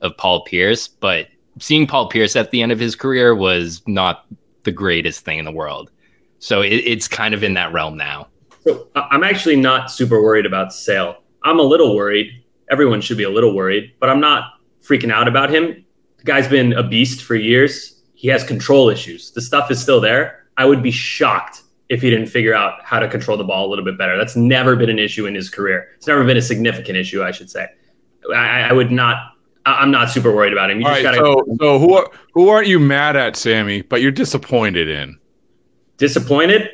of 0.00 0.16
Paul 0.16 0.44
Pierce, 0.44 0.88
but 0.88 1.28
seeing 1.58 1.86
Paul 1.86 2.08
Pierce 2.08 2.36
at 2.36 2.50
the 2.50 2.62
end 2.62 2.72
of 2.72 2.78
his 2.78 2.94
career 2.94 3.34
was 3.34 3.82
not 3.86 4.26
the 4.64 4.72
greatest 4.72 5.24
thing 5.24 5.38
in 5.38 5.44
the 5.44 5.52
world. 5.52 5.90
So 6.38 6.62
it, 6.62 6.68
it's 6.68 7.08
kind 7.08 7.34
of 7.34 7.42
in 7.42 7.54
that 7.54 7.72
realm 7.72 7.96
now. 7.96 8.28
So 8.62 8.88
I'm 8.94 9.24
actually 9.24 9.56
not 9.56 9.90
super 9.90 10.22
worried 10.22 10.46
about 10.46 10.72
Sale. 10.72 11.16
I'm 11.42 11.58
a 11.58 11.62
little 11.62 11.94
worried. 11.94 12.43
Everyone 12.70 13.00
should 13.00 13.16
be 13.18 13.24
a 13.24 13.30
little 13.30 13.54
worried, 13.54 13.92
but 14.00 14.08
I'm 14.08 14.20
not 14.20 14.54
freaking 14.82 15.12
out 15.12 15.28
about 15.28 15.50
him. 15.50 15.84
The 16.18 16.24
guy's 16.24 16.48
been 16.48 16.72
a 16.72 16.82
beast 16.82 17.22
for 17.22 17.34
years. 17.36 18.00
he 18.14 18.28
has 18.28 18.42
control 18.44 18.88
issues. 18.88 19.30
The 19.32 19.42
stuff 19.42 19.70
is 19.70 19.80
still 19.80 20.00
there. 20.00 20.46
I 20.56 20.64
would 20.64 20.82
be 20.82 20.90
shocked 20.90 21.62
if 21.90 22.00
he 22.00 22.08
didn't 22.08 22.28
figure 22.28 22.54
out 22.54 22.82
how 22.82 22.98
to 22.98 23.08
control 23.08 23.36
the 23.36 23.44
ball 23.44 23.66
a 23.66 23.68
little 23.68 23.84
bit 23.84 23.98
better. 23.98 24.16
That's 24.16 24.34
never 24.36 24.76
been 24.76 24.88
an 24.88 24.98
issue 24.98 25.26
in 25.26 25.34
his 25.34 25.50
career. 25.50 25.88
It's 25.96 26.06
never 26.06 26.24
been 26.24 26.36
a 26.38 26.42
significant 26.42 26.96
issue, 26.96 27.22
I 27.22 27.30
should 27.32 27.50
say. 27.50 27.66
I, 28.34 28.62
I 28.70 28.72
would 28.72 28.90
not. 28.90 29.32
I'm 29.66 29.90
not 29.90 30.10
super 30.10 30.34
worried 30.34 30.52
about 30.52 30.70
him. 30.70 30.80
You 30.80 30.86
All 30.86 30.92
just 30.94 31.04
right, 31.04 31.16
gotta 31.16 31.42
so 31.46 31.56
so 31.60 31.78
who 31.78 31.94
are, 31.94 32.10
who 32.32 32.48
aren't 32.48 32.68
you 32.68 32.78
mad 32.78 33.16
at, 33.16 33.36
Sammy? 33.36 33.82
But 33.82 34.00
you're 34.00 34.12
disappointed 34.12 34.88
in? 34.88 35.18
disappointed. 35.96 36.70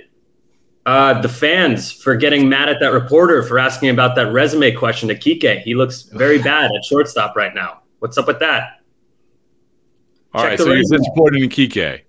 Uh, 0.86 1.20
the 1.20 1.28
fans 1.28 1.92
for 1.92 2.16
getting 2.16 2.48
mad 2.48 2.68
at 2.68 2.80
that 2.80 2.92
reporter 2.92 3.42
for 3.42 3.58
asking 3.58 3.90
about 3.90 4.16
that 4.16 4.32
resume 4.32 4.72
question 4.72 5.08
to 5.08 5.14
Kike. 5.14 5.62
He 5.62 5.74
looks 5.74 6.02
very 6.02 6.38
bad 6.42 6.70
at 6.74 6.84
shortstop 6.84 7.36
right 7.36 7.54
now. 7.54 7.82
What's 7.98 8.16
up 8.16 8.26
with 8.26 8.38
that? 8.38 8.80
All 10.32 10.42
Check 10.42 10.50
right, 10.50 10.58
so 10.58 10.72
you're 10.72 10.82
disappointed 10.82 11.42
in 11.42 11.50
Kike. 11.50 12.02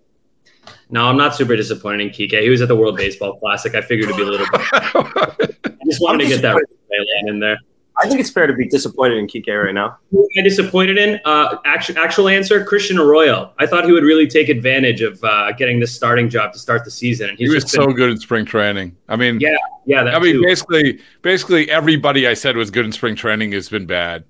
No, 0.90 1.06
I'm 1.06 1.18
not 1.18 1.36
super 1.36 1.56
disappointed 1.56 2.02
in 2.02 2.10
Kike. 2.10 2.42
He 2.42 2.50
was 2.50 2.62
at 2.62 2.68
the 2.68 2.76
World 2.76 2.98
Baseball 2.98 3.38
Classic. 3.40 3.74
I 3.76 3.82
figured 3.82 4.10
it'd 4.10 4.18
be 4.18 4.24
a 4.24 4.26
little 4.26 4.46
bit. 4.52 4.62
I 5.66 5.86
just 5.86 6.02
wanted 6.02 6.24
to 6.24 6.30
get 6.30 6.42
that 6.42 6.56
resume 6.56 7.30
in 7.30 7.40
there. 7.40 7.58
I 8.02 8.08
think 8.08 8.20
it's 8.20 8.30
fair 8.30 8.48
to 8.48 8.54
be 8.54 8.68
disappointed 8.68 9.18
in 9.18 9.28
Kike 9.28 9.64
right 9.64 9.74
now. 9.74 9.98
Who 10.12 10.20
am 10.22 10.28
I 10.40 10.42
disappointed 10.44 10.98
in? 10.98 11.20
Uh, 11.26 11.58
actual, 11.66 11.98
actual 12.00 12.28
answer: 12.30 12.64
Christian 12.64 12.98
Arroyo. 12.98 13.52
I 13.60 13.68
thought 13.68 13.86
he 13.86 13.92
would 13.92 14.04
really 14.04 14.28
take 14.28 14.50
advantage 14.50 15.02
of 15.02 15.24
uh, 15.24 15.52
getting 15.54 15.80
this 15.80 15.94
starting 15.94 16.30
job 16.30 16.54
to 16.54 16.60
start 16.60 16.84
the 16.86 16.92
season, 16.92 17.30
and 17.30 17.38
He 17.38 17.46
he's 17.46 17.54
was 17.54 17.64
just 17.64 17.76
been, 17.76 17.84
so 17.90 17.94
good 17.94 18.10
in 18.10 18.18
spring 18.18 18.46
training. 18.46 18.96
I 19.10 19.16
mean, 19.18 19.40
Yeah, 19.40 19.56
yeah. 19.86 20.04
That 20.04 20.16
I 20.16 20.20
mean, 20.20 20.36
too. 20.36 20.44
basically, 20.44 21.00
basically 21.22 21.70
everybody 21.70 22.28
I 22.28 22.34
said 22.34 22.56
was 22.56 22.72
good 22.72 22.86
in 22.86 22.92
spring 22.92 23.16
training 23.16 23.52
has 23.52 23.70
been 23.70 23.86
bad. 23.86 24.24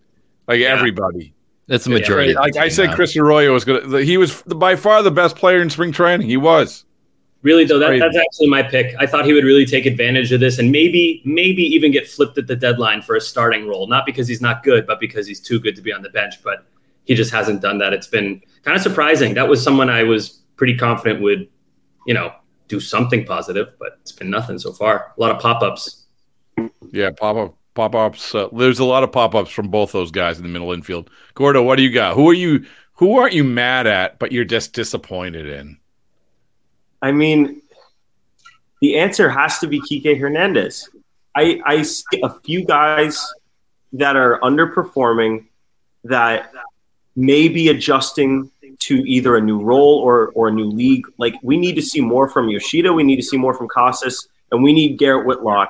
Like 0.47 0.59
Yeah. 0.59 0.67
everybody. 0.75 1.33
That's 1.67 1.85
the 1.85 1.91
majority. 1.91 2.31
of 2.31 2.35
the 2.35 2.41
Like 2.41 2.57
I 2.57 2.67
said, 2.67 2.87
now. 2.89 2.95
Chris 2.95 3.15
Arroyo 3.15 3.53
was 3.53 3.63
good. 3.63 4.03
He 4.03 4.17
was 4.17 4.41
by 4.41 4.75
far 4.75 5.01
the 5.03 5.11
best 5.11 5.37
player 5.37 5.61
in 5.61 5.69
spring 5.69 5.91
training. 5.93 6.27
He 6.27 6.35
was. 6.35 6.83
Really 7.43 7.65
though, 7.65 7.79
that, 7.79 7.97
that's 7.97 8.17
actually 8.17 8.49
my 8.49 8.61
pick. 8.61 8.95
I 8.99 9.07
thought 9.07 9.25
he 9.25 9.33
would 9.33 9.43
really 9.43 9.65
take 9.65 9.87
advantage 9.87 10.31
of 10.31 10.39
this 10.39 10.59
and 10.59 10.71
maybe 10.71 11.23
maybe 11.25 11.63
even 11.63 11.91
get 11.91 12.07
flipped 12.07 12.37
at 12.37 12.45
the 12.45 12.55
deadline 12.55 13.01
for 13.01 13.15
a 13.15 13.21
starting 13.21 13.67
role. 13.67 13.87
Not 13.87 14.05
because 14.05 14.27
he's 14.27 14.41
not 14.41 14.61
good, 14.63 14.85
but 14.85 14.99
because 14.99 15.25
he's 15.25 15.39
too 15.39 15.59
good 15.59 15.75
to 15.75 15.81
be 15.81 15.91
on 15.91 16.03
the 16.03 16.09
bench. 16.09 16.35
But 16.43 16.65
he 17.05 17.15
just 17.15 17.31
hasn't 17.31 17.61
done 17.61 17.79
that. 17.79 17.93
It's 17.93 18.07
been 18.07 18.41
kind 18.63 18.77
of 18.77 18.83
surprising. 18.83 19.33
That 19.33 19.47
was 19.47 19.61
someone 19.63 19.89
I 19.89 20.03
was 20.03 20.41
pretty 20.55 20.77
confident 20.77 21.21
would, 21.21 21.49
you 22.05 22.13
know, 22.13 22.31
do 22.67 22.79
something 22.79 23.25
positive, 23.25 23.73
but 23.79 23.97
it's 24.01 24.11
been 24.11 24.29
nothing 24.29 24.59
so 24.59 24.71
far. 24.71 25.13
A 25.17 25.19
lot 25.19 25.31
of 25.31 25.41
pop 25.41 25.63
ups. 25.63 26.05
Yeah, 26.91 27.09
pop 27.09 27.35
up, 27.35 27.57
pop 27.73 27.95
ups. 27.95 28.35
Uh, 28.35 28.49
there's 28.53 28.79
a 28.79 28.85
lot 28.85 29.03
of 29.03 29.11
pop 29.11 29.33
ups 29.33 29.49
from 29.49 29.69
both 29.69 29.91
those 29.91 30.11
guys 30.11 30.37
in 30.37 30.43
the 30.43 30.49
middle 30.49 30.71
infield. 30.71 31.09
Gordo, 31.33 31.63
what 31.63 31.77
do 31.77 31.83
you 31.83 31.91
got? 31.91 32.15
Who 32.15 32.29
are 32.29 32.35
you? 32.35 32.65
Who 32.93 33.17
aren't 33.17 33.33
you 33.33 33.43
mad 33.43 33.87
at, 33.87 34.19
but 34.19 34.31
you're 34.31 34.45
just 34.45 34.73
disappointed 34.73 35.47
in? 35.47 35.79
I 37.01 37.11
mean, 37.11 37.61
the 38.81 38.97
answer 38.97 39.29
has 39.29 39.59
to 39.59 39.67
be 39.67 39.81
Kike 39.81 40.19
Hernandez. 40.19 40.89
I, 41.35 41.61
I 41.65 41.81
see 41.83 42.21
a 42.21 42.29
few 42.41 42.65
guys 42.65 43.25
that 43.93 44.15
are 44.15 44.39
underperforming 44.41 45.45
that 46.03 46.51
may 47.15 47.47
be 47.47 47.69
adjusting 47.69 48.51
to 48.79 48.95
either 49.07 49.35
a 49.35 49.41
new 49.41 49.59
role 49.59 49.99
or, 49.99 50.29
or 50.29 50.47
a 50.47 50.51
new 50.51 50.69
league. 50.69 51.05
Like 51.17 51.35
we 51.43 51.57
need 51.57 51.75
to 51.75 51.81
see 51.81 52.01
more 52.01 52.27
from 52.27 52.49
Yoshida, 52.49 52.91
we 52.91 53.03
need 53.03 53.17
to 53.17 53.23
see 53.23 53.37
more 53.37 53.53
from 53.53 53.67
Casas, 53.67 54.27
and 54.51 54.63
we 54.63 54.73
need 54.73 54.97
Garrett 54.97 55.25
Whitlock 55.25 55.69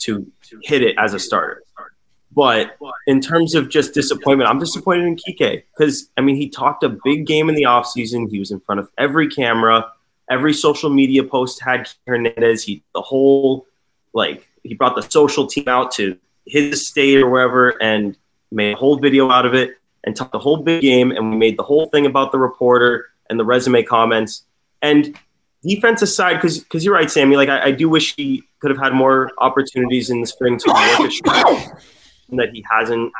to 0.00 0.30
hit 0.62 0.82
it 0.82 0.94
as 0.98 1.14
a 1.14 1.18
starter. 1.18 1.62
But 2.32 2.76
in 3.06 3.20
terms 3.20 3.54
of 3.54 3.68
just 3.68 3.94
disappointment, 3.94 4.50
I'm 4.50 4.58
disappointed 4.58 5.06
in 5.06 5.16
Kike 5.16 5.64
because 5.76 6.08
I 6.16 6.20
mean 6.20 6.36
he 6.36 6.48
talked 6.48 6.82
a 6.82 6.88
big 7.04 7.26
game 7.26 7.48
in 7.48 7.54
the 7.54 7.62
offseason. 7.62 8.30
He 8.30 8.38
was 8.38 8.50
in 8.50 8.60
front 8.60 8.80
of 8.80 8.90
every 8.98 9.28
camera 9.28 9.92
every 10.30 10.52
social 10.52 10.90
media 10.90 11.24
post 11.24 11.62
had 11.62 11.88
Hernandez. 12.06 12.64
He 12.64 12.82
the 12.94 13.02
whole 13.02 13.66
like 14.12 14.48
he 14.62 14.74
brought 14.74 14.96
the 14.96 15.02
social 15.02 15.46
team 15.46 15.68
out 15.68 15.92
to 15.92 16.16
his 16.46 16.86
state 16.86 17.18
or 17.18 17.28
wherever 17.28 17.70
and 17.82 18.16
made 18.50 18.74
a 18.74 18.76
whole 18.76 18.96
video 18.96 19.30
out 19.30 19.46
of 19.46 19.54
it 19.54 19.76
and 20.04 20.14
talked 20.14 20.32
the 20.32 20.38
whole 20.38 20.58
big 20.58 20.82
game. 20.82 21.10
And 21.10 21.30
we 21.30 21.36
made 21.36 21.58
the 21.58 21.62
whole 21.62 21.86
thing 21.86 22.06
about 22.06 22.32
the 22.32 22.38
reporter 22.38 23.06
and 23.28 23.38
the 23.38 23.44
resume 23.44 23.82
comments. 23.82 24.44
And 24.82 25.18
defense 25.62 26.02
aside 26.02 26.34
because 26.34 26.58
because 26.58 26.84
you're 26.84 26.92
right 26.92 27.10
sammy 27.10 27.36
like 27.36 27.48
I, 27.48 27.66
I 27.66 27.70
do 27.70 27.88
wish 27.88 28.14
he 28.16 28.42
could 28.58 28.70
have 28.70 28.78
had 28.78 28.92
more 28.92 29.30
opportunities 29.38 30.10
in 30.10 30.20
the 30.20 30.26
spring 30.26 30.58
to 30.58 30.68
work 30.68 31.00
at 31.00 31.80
that 32.30 32.50
he 32.52 32.62
hasn't 32.70 33.10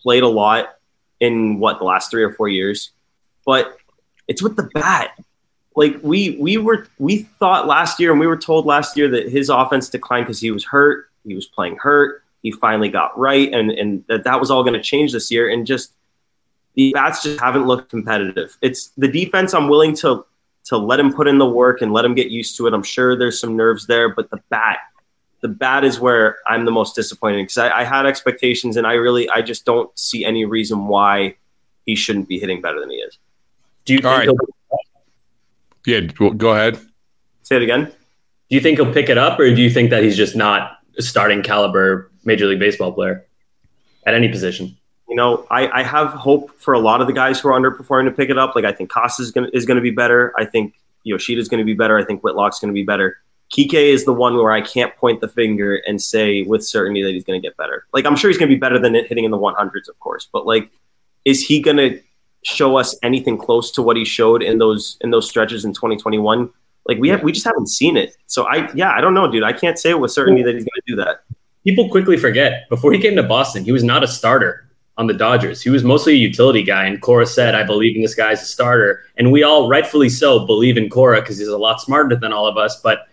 played 0.00 0.24
a 0.24 0.28
lot 0.28 0.74
in 1.20 1.58
what 1.58 1.78
the 1.78 1.84
last 1.84 2.10
three 2.10 2.22
or 2.22 2.32
four 2.32 2.48
years. 2.48 2.92
But 3.44 3.76
it's 4.26 4.42
with 4.42 4.56
the 4.56 4.64
bat 4.64 5.18
like 5.78 5.96
we 6.02 6.36
we 6.40 6.56
were 6.56 6.88
we 6.98 7.18
thought 7.38 7.68
last 7.68 8.00
year 8.00 8.10
and 8.10 8.18
we 8.18 8.26
were 8.26 8.36
told 8.36 8.66
last 8.66 8.96
year 8.96 9.08
that 9.08 9.28
his 9.28 9.48
offense 9.48 9.88
declined 9.88 10.26
because 10.26 10.40
he 10.40 10.50
was 10.50 10.64
hurt 10.64 11.08
he 11.24 11.34
was 11.34 11.46
playing 11.46 11.76
hurt 11.76 12.24
he 12.42 12.50
finally 12.50 12.88
got 12.88 13.16
right 13.16 13.52
and 13.54 13.70
and 13.70 14.04
that 14.08 14.24
that 14.24 14.40
was 14.40 14.50
all 14.50 14.62
going 14.64 14.74
to 14.74 14.82
change 14.82 15.12
this 15.12 15.30
year 15.30 15.48
and 15.48 15.66
just 15.66 15.92
the 16.74 16.92
bats 16.92 17.22
just 17.22 17.40
haven't 17.40 17.66
looked 17.66 17.90
competitive. 17.90 18.56
It's 18.60 18.88
the 18.98 19.08
defense 19.08 19.54
i'm 19.54 19.68
willing 19.68 19.94
to 19.96 20.26
to 20.64 20.76
let 20.76 20.98
him 21.00 21.12
put 21.12 21.28
in 21.28 21.38
the 21.38 21.48
work 21.48 21.80
and 21.80 21.92
let 21.92 22.04
him 22.04 22.14
get 22.14 22.28
used 22.28 22.56
to 22.58 22.66
it. 22.66 22.74
I'm 22.74 22.82
sure 22.82 23.16
there's 23.16 23.38
some 23.38 23.56
nerves 23.56 23.86
there 23.86 24.08
but 24.08 24.30
the 24.30 24.40
bat 24.50 24.78
the 25.40 25.48
bat 25.48 25.84
is 25.84 26.00
where 26.00 26.38
i'm 26.48 26.64
the 26.64 26.72
most 26.72 26.96
disappointed 26.96 27.42
because 27.44 27.58
I, 27.58 27.70
I 27.80 27.84
had 27.84 28.06
expectations 28.06 28.76
and 28.76 28.84
i 28.84 28.94
really 28.94 29.30
i 29.30 29.40
just 29.40 29.64
don't 29.64 29.96
see 29.96 30.24
any 30.24 30.44
reason 30.44 30.88
why 30.88 31.36
he 31.86 31.94
shouldn't 31.94 32.28
be 32.28 32.38
hitting 32.38 32.60
better 32.60 32.80
than 32.80 32.90
he 32.90 32.96
is. 32.96 33.18
Do 33.86 33.94
you 33.94 34.00
All 34.04 34.18
think 34.18 34.38
right. 34.38 34.48
He'll, 35.88 36.28
Yeah, 36.28 36.34
go 36.34 36.52
ahead. 36.52 36.78
say 37.42 37.56
it 37.56 37.62
again 37.62 37.92
do 38.50 38.56
you 38.56 38.60
think 38.62 38.78
he'll 38.78 38.92
pick 38.92 39.10
it 39.10 39.18
up, 39.18 39.38
or 39.38 39.54
do 39.54 39.60
you 39.60 39.68
think 39.68 39.90
that 39.90 40.02
he's 40.02 40.16
just 40.16 40.34
not 40.34 40.78
a 40.96 41.02
starting 41.02 41.42
caliber 41.42 42.10
Major 42.24 42.46
League 42.46 42.58
Baseball 42.58 42.92
player 42.92 43.26
at 44.06 44.14
any 44.14 44.28
position? 44.28 44.74
you 45.08 45.16
know, 45.16 45.46
I, 45.50 45.68
I 45.80 45.82
have 45.82 46.08
hope 46.10 46.50
for 46.60 46.74
a 46.74 46.78
lot 46.78 47.00
of 47.00 47.06
the 47.06 47.14
guys 47.14 47.40
who 47.40 47.48
are 47.48 47.58
underperforming 47.58 48.04
to 48.04 48.10
pick 48.10 48.28
it 48.28 48.38
up. 48.38 48.54
Like 48.54 48.66
I 48.66 48.72
think 48.72 48.90
Costa 48.90 49.22
is 49.22 49.30
going 49.30 49.50
is 49.54 49.64
going 49.64 49.76
to 49.76 49.82
be 49.82 49.90
better. 49.90 50.34
I 50.36 50.44
think 50.44 50.74
Yoshida 51.04 51.40
is 51.40 51.48
going 51.48 51.58
to 51.58 51.64
be 51.64 51.72
better. 51.74 51.98
I 51.98 52.04
think 52.04 52.22
Whitlock's 52.22 52.60
going 52.60 52.68
to 52.68 52.74
be 52.74 52.84
better. 52.84 53.16
Kike 53.50 53.72
is 53.72 54.04
the 54.04 54.12
one 54.12 54.36
where 54.36 54.52
I 54.52 54.60
can't 54.60 54.94
point 54.96 55.22
the 55.22 55.28
finger 55.28 55.76
and 55.86 56.00
say 56.02 56.42
with 56.42 56.62
certainty 56.66 57.02
that 57.02 57.12
he's 57.12 57.24
going 57.24 57.40
to 57.40 57.46
get 57.46 57.56
better. 57.56 57.86
Like 57.94 58.04
I'm 58.04 58.16
sure 58.16 58.28
he's 58.28 58.36
going 58.38 58.50
to 58.50 58.54
be 58.54 58.60
better 58.60 58.78
than 58.78 58.94
it 58.94 59.06
hitting 59.08 59.24
in 59.24 59.30
the 59.30 59.38
100s, 59.38 59.88
of 59.88 59.98
course. 60.00 60.28
But 60.30 60.46
like, 60.46 60.70
is 61.24 61.42
he 61.42 61.60
going 61.62 61.78
to 61.78 62.00
show 62.42 62.76
us 62.76 62.96
anything 63.02 63.36
close 63.36 63.70
to 63.72 63.82
what 63.82 63.96
he 63.96 64.04
showed 64.04 64.42
in 64.42 64.58
those 64.58 64.96
in 65.00 65.10
those 65.10 65.28
stretches 65.28 65.64
in 65.64 65.72
2021? 65.72 66.50
Like 66.86 66.98
we 66.98 67.08
have 67.08 67.22
we 67.22 67.32
just 67.32 67.46
haven't 67.46 67.68
seen 67.68 67.96
it. 67.96 68.16
So 68.26 68.44
I 68.44 68.70
yeah 68.74 68.92
I 68.92 69.00
don't 69.00 69.14
know, 69.14 69.30
dude. 69.30 69.42
I 69.42 69.52
can't 69.52 69.78
say 69.78 69.94
with 69.94 70.10
certainty 70.10 70.42
that 70.42 70.54
he's 70.54 70.64
going 70.64 70.70
to 70.74 70.82
do 70.86 70.96
that. 70.96 71.24
People 71.64 71.88
quickly 71.90 72.16
forget 72.16 72.68
before 72.68 72.92
he 72.92 72.98
came 72.98 73.16
to 73.16 73.22
Boston, 73.22 73.64
he 73.64 73.72
was 73.72 73.84
not 73.84 74.02
a 74.02 74.08
starter 74.08 74.68
on 74.98 75.06
the 75.06 75.14
Dodgers. 75.14 75.62
He 75.62 75.70
was 75.70 75.84
mostly 75.84 76.14
a 76.14 76.16
utility 76.16 76.62
guy. 76.62 76.84
And 76.84 77.00
Cora 77.00 77.24
said, 77.24 77.54
I 77.54 77.62
believe 77.62 77.94
in 77.94 78.02
this 78.02 78.16
guy 78.16 78.32
as 78.32 78.42
a 78.42 78.46
starter. 78.46 79.04
And 79.16 79.30
we 79.30 79.44
all, 79.44 79.68
rightfully 79.68 80.08
so, 80.08 80.44
believe 80.44 80.76
in 80.76 80.90
Cora 80.90 81.20
because 81.20 81.38
he's 81.38 81.48
a 81.48 81.56
lot 81.56 81.80
smarter 81.80 82.16
than 82.16 82.32
all 82.32 82.46
of 82.46 82.58
us. 82.58 82.80
But 82.80 83.06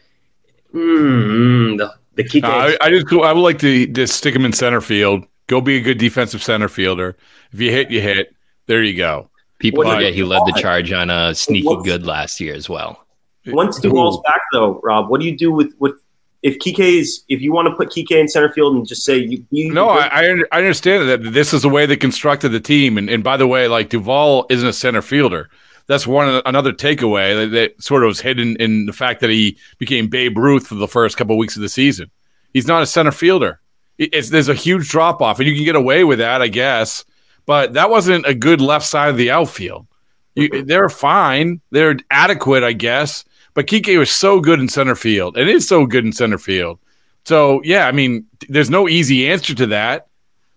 mm, 0.74 1.78
the, 1.78 1.94
the 2.16 2.24
Kike. 2.24 2.44
Uh, 2.44 2.76
I, 2.82 2.88
I 2.88 2.90
just 2.90 3.06
I 3.14 3.32
would 3.32 3.42
like 3.42 3.60
to 3.60 3.86
just 3.88 4.16
stick 4.16 4.36
him 4.36 4.46
in 4.46 4.52
center 4.52 4.82
field. 4.82 5.26
Go 5.48 5.62
be 5.62 5.78
a 5.78 5.82
good 5.82 6.00
defensive 6.00 6.42
center 6.42 6.68
fielder. 6.68 7.16
If 7.52 7.62
you 7.62 7.72
hit, 7.72 7.92
you 7.92 8.02
hit. 8.02 8.35
There 8.68 8.84
you 8.84 8.96
go. 8.96 9.30
People 9.60 9.84
What- 9.84 9.96
forget 9.96 10.14
he 10.14 10.24
led 10.24 10.42
the 10.46 10.60
charge 10.60 10.92
on 10.92 11.10
a 11.10 11.34
sneaky 11.36 11.68
What's- 11.68 11.86
good 11.86 12.06
last 12.06 12.40
year 12.40 12.54
as 12.56 12.70
well. 12.70 13.02
Once 13.48 13.80
Duvall's 13.80 14.20
back, 14.26 14.42
though, 14.52 14.80
Rob, 14.84 15.08
what 15.10 15.22
do 15.22 15.28
you 15.28 15.38
do 15.38 15.52
with 15.52 15.74
with 15.80 15.94
if 16.42 16.58
Kike's 16.58 17.24
if 17.30 17.42
you 17.42 17.54
want 17.54 17.68
to 17.68 17.76
put 17.76 17.90
Kike 17.90 18.12
in 18.20 18.28
center 18.28 18.52
field 18.52 18.76
and 18.76 18.88
just 18.88 19.04
say 19.04 19.18
you, 19.18 19.46
you 19.52 19.72
No, 19.72 19.90
I, 19.90 20.08
I 20.08 20.36
I 20.52 20.58
understand 20.58 21.08
that 21.08 21.32
this 21.32 21.54
is 21.54 21.62
the 21.62 21.70
way 21.70 21.86
they 21.86 21.96
constructed 21.96 22.50
the 22.50 22.60
team. 22.60 22.98
And, 22.98 23.08
and 23.10 23.24
by 23.24 23.38
the 23.38 23.46
way, 23.48 23.68
like 23.68 23.90
Duvall 23.90 24.48
isn't 24.50 24.68
a 24.68 24.74
center 24.74 25.02
fielder. 25.04 25.50
That's 25.88 26.08
one 26.08 26.42
another 26.48 26.74
takeaway 26.74 27.36
that, 27.36 27.52
that 27.52 27.84
sort 27.84 28.04
of 28.04 28.08
was 28.08 28.20
hidden 28.20 28.56
in 28.56 28.88
the 28.88 28.94
fact 28.94 29.22
that 29.22 29.30
he 29.30 29.58
became 29.78 30.08
Babe 30.08 30.36
Ruth 30.38 30.66
for 30.66 30.76
the 30.76 30.88
first 30.88 31.16
couple 31.16 31.36
of 31.36 31.38
weeks 31.38 31.56
of 31.56 31.62
the 31.62 31.70
season. 31.70 32.10
He's 32.54 32.66
not 32.68 32.82
a 32.82 32.88
center 32.88 33.12
fielder. 33.12 33.60
It's, 34.00 34.32
there's 34.32 34.50
a 34.50 34.56
huge 34.56 34.90
drop 34.90 35.22
off, 35.22 35.40
and 35.40 35.48
you 35.48 35.54
can 35.54 35.64
get 35.64 35.76
away 35.76 36.04
with 36.04 36.18
that, 36.20 36.42
I 36.42 36.48
guess. 36.48 37.06
But 37.46 37.74
that 37.74 37.90
wasn't 37.90 38.26
a 38.26 38.34
good 38.34 38.62
left 38.62 38.86
side 38.86 39.10
of 39.10 39.18
the 39.18 39.32
outfield. 39.32 39.88
You, 40.36 40.64
they're 40.64 40.90
fine. 40.90 41.62
They're 41.72 41.98
adequate, 42.12 42.64
I 42.64 42.74
guess. 42.74 43.24
But 43.54 43.68
Kike 43.68 43.98
was 43.98 44.12
so 44.12 44.42
good 44.42 44.60
in 44.60 44.68
center 44.68 44.96
field, 44.96 45.38
and 45.38 45.50
is 45.50 45.68
so 45.68 45.86
good 45.86 46.06
in 46.06 46.12
center 46.12 46.38
field. 46.38 46.80
So 47.26 47.62
yeah, 47.64 47.88
I 47.88 47.92
mean, 47.92 48.26
there's 48.50 48.70
no 48.70 48.90
easy 48.90 49.30
answer 49.30 49.56
to 49.56 49.68
that. 49.68 50.08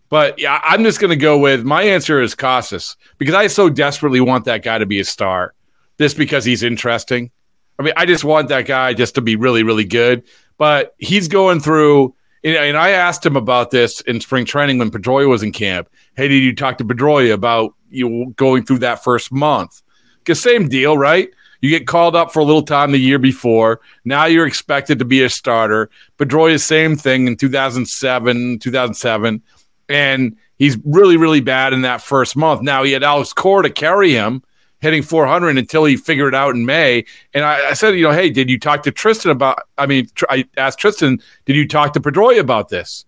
But 0.08 0.38
yeah, 0.38 0.60
I'm 0.64 0.84
just 0.84 1.00
going 1.00 1.10
to 1.10 1.16
go 1.16 1.38
with 1.38 1.64
my 1.64 1.82
answer 1.82 2.20
is 2.20 2.34
Casas 2.34 2.96
because 3.18 3.34
I 3.34 3.46
so 3.46 3.68
desperately 3.68 4.20
want 4.20 4.46
that 4.46 4.62
guy 4.62 4.78
to 4.78 4.86
be 4.86 5.00
a 5.00 5.04
star, 5.04 5.54
just 5.98 6.16
because 6.16 6.44
he's 6.44 6.62
interesting. 6.62 7.30
I 7.78 7.82
mean, 7.82 7.92
I 7.96 8.06
just 8.06 8.24
want 8.24 8.48
that 8.48 8.66
guy 8.66 8.94
just 8.94 9.14
to 9.16 9.20
be 9.20 9.36
really, 9.36 9.62
really 9.62 9.84
good. 9.84 10.24
But 10.56 10.94
he's 10.98 11.28
going 11.28 11.60
through, 11.60 12.14
and 12.56 12.76
I 12.76 12.90
asked 12.90 13.24
him 13.24 13.36
about 13.36 13.70
this 13.70 14.00
in 14.02 14.20
spring 14.20 14.44
training 14.44 14.78
when 14.78 14.90
Pedroia 14.90 15.28
was 15.28 15.42
in 15.42 15.52
camp. 15.52 15.88
Hey, 16.16 16.28
did 16.28 16.42
you 16.42 16.54
talk 16.54 16.78
to 16.78 16.84
Pedroia 16.84 17.32
about 17.32 17.74
you 17.90 18.32
going 18.36 18.64
through 18.64 18.78
that 18.78 19.02
first 19.02 19.32
month? 19.32 19.82
Because 20.18 20.40
same 20.40 20.68
deal, 20.68 20.96
right? 20.96 21.30
You 21.60 21.70
get 21.70 21.86
called 21.86 22.14
up 22.14 22.32
for 22.32 22.40
a 22.40 22.44
little 22.44 22.62
time 22.62 22.92
the 22.92 22.98
year 22.98 23.18
before. 23.18 23.80
Now 24.04 24.26
you're 24.26 24.46
expected 24.46 24.98
to 25.00 25.04
be 25.04 25.22
a 25.22 25.28
starter. 25.28 25.90
Pedroia, 26.18 26.60
same 26.60 26.96
thing 26.96 27.26
in 27.26 27.36
2007, 27.36 28.60
2007. 28.60 29.42
And 29.88 30.36
he's 30.58 30.78
really, 30.84 31.16
really 31.16 31.40
bad 31.40 31.72
in 31.72 31.82
that 31.82 32.02
first 32.02 32.36
month. 32.36 32.62
Now 32.62 32.84
he 32.84 32.92
had 32.92 33.02
Alex 33.02 33.32
Cora 33.32 33.64
to 33.64 33.70
carry 33.70 34.12
him, 34.12 34.42
hitting 34.80 35.02
400 35.02 35.58
until 35.58 35.84
he 35.84 35.96
figured 35.96 36.34
it 36.34 36.36
out 36.36 36.54
in 36.54 36.64
May. 36.64 37.04
And 37.34 37.44
I, 37.44 37.70
I 37.70 37.72
said, 37.74 37.94
you 37.96 38.02
know, 38.02 38.12
hey, 38.12 38.30
did 38.30 38.48
you 38.48 38.58
talk 38.58 38.82
to 38.84 38.92
Tristan 38.92 39.30
about? 39.30 39.60
I 39.76 39.86
mean, 39.86 40.08
tr- 40.14 40.26
I 40.28 40.44
asked 40.56 40.78
Tristan, 40.78 41.20
did 41.44 41.56
you 41.56 41.66
talk 41.66 41.92
to 41.94 42.00
Pedroia 42.00 42.40
about 42.40 42.68
this? 42.68 43.04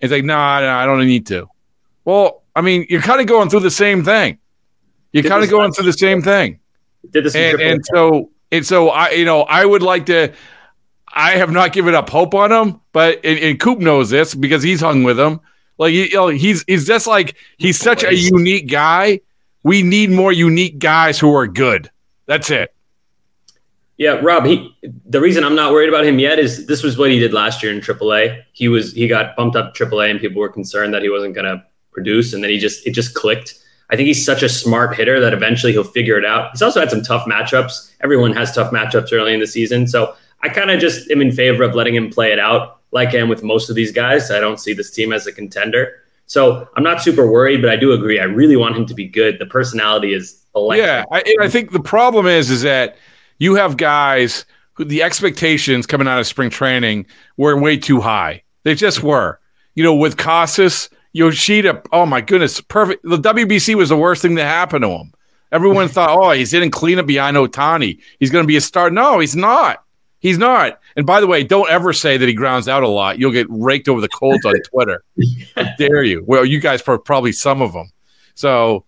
He's 0.00 0.12
like, 0.12 0.24
no, 0.24 0.36
nah, 0.36 0.60
nah, 0.60 0.78
I 0.78 0.86
don't 0.86 1.04
need 1.06 1.26
to. 1.26 1.48
Well, 2.04 2.42
I 2.54 2.60
mean, 2.60 2.86
you're 2.88 3.02
kind 3.02 3.20
of 3.20 3.26
going 3.26 3.50
through 3.50 3.60
the 3.60 3.70
same 3.70 4.04
thing. 4.04 4.38
You're 5.12 5.24
kind 5.24 5.42
of 5.42 5.50
going 5.50 5.72
through 5.72 5.86
the 5.86 5.92
same 5.92 6.22
thing. 6.22 6.60
Did 7.10 7.24
this 7.24 7.34
And, 7.34 7.60
and 7.60 7.84
so, 7.84 8.30
and 8.52 8.66
so, 8.66 8.90
I, 8.90 9.10
you 9.10 9.24
know, 9.24 9.42
I 9.42 9.64
would 9.64 9.82
like 9.82 10.06
to. 10.06 10.32
I 11.10 11.32
have 11.32 11.50
not 11.50 11.72
given 11.72 11.94
up 11.94 12.10
hope 12.10 12.34
on 12.34 12.52
him, 12.52 12.80
but 12.92 13.20
and, 13.24 13.38
and 13.38 13.58
Coop 13.58 13.78
knows 13.78 14.10
this 14.10 14.34
because 14.34 14.62
he's 14.62 14.80
hung 14.80 15.04
with 15.04 15.18
him. 15.18 15.40
Like 15.78 15.92
he, 15.92 16.10
you 16.10 16.16
know, 16.16 16.28
he's 16.28 16.64
he's 16.66 16.86
just 16.86 17.06
like 17.06 17.36
he's 17.56 17.78
such 17.78 18.04
a 18.04 18.14
unique 18.14 18.68
guy. 18.68 19.20
We 19.62 19.82
need 19.82 20.10
more 20.10 20.32
unique 20.32 20.78
guys 20.78 21.18
who 21.18 21.34
are 21.34 21.46
good. 21.46 21.90
That's 22.26 22.50
it. 22.50 22.74
Yeah, 23.98 24.20
Rob. 24.22 24.46
He 24.46 24.74
the 25.06 25.20
reason 25.20 25.42
I'm 25.42 25.56
not 25.56 25.72
worried 25.72 25.88
about 25.88 26.04
him 26.04 26.20
yet 26.20 26.38
is 26.38 26.66
this 26.66 26.84
was 26.84 26.96
what 26.96 27.10
he 27.10 27.18
did 27.18 27.32
last 27.32 27.62
year 27.62 27.72
in 27.72 27.80
AAA. 27.80 28.42
He 28.52 28.68
was 28.68 28.92
he 28.92 29.08
got 29.08 29.34
bumped 29.34 29.56
up 29.56 29.74
AAA, 29.74 30.10
and 30.10 30.20
people 30.20 30.40
were 30.40 30.48
concerned 30.48 30.94
that 30.94 31.02
he 31.02 31.10
wasn't 31.10 31.34
going 31.34 31.46
to 31.46 31.62
produce, 31.90 32.32
and 32.32 32.42
then 32.42 32.50
he 32.50 32.58
just 32.58 32.86
it 32.86 32.92
just 32.92 33.14
clicked. 33.14 33.56
I 33.90 33.96
think 33.96 34.06
he's 34.06 34.24
such 34.24 34.42
a 34.42 34.48
smart 34.48 34.94
hitter 34.94 35.18
that 35.18 35.32
eventually 35.32 35.72
he'll 35.72 35.82
figure 35.82 36.16
it 36.16 36.24
out. 36.24 36.50
He's 36.52 36.62
also 36.62 36.78
had 36.78 36.90
some 36.90 37.02
tough 37.02 37.26
matchups. 37.26 37.92
Everyone 38.00 38.32
has 38.34 38.54
tough 38.54 38.70
matchups 38.70 39.12
early 39.12 39.34
in 39.34 39.40
the 39.40 39.46
season, 39.46 39.88
so 39.88 40.14
I 40.42 40.48
kind 40.48 40.70
of 40.70 40.78
just 40.78 41.10
am 41.10 41.20
in 41.20 41.32
favor 41.32 41.64
of 41.64 41.74
letting 41.74 41.96
him 41.96 42.08
play 42.08 42.32
it 42.32 42.38
out. 42.38 42.80
Like 42.92 43.14
I 43.14 43.18
am 43.18 43.28
with 43.28 43.42
most 43.42 43.68
of 43.68 43.74
these 43.74 43.90
guys, 43.90 44.30
I 44.30 44.38
don't 44.38 44.60
see 44.60 44.74
this 44.74 44.90
team 44.90 45.12
as 45.12 45.26
a 45.26 45.32
contender. 45.32 46.02
So 46.28 46.68
I'm 46.76 46.82
not 46.82 47.02
super 47.02 47.28
worried, 47.28 47.62
but 47.62 47.70
I 47.70 47.76
do 47.76 47.92
agree. 47.92 48.20
I 48.20 48.24
really 48.24 48.54
want 48.54 48.76
him 48.76 48.84
to 48.86 48.94
be 48.94 49.08
good. 49.08 49.38
The 49.38 49.46
personality 49.46 50.12
is 50.12 50.44
electric. 50.54 50.86
Yeah, 50.86 51.04
I, 51.10 51.24
I 51.40 51.48
think 51.48 51.72
the 51.72 51.80
problem 51.80 52.26
is 52.26 52.50
is 52.50 52.62
that 52.62 52.96
you 53.38 53.54
have 53.54 53.78
guys 53.78 54.44
who 54.74 54.84
the 54.84 55.02
expectations 55.02 55.86
coming 55.86 56.06
out 56.06 56.20
of 56.20 56.26
spring 56.26 56.50
training 56.50 57.06
were 57.38 57.58
way 57.58 57.78
too 57.78 58.02
high. 58.02 58.42
They 58.62 58.74
just 58.74 59.02
were. 59.02 59.40
You 59.74 59.82
know, 59.82 59.94
with 59.94 60.18
Casas, 60.18 60.90
Yoshida, 61.12 61.82
oh 61.92 62.04
my 62.04 62.20
goodness, 62.20 62.60
perfect. 62.60 63.02
The 63.04 63.16
WBC 63.16 63.74
was 63.74 63.88
the 63.88 63.96
worst 63.96 64.20
thing 64.20 64.34
that 64.34 64.44
happened 64.44 64.82
to 64.82 64.90
him. 64.90 65.14
Everyone 65.50 65.88
thought, 65.88 66.10
oh, 66.10 66.32
he's 66.32 66.52
in 66.52 66.62
a 66.62 66.68
cleanup 66.68 67.06
behind 67.06 67.38
Ohtani. 67.38 68.00
He's 68.20 68.30
going 68.30 68.44
to 68.44 68.48
be 68.48 68.56
a 68.56 68.60
star. 68.60 68.90
No, 68.90 69.18
he's 69.18 69.34
not. 69.34 69.82
He's 70.20 70.38
not. 70.38 70.80
And 70.96 71.06
by 71.06 71.20
the 71.20 71.26
way, 71.26 71.44
don't 71.44 71.70
ever 71.70 71.92
say 71.92 72.16
that 72.16 72.26
he 72.26 72.34
grounds 72.34 72.68
out 72.68 72.82
a 72.82 72.88
lot. 72.88 73.18
You'll 73.18 73.32
get 73.32 73.46
raked 73.48 73.88
over 73.88 74.00
the 74.00 74.08
coals 74.08 74.44
on 74.44 74.54
Twitter. 74.64 75.02
How 75.54 75.64
dare 75.78 76.02
you? 76.02 76.24
Well, 76.26 76.44
you 76.44 76.58
guys 76.60 76.82
are 76.82 76.98
probably 76.98 77.32
some 77.32 77.62
of 77.62 77.72
them. 77.72 77.90
So, 78.34 78.84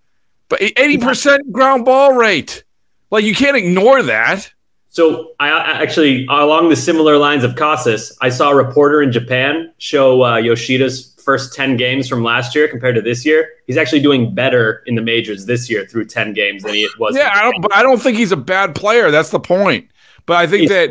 but 0.48 0.60
80% 0.60 1.52
ground 1.52 1.84
ball 1.84 2.14
rate. 2.14 2.64
Like, 3.10 3.24
you 3.24 3.34
can't 3.34 3.56
ignore 3.56 4.02
that. 4.02 4.52
So 4.88 5.34
I 5.38 5.50
actually, 5.50 6.26
along 6.26 6.68
the 6.68 6.76
similar 6.76 7.16
lines 7.16 7.44
of 7.44 7.54
Casas, 7.54 8.16
I 8.20 8.28
saw 8.28 8.50
a 8.50 8.56
reporter 8.56 9.00
in 9.02 9.12
Japan 9.12 9.72
show 9.78 10.22
uh, 10.24 10.36
Yoshida's 10.36 11.14
first 11.22 11.54
10 11.54 11.76
games 11.76 12.08
from 12.08 12.24
last 12.24 12.56
year 12.56 12.66
compared 12.66 12.96
to 12.96 13.00
this 13.00 13.24
year. 13.24 13.50
He's 13.68 13.76
actually 13.76 14.00
doing 14.00 14.34
better 14.34 14.82
in 14.86 14.96
the 14.96 15.02
majors 15.02 15.46
this 15.46 15.70
year 15.70 15.86
through 15.86 16.06
10 16.06 16.32
games 16.32 16.64
than 16.64 16.74
he 16.74 16.88
was. 16.98 17.14
Yeah, 17.14 17.30
I 17.32 17.44
don't, 17.44 17.62
but 17.62 17.72
I 17.72 17.84
don't 17.84 18.02
think 18.02 18.18
he's 18.18 18.32
a 18.32 18.36
bad 18.36 18.74
player. 18.74 19.12
That's 19.12 19.30
the 19.30 19.38
point. 19.38 19.88
But 20.26 20.38
I 20.38 20.48
think 20.48 20.68
that 20.70 20.90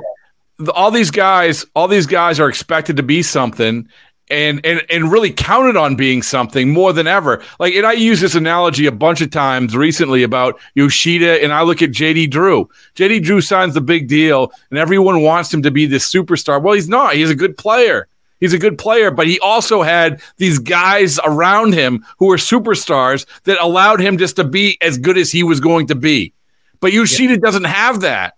all 0.74 0.91
these 0.91 1.12
guys, 1.12 1.66
all 1.76 1.88
these 1.88 2.05
guys 2.05 2.39
are 2.39 2.49
expected 2.49 2.97
to 2.97 3.03
be 3.03 3.24
something, 3.24 3.88
and 4.30 4.64
and 4.66 4.82
and 4.89 5.12
really 5.12 5.32
counted 5.32 5.78
on 5.78 5.95
being 5.95 6.22
something 6.22 6.70
more 6.70 6.93
than 6.93 7.07
ever. 7.07 7.41
Like, 7.60 7.74
and 7.74 7.86
I 7.86 7.93
use 7.93 8.22
this 8.22 8.36
analogy 8.36 8.86
a 8.86 8.91
bunch 8.91 9.22
of 9.22 9.32
times 9.32 9.76
recently 9.76 10.24
about 10.24 10.60
Yoshida, 10.76 11.43
and 11.43 11.51
I 11.51 11.62
look 11.62 11.82
at 11.82 11.91
JD 11.91 12.30
Drew. 12.30 12.70
JD 12.95 13.24
Drew 13.24 13.41
signs 13.41 13.74
the 13.74 13.82
big 13.82 14.07
deal, 14.07 14.51
and 14.70 14.78
everyone 14.78 15.22
wants 15.22 15.53
him 15.53 15.64
to 15.64 15.72
be 15.72 15.86
this 15.86 16.12
superstar. 16.12 16.62
Well, 16.62 16.74
he's 16.74 16.89
not. 16.89 17.16
He's 17.16 17.30
a 17.30 17.36
good 17.36 17.57
player. 17.57 18.07
He's 18.39 18.53
a 18.53 18.60
good 18.60 18.78
player, 18.78 19.12
but 19.12 19.28
he 19.28 19.39
also 19.39 19.82
had 19.82 20.22
these 20.38 20.60
guys 20.60 21.20
around 21.26 21.74
him 21.74 22.05
who 22.20 22.28
were 22.28 22.38
superstars 22.38 23.26
that 23.43 23.62
allowed 23.62 23.99
him 23.99 24.18
just 24.18 24.38
to 24.38 24.45
be 24.45 24.78
as 24.82 24.97
good 24.97 25.18
as 25.18 25.32
he 25.32 25.43
was 25.43 25.60
going 25.60 25.88
to 25.88 25.95
be. 25.95 26.34
But 26.80 26.93
Yoshida 26.93 27.38
doesn't 27.38 27.66
have 27.66 28.01
that. 28.01 28.36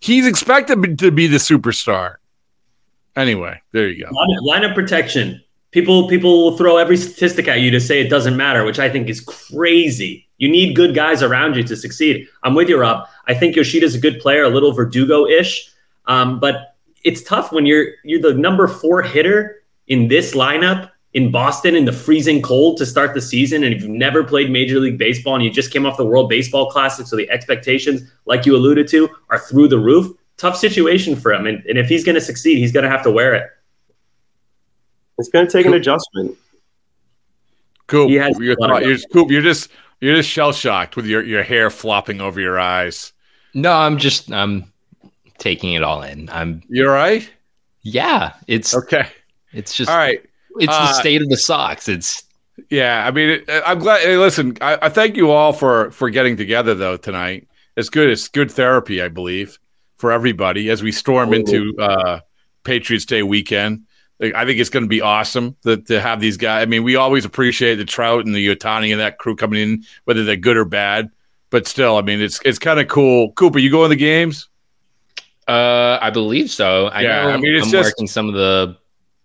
He's 0.00 0.26
expected 0.26 0.98
to 0.98 1.10
be 1.10 1.26
the 1.26 1.36
superstar. 1.36 2.16
Anyway, 3.16 3.60
there 3.72 3.88
you 3.88 4.04
go. 4.04 4.10
Line- 4.10 4.62
Lineup 4.62 4.74
protection. 4.74 5.42
People 5.72 6.08
people 6.08 6.42
will 6.42 6.56
throw 6.56 6.78
every 6.78 6.96
statistic 6.96 7.46
at 7.46 7.60
you 7.60 7.70
to 7.70 7.80
say 7.80 8.00
it 8.00 8.08
doesn't 8.08 8.36
matter, 8.36 8.64
which 8.64 8.78
I 8.78 8.88
think 8.88 9.08
is 9.08 9.20
crazy. 9.20 10.26
You 10.38 10.48
need 10.48 10.74
good 10.74 10.94
guys 10.94 11.22
around 11.22 11.54
you 11.54 11.62
to 11.64 11.76
succeed. 11.76 12.26
I'm 12.42 12.54
with 12.54 12.68
you, 12.68 12.80
Rob. 12.80 13.06
I 13.28 13.34
think 13.34 13.54
Yoshida's 13.54 13.94
a 13.94 14.00
good 14.00 14.20
player, 14.20 14.42
a 14.42 14.48
little 14.48 14.72
Verdugo-ish, 14.72 15.70
um, 16.06 16.40
but 16.40 16.76
it's 17.04 17.22
tough 17.22 17.52
when 17.52 17.66
you're 17.66 17.88
you're 18.04 18.20
the 18.20 18.34
number 18.34 18.66
four 18.66 19.02
hitter 19.02 19.62
in 19.86 20.08
this 20.08 20.34
lineup 20.34 20.90
in 21.12 21.30
Boston 21.32 21.74
in 21.74 21.84
the 21.84 21.92
freezing 21.92 22.40
cold 22.40 22.76
to 22.78 22.86
start 22.86 23.14
the 23.14 23.20
season, 23.20 23.64
and 23.64 23.74
if 23.74 23.82
you've 23.82 23.90
never 23.90 24.22
played 24.22 24.50
Major 24.50 24.78
League 24.78 24.98
Baseball 24.98 25.34
and 25.34 25.44
you 25.44 25.50
just 25.50 25.72
came 25.72 25.84
off 25.84 25.96
the 25.96 26.04
World 26.04 26.28
Baseball 26.28 26.70
Classic, 26.70 27.06
so 27.06 27.16
the 27.16 27.28
expectations, 27.30 28.02
like 28.26 28.46
you 28.46 28.54
alluded 28.54 28.86
to, 28.88 29.08
are 29.28 29.38
through 29.38 29.68
the 29.68 29.78
roof. 29.78 30.16
Tough 30.36 30.56
situation 30.56 31.16
for 31.16 31.32
him, 31.32 31.46
and, 31.46 31.64
and 31.66 31.76
if 31.76 31.88
he's 31.88 32.04
going 32.04 32.14
to 32.14 32.20
succeed, 32.20 32.58
he's 32.58 32.72
going 32.72 32.84
to 32.84 32.90
have 32.90 33.02
to 33.02 33.10
wear 33.10 33.34
it. 33.34 33.46
It's 35.18 35.28
going 35.28 35.46
to 35.46 35.52
take 35.52 35.66
an 35.66 35.74
adjustment. 35.74 36.38
Coop, 37.88 38.08
He 38.08 38.14
has 38.14 38.38
you're, 38.38 38.56
a 38.58 38.86
you're, 38.86 38.98
Coop, 39.12 39.30
you're 39.30 39.42
just 39.42 39.68
you're 40.00 40.14
just 40.16 40.30
shell 40.30 40.52
shocked 40.52 40.96
with 40.96 41.06
your, 41.06 41.22
your 41.22 41.42
hair 41.42 41.68
flopping 41.70 42.20
over 42.20 42.40
your 42.40 42.58
eyes. 42.58 43.12
No, 43.52 43.72
I'm 43.72 43.98
just 43.98 44.32
I'm 44.32 44.72
taking 45.38 45.74
it 45.74 45.82
all 45.82 46.02
in. 46.02 46.30
I'm 46.30 46.62
You 46.68 46.86
all 46.86 46.94
right? 46.94 47.28
yeah, 47.82 48.34
it's 48.46 48.74
Okay. 48.74 49.08
it's 49.52 49.74
just 49.74 49.90
All 49.90 49.98
right. 49.98 50.24
It's 50.58 50.72
Uh, 50.72 50.86
the 50.88 50.92
state 50.94 51.22
of 51.22 51.28
the 51.28 51.36
Sox. 51.36 51.88
It's 51.88 52.22
Yeah, 52.68 53.06
I 53.06 53.10
mean, 53.10 53.28
it, 53.30 53.44
I'm 53.66 53.78
glad. 53.78 54.00
Hey, 54.02 54.16
listen, 54.16 54.56
I, 54.60 54.78
I 54.82 54.88
thank 54.88 55.16
you 55.16 55.30
all 55.30 55.52
for 55.52 55.90
for 55.92 56.10
getting 56.10 56.36
together 56.36 56.74
though 56.74 56.96
tonight. 56.96 57.48
It's 57.76 57.88
good. 57.88 58.10
It's 58.10 58.28
good 58.28 58.50
therapy, 58.50 59.00
I 59.00 59.08
believe, 59.08 59.58
for 59.96 60.12
everybody 60.12 60.68
as 60.70 60.82
we 60.82 60.92
storm 60.92 61.32
into 61.32 61.74
uh, 61.78 62.20
Patriots 62.64 63.04
Day 63.06 63.22
weekend. 63.22 63.84
I 64.22 64.44
think 64.44 64.60
it's 64.60 64.68
going 64.68 64.82
to 64.82 64.88
be 64.88 65.00
awesome 65.00 65.56
that 65.62 65.86
to 65.86 65.98
have 65.98 66.20
these 66.20 66.36
guys. 66.36 66.60
I 66.62 66.66
mean, 66.66 66.82
we 66.82 66.96
always 66.96 67.24
appreciate 67.24 67.76
the 67.76 67.86
Trout 67.86 68.26
and 68.26 68.34
the 68.34 68.54
Ohtani 68.54 68.90
and 68.92 69.00
that 69.00 69.16
crew 69.16 69.34
coming 69.34 69.62
in, 69.62 69.84
whether 70.04 70.24
they're 70.24 70.36
good 70.36 70.58
or 70.58 70.66
bad. 70.66 71.08
But 71.48 71.66
still, 71.66 71.96
I 71.96 72.02
mean, 72.02 72.20
it's 72.20 72.38
it's 72.44 72.58
kind 72.58 72.78
of 72.78 72.88
cool. 72.88 73.32
Cooper, 73.32 73.58
you 73.58 73.70
going 73.70 73.84
in 73.86 73.90
the 73.90 73.96
games? 73.96 74.48
uh 75.48 75.98
I 76.02 76.10
believe 76.10 76.50
so. 76.50 76.86
I 76.88 77.00
Yeah, 77.00 77.22
know 77.22 77.30
I 77.30 77.36
mean, 77.38 77.54
it's 77.56 77.66
I'm 77.66 77.72
just- 77.72 77.86
working 77.88 78.06
some 78.06 78.28
of 78.28 78.34
the 78.34 78.76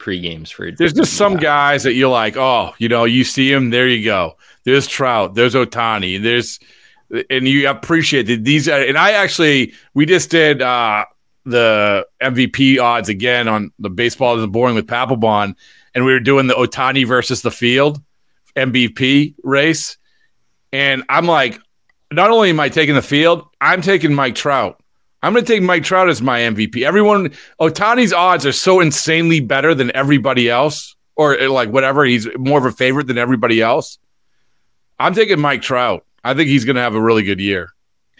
pre 0.05 0.19
games 0.19 0.51
for 0.51 0.69
There's 0.69 0.93
just 0.93 1.13
some 1.13 1.35
guys 1.35 1.81
that 1.81 1.95
you're 1.95 2.11
like, 2.11 2.37
oh, 2.37 2.75
you 2.77 2.87
know, 2.87 3.05
you 3.05 3.23
see 3.23 3.51
him, 3.51 3.71
there 3.71 3.87
you 3.87 4.05
go. 4.05 4.37
There's 4.63 4.85
Trout, 4.85 5.33
there's 5.33 5.55
Ohtani, 5.55 6.21
there's, 6.21 6.59
and 7.31 7.47
you 7.47 7.67
appreciate 7.67 8.27
that 8.27 8.43
these. 8.43 8.69
Are, 8.69 8.79
and 8.79 8.99
I 8.99 9.13
actually, 9.13 9.73
we 9.95 10.05
just 10.05 10.29
did 10.29 10.61
uh, 10.61 11.05
the 11.43 12.05
MVP 12.21 12.79
odds 12.79 13.09
again 13.09 13.47
on 13.47 13.71
the 13.79 13.89
baseball 13.89 14.37
isn't 14.37 14.51
boring 14.51 14.75
with 14.75 14.85
Papelbon, 14.85 15.55
and 15.95 16.05
we 16.05 16.13
were 16.13 16.19
doing 16.19 16.45
the 16.45 16.53
Ohtani 16.53 17.07
versus 17.07 17.41
the 17.41 17.51
field 17.51 17.99
MVP 18.55 19.33
race, 19.43 19.97
and 20.71 21.03
I'm 21.09 21.25
like, 21.25 21.59
not 22.11 22.29
only 22.29 22.51
am 22.51 22.59
I 22.59 22.69
taking 22.69 22.93
the 22.93 23.01
field, 23.01 23.47
I'm 23.59 23.81
taking 23.81 24.13
Mike 24.13 24.35
Trout. 24.35 24.79
I'm 25.25 25.33
going 25.33 25.43
to 25.43 25.51
take 25.51 25.63
Mike 25.63 25.83
Trout 25.83 26.07
as 26.07 26.21
my 26.21 26.41
MVP. 26.41 26.83
Everyone, 26.83 27.31
Ohtani's 27.59 28.13
odds 28.13 28.45
are 28.45 28.51
so 28.51 28.79
insanely 28.79 29.39
better 29.39 29.73
than 29.73 29.91
everybody 29.95 30.51
else, 30.51 30.95
or 31.15 31.41
uh, 31.41 31.49
like 31.49 31.69
whatever. 31.69 32.05
He's 32.05 32.27
more 32.37 32.59
of 32.59 32.65
a 32.65 32.71
favorite 32.71 33.07
than 33.07 33.17
everybody 33.17 33.59
else. 33.59 33.97
I'm 34.99 35.15
taking 35.15 35.39
Mike 35.39 35.63
Trout. 35.63 36.05
I 36.23 36.35
think 36.35 36.49
he's 36.49 36.63
going 36.63 36.75
to 36.75 36.83
have 36.83 36.93
a 36.93 37.01
really 37.01 37.23
good 37.23 37.39
year. 37.39 37.71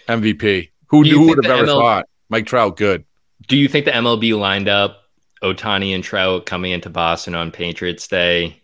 MVP. 0.10 0.72
Who, 0.88 1.04
Do 1.04 1.12
who 1.12 1.28
would 1.28 1.46
have 1.46 1.60
ever 1.60 1.68
ML 1.68 1.80
thought? 1.80 2.06
Mike 2.30 2.48
Trout, 2.48 2.76
good. 2.76 3.06
Do 3.48 3.56
you 3.56 3.68
think 3.68 3.86
the 3.86 3.92
MLB 3.92 4.36
lined 4.36 4.68
up 4.68 5.04
Ohtani 5.44 5.94
and 5.94 6.04
Trout 6.04 6.48
coming 6.48 6.72
into 6.72 6.90
Boston 6.90 7.36
on 7.36 7.52
Patriots 7.52 8.08
Day 8.08 8.64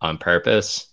on 0.00 0.16
purpose 0.16 0.86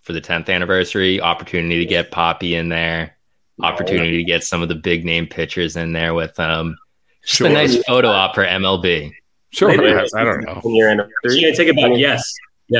for 0.00 0.12
the 0.12 0.20
10th 0.20 0.48
anniversary? 0.48 1.20
Opportunity 1.20 1.78
to 1.78 1.86
get 1.86 2.10
Papi 2.10 2.58
in 2.58 2.70
there, 2.70 3.16
opportunity 3.62 4.16
to 4.18 4.24
get 4.24 4.42
some 4.44 4.62
of 4.62 4.68
the 4.68 4.74
big 4.74 5.04
name 5.04 5.26
pitchers 5.26 5.76
in 5.76 5.92
there 5.92 6.14
with 6.14 6.38
um 6.40 6.76
just 7.22 7.36
Sure. 7.36 7.46
a 7.48 7.52
nice 7.52 7.76
photo 7.84 8.08
op 8.08 8.34
for 8.34 8.44
MLB. 8.44 9.12
Sure. 9.52 9.68
Maybe. 9.68 9.92
I 9.92 10.24
don't 10.24 10.42
know. 10.44 10.60
In 10.64 10.74
your 10.76 10.88
So 10.88 10.92
anniversary. 10.92 11.40
you 11.40 11.54
take 11.54 11.68
it 11.68 11.76
back. 11.76 11.92
Yes. 11.96 12.32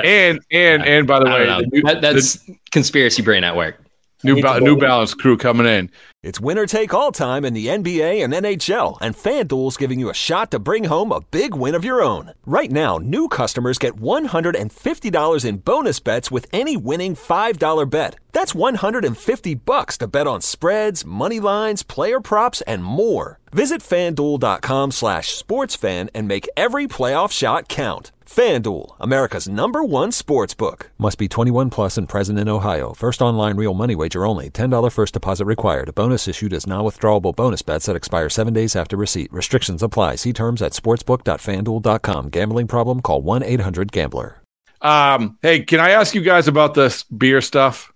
And 0.05 0.41
and 0.53 0.85
and 0.85 1.07
by 1.07 1.19
the 1.19 1.27
I 1.27 1.39
way, 1.41 1.47
don't 1.47 1.63
the 1.63 1.77
new- 1.77 1.83
That- 1.83 2.01
that's 2.01 2.39
conspiracy 2.71 3.23
brain 3.23 3.43
at 3.45 3.57
work. 3.57 3.77
New, 4.23 4.41
ba- 4.43 4.61
New. 4.61 4.77
Balance 4.77 5.15
crew 5.15 5.37
coming 5.37 5.67
in. 5.67 5.91
It's 6.23 6.41
winner 6.41 6.67
take 6.67 6.93
all 6.93 7.13
time 7.13 7.47
in 7.47 7.55
the 7.55 7.69
NBA 7.69 8.23
and 8.23 8.33
NHL, 8.35 8.99
and 9.01 9.15
FanDuel's 9.17 9.79
giving 9.79 9.99
you 9.99 10.11
a 10.11 10.15
shot 10.15 10.51
to 10.51 10.59
bring 10.59 10.85
home 10.85 11.13
a 11.13 11.23
big 11.23 11.55
win 11.55 11.75
of 11.75 11.85
your 11.85 12.03
own. 12.03 12.33
Right 12.45 12.71
now, 12.71 12.99
new 12.99 13.29
customers 13.29 13.79
get 13.79 13.97
$150 13.97 15.45
in 15.45 15.57
bonus 15.59 16.01
bets 16.01 16.31
with 16.31 16.47
any 16.53 16.77
winning 16.77 17.17
$5 17.17 17.89
bet. 17.89 18.17
That's 18.33 18.55
150 18.55 19.55
bucks 19.55 19.97
to 19.99 20.07
bet 20.07 20.27
on 20.27 20.43
spreads, 20.43 21.07
money 21.07 21.41
lines, 21.41 21.83
player 21.83 22.21
props, 22.21 22.61
and 22.63 22.85
more. 22.85 23.39
Visit 23.53 23.81
fanduel.com 23.81 24.91
slash 24.91 25.35
sportsfan 25.43 26.11
and 26.15 26.29
make 26.29 26.49
every 26.57 26.87
playoff 26.87 27.33
shot 27.33 27.69
count. 27.69 28.13
FanDuel, 28.31 28.95
America's 29.01 29.49
number 29.49 29.83
one 29.83 30.13
sports 30.13 30.55
book. 30.55 30.93
Must 30.99 31.19
be 31.19 31.27
21 31.27 31.69
plus 31.69 31.99
and 31.99 32.09
present 32.09 32.39
in 32.39 32.49
Ohio. 32.49 32.95
First 32.95 33.21
online 33.21 33.57
real 33.57 33.75
money 33.75 33.97
wager 33.97 34.25
only. 34.25 34.49
$10 34.49 34.93
first 34.93 35.15
deposit 35.15 35.47
required. 35.47 35.89
A 35.89 35.93
Bonus 35.93 36.29
issued 36.29 36.53
as 36.53 36.65
non 36.65 36.85
withdrawable 36.85 37.35
bonus 37.35 37.63
bets 37.63 37.87
that 37.87 37.97
expire 37.97 38.29
seven 38.29 38.55
days 38.55 38.77
after 38.77 38.97
receipt. 38.97 39.33
Restrictions 39.33 39.83
apply. 39.83 40.15
See 40.15 40.33
terms 40.33 40.63
at 40.63 40.73
sportsbook.fanduel.com. 40.73 42.29
Gambling 42.29 42.69
problem? 42.69 43.01
Call 43.03 43.21
1 43.21 43.43
800 43.43 43.91
Gambler. 43.91 44.41
Um, 44.81 45.37
hey, 45.43 45.65
can 45.65 45.81
I 45.81 45.91
ask 45.91 46.15
you 46.15 46.21
guys 46.23 46.47
about 46.47 46.75
this 46.75 47.03
beer 47.03 47.41
stuff? 47.41 47.93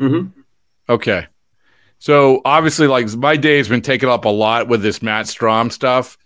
Mhm. 0.00 0.30
Okay. 0.88 1.26
So 1.98 2.40
obviously, 2.44 2.86
like 2.86 3.12
my 3.16 3.36
day 3.36 3.56
has 3.56 3.68
been 3.68 3.82
taken 3.82 4.08
up 4.08 4.26
a 4.26 4.28
lot 4.28 4.68
with 4.68 4.82
this 4.82 5.02
Matt 5.02 5.26
Strahm 5.26 5.72
stuff, 5.72 6.16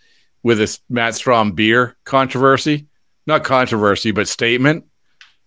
with 0.43 0.59
this 0.59 0.81
Matt 0.91 1.15
Strahm 1.15 1.55
beer 1.55 1.97
controversy. 2.05 2.89
Not 3.31 3.45
controversy, 3.45 4.11
but 4.11 4.27
statement. 4.27 4.87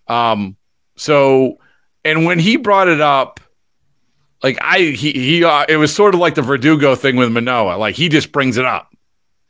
Um, 0.08 0.56
so 0.96 1.60
and 2.06 2.26
when 2.26 2.40
he 2.40 2.56
brought 2.56 2.88
it 2.88 3.02
up, 3.02 3.40
like 4.42 4.58
I 4.62 4.80
he 4.80 5.12
he 5.12 5.44
uh, 5.44 5.66
it 5.68 5.78
was 5.78 5.94
sort 5.94 6.14
of 6.14 6.22
like 6.22 6.36
the 6.36 6.42
Verdugo 6.42 6.96
thing 6.96 7.18
with 7.18 7.32
Manoah. 7.32 7.78
Like 7.78 7.96
he 7.96 8.08
just 8.10 8.32
brings 8.32 8.58
it 8.58 8.66
up. 8.66 8.90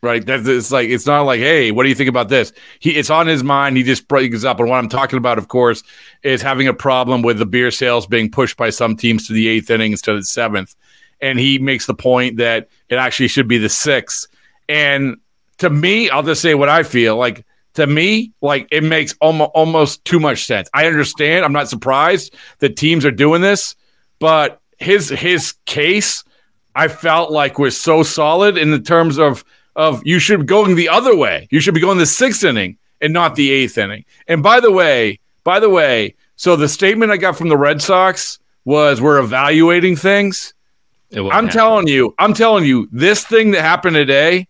Right. 0.01 0.25
That's 0.25 0.47
it's 0.47 0.71
like 0.71 0.89
it's 0.89 1.05
not 1.05 1.21
like, 1.21 1.39
hey, 1.39 1.71
what 1.71 1.83
do 1.83 1.89
you 1.89 1.95
think 1.95 2.09
about 2.09 2.27
this? 2.27 2.51
He 2.79 2.91
it's 2.91 3.09
on 3.09 3.25
his 3.27 3.43
mind. 3.43 3.77
He 3.77 3.83
just 3.83 4.07
brings 4.07 4.43
up. 4.43 4.59
And 4.59 4.67
what 4.67 4.77
I'm 4.77 4.89
talking 4.89 5.17
about, 5.17 5.37
of 5.37 5.47
course, 5.47 5.83
is 6.23 6.41
having 6.41 6.67
a 6.67 6.73
problem 6.73 7.21
with 7.21 7.37
the 7.37 7.45
beer 7.45 7.71
sales 7.71 8.05
being 8.05 8.29
pushed 8.29 8.57
by 8.57 8.69
some 8.69 8.97
teams 8.97 9.27
to 9.27 9.33
the 9.33 9.47
eighth 9.47 9.69
inning 9.69 9.91
instead 9.91 10.15
of 10.15 10.21
the 10.21 10.25
seventh. 10.25 10.75
And 11.21 11.39
he 11.39 11.57
makes 11.59 11.85
the 11.85 11.93
point 11.93 12.37
that 12.37 12.67
it 12.89 12.95
actually 12.95 13.29
should 13.29 13.47
be 13.47 13.59
the 13.59 13.69
sixth. 13.69 14.27
And 14.67 15.17
to 15.59 15.69
me, 15.69 16.09
I'll 16.09 16.23
just 16.23 16.41
say 16.41 16.55
what 16.55 16.69
I 16.69 16.83
feel 16.83 17.15
like. 17.15 17.45
To 17.75 17.87
me, 17.87 18.31
like 18.41 18.67
it 18.71 18.83
makes 18.83 19.15
almost 19.19 19.51
almost 19.55 20.05
too 20.05 20.19
much 20.19 20.45
sense. 20.45 20.69
I 20.73 20.85
understand. 20.85 21.43
I'm 21.43 21.53
not 21.53 21.69
surprised 21.69 22.35
that 22.59 22.77
teams 22.77 23.03
are 23.03 23.11
doing 23.11 23.41
this, 23.41 23.75
but 24.19 24.61
his 24.77 25.09
his 25.09 25.55
case, 25.65 26.23
I 26.75 26.87
felt 26.87 27.31
like 27.31 27.57
was 27.57 27.79
so 27.79 28.03
solid 28.03 28.57
in 28.57 28.69
the 28.71 28.79
terms 28.79 29.17
of 29.17 29.43
of 29.75 30.05
you 30.05 30.19
should 30.19 30.41
be 30.41 30.45
going 30.45 30.75
the 30.75 30.89
other 30.89 31.15
way. 31.15 31.47
You 31.49 31.59
should 31.59 31.73
be 31.73 31.81
going 31.81 31.97
the 31.97 32.05
sixth 32.05 32.43
inning 32.43 32.77
and 33.01 33.11
not 33.11 33.35
the 33.35 33.51
eighth 33.51 33.77
inning. 33.77 34.05
And 34.27 34.43
by 34.43 34.59
the 34.59 34.71
way, 34.71 35.19
by 35.43 35.59
the 35.59 35.69
way, 35.69 36.15
so 36.35 36.55
the 36.55 36.69
statement 36.69 37.11
I 37.11 37.17
got 37.17 37.37
from 37.37 37.49
the 37.49 37.57
Red 37.57 37.81
Sox 37.81 38.39
was 38.65 39.01
we're 39.01 39.19
evaluating 39.19 39.95
things. 39.95 40.53
I'm 41.11 41.25
happen. 41.25 41.49
telling 41.49 41.87
you, 41.87 42.15
I'm 42.17 42.33
telling 42.33 42.65
you, 42.65 42.87
this 42.91 43.25
thing 43.25 43.51
that 43.51 43.61
happened 43.61 43.95
today 43.95 44.47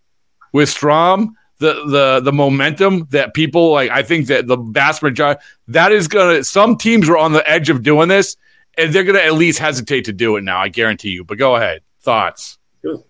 with 0.54 0.70
Strahm, 0.70 1.30
the 1.64 1.86
the 1.86 2.20
the 2.20 2.34
momentum 2.34 3.08
that 3.12 3.34
people 3.34 3.72
like, 3.72 3.90
I 3.90 4.04
think 4.04 4.28
that 4.28 4.48
the 4.48 4.58
vast 4.58 5.02
majority 5.02 5.42
that 5.70 5.92
is 5.94 6.10
gonna. 6.10 6.44
Some 6.44 6.76
teams 6.76 7.08
are 7.08 7.18
on 7.18 7.32
the 7.32 7.50
edge 7.50 7.70
of 7.70 7.84
doing 7.84 8.10
this, 8.10 8.36
and 8.78 8.94
they're 8.94 9.06
gonna 9.06 9.20
at 9.20 9.34
least 9.34 9.60
hesitate 9.60 10.06
to 10.06 10.14
do 10.14 10.36
it 10.36 10.44
now. 10.44 10.60
I 10.60 10.68
guarantee 10.68 11.10
you. 11.10 11.24
But 11.24 11.38
go 11.38 11.56
ahead, 11.56 11.82
thoughts. 12.02 12.58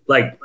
like 0.08 0.38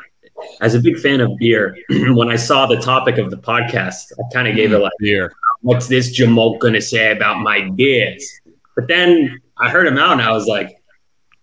as 0.60 0.74
a 0.74 0.80
big 0.80 0.98
fan 0.98 1.20
of 1.20 1.36
beer, 1.38 1.76
when 1.90 2.30
I 2.30 2.36
saw 2.36 2.66
the 2.66 2.78
topic 2.78 3.18
of 3.18 3.30
the 3.30 3.36
podcast, 3.36 4.12
I 4.18 4.32
kind 4.32 4.48
of 4.48 4.56
gave 4.56 4.72
it 4.72 4.78
like, 4.78 4.92
beer. 4.98 5.32
"What's 5.60 5.86
this 5.86 6.10
Jamal 6.10 6.56
gonna 6.56 6.80
say 6.80 7.12
about 7.12 7.40
my 7.40 7.68
beers?" 7.70 8.40
But 8.74 8.88
then 8.88 9.38
I 9.58 9.68
heard 9.68 9.86
him 9.86 9.98
out, 9.98 10.12
and 10.12 10.22
I 10.22 10.32
was 10.32 10.46
like, 10.46 10.80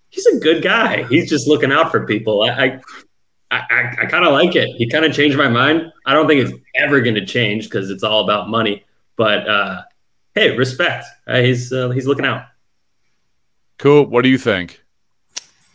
"He's 0.09 0.26
a 0.26 0.39
good 0.39 0.63
guy. 0.63 1.03
He's 1.03 1.30
just 1.30 1.47
looking 1.47 1.72
out 1.72 1.91
for 1.91 2.07
people." 2.07 2.41
I, 2.41 2.49
I, 2.49 2.82
I, 3.70 3.95
I 4.01 4.06
kind 4.06 4.26
of 4.26 4.34
like 4.34 4.56
it. 4.56 4.70
He 4.78 4.88
kind 4.89 5.06
of 5.06 5.14
changed 5.14 5.38
my 5.38 5.47
mind. 5.49 5.91
I 6.06 6.14
don't 6.14 6.28
think 6.28 6.47
it's 6.47 6.58
ever 6.76 7.01
going 7.01 7.16
to 7.16 7.26
change 7.26 7.66
because 7.66 7.89
it's 7.89 8.03
all 8.03 8.24
about 8.24 8.49
money. 8.49 8.84
But 9.16 9.47
uh, 9.47 9.84
hey, 10.34 10.56
respect. 10.58 11.06
Uh, 11.28 11.41
he's 11.41 11.72
uh, 11.72 11.89
he's 11.89 12.08
looking 12.08 12.26
out. 12.26 12.45
cool. 13.78 14.06
What 14.06 14.24
do 14.24 14.30
you 14.30 14.38
think? 14.38 14.84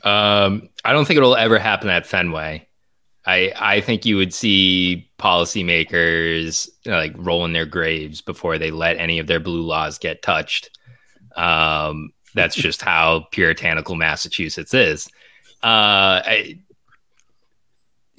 Um, 0.03 0.69
I 0.85 0.93
don't 0.93 1.05
think 1.05 1.19
it'll 1.19 1.37
ever 1.37 1.59
happen 1.59 1.91
at 1.91 2.07
Fenway. 2.07 2.67
I 3.27 3.53
I 3.57 3.81
think 3.81 4.07
you 4.07 4.17
would 4.17 4.33
see 4.33 5.11
policymakers 5.19 6.69
you 6.85 6.93
know, 6.93 6.99
like 6.99 7.13
rolling 7.17 7.53
their 7.53 7.67
graves 7.67 8.21
before 8.21 8.59
they 8.59 8.71
let 8.71 8.97
any 8.97 9.19
of 9.19 9.27
their 9.27 9.41
blue 9.41 9.63
laws 9.63 9.99
get 9.99 10.23
touched. 10.23 10.79
Um, 11.37 12.13
that's 12.35 12.55
just 12.55 12.81
how 12.83 13.27
puritanical 13.31 13.95
Massachusetts 13.95 14.73
is. 14.73 15.09
Uh, 15.63 16.25
I, 16.25 16.59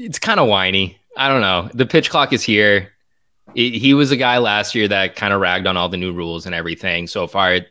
it's 0.06 0.20
kind 0.20 0.39
of 0.39 0.47
whiny. 0.47 0.97
I 1.18 1.28
don't 1.30 1.41
know. 1.41 1.70
The 1.74 1.86
pitch 1.86 2.10
clock 2.10 2.34
is 2.34 2.43
here. 2.43 2.91
He- 3.56 3.78
he 3.80 3.93
was 3.93 4.12
a 4.12 4.18
guy 4.18 4.38
last 4.38 4.76
year 4.76 4.88
that 4.88 5.16
kind 5.16 5.34
of 5.34 5.41
ragged 5.41 5.68
on 5.68 5.76
all 5.78 5.89
the 5.89 5.97
new 5.97 6.14
rules 6.14 6.45
and 6.45 6.56
everything. 6.56 7.08
So 7.08 7.28
far, 7.28 7.54
it 7.54 7.68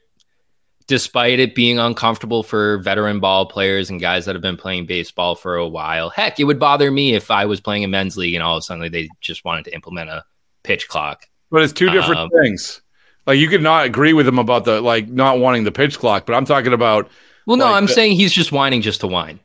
despite 0.86 1.38
it 1.38 1.54
being 1.54 1.78
uncomfortable 1.78 2.42
for 2.42 2.78
veteran 2.78 3.20
ball 3.20 3.46
players 3.46 3.90
and 3.90 4.00
guys 4.00 4.24
that 4.24 4.34
have 4.34 4.42
been 4.42 4.56
playing 4.56 4.86
baseball 4.86 5.36
for 5.36 5.54
a 5.56 5.68
while. 5.68 6.10
Heck, 6.10 6.40
it 6.40 6.44
would 6.44 6.58
bother 6.58 6.90
me 6.90 7.14
if 7.14 7.30
I 7.30 7.44
was 7.46 7.60
playing 7.60 7.84
a 7.84 7.88
men's 7.88 8.16
league 8.16 8.34
and 8.34 8.42
all 8.42 8.56
of 8.56 8.60
a 8.60 8.62
sudden 8.62 8.90
they 8.90 9.08
just 9.20 9.44
wanted 9.44 9.64
to 9.66 9.74
implement 9.74 10.10
a 10.10 10.24
pitch 10.64 10.88
clock. 10.88 11.26
But 11.50 11.62
it's 11.62 11.72
two 11.72 11.90
different 11.90 12.18
Um, 12.20 12.30
things. 12.42 12.80
Like 13.26 13.38
you 13.38 13.48
could 13.48 13.62
not 13.62 13.84
agree 13.86 14.12
with 14.12 14.26
him 14.26 14.38
about 14.40 14.64
the 14.64 14.80
like 14.80 15.08
not 15.08 15.38
wanting 15.38 15.62
the 15.62 15.70
pitch 15.72 15.96
clock, 15.98 16.26
but 16.26 16.34
I'm 16.34 16.44
talking 16.44 16.72
about 16.72 17.08
Well, 17.46 17.56
no, 17.56 17.66
Like 17.66 17.74
I'm 17.76 17.86
the- 17.86 17.92
saying 17.92 18.16
he's 18.16 18.32
just 18.32 18.50
whining 18.52 18.82
just 18.82 19.00
to 19.00 19.06
whine. 19.06 19.38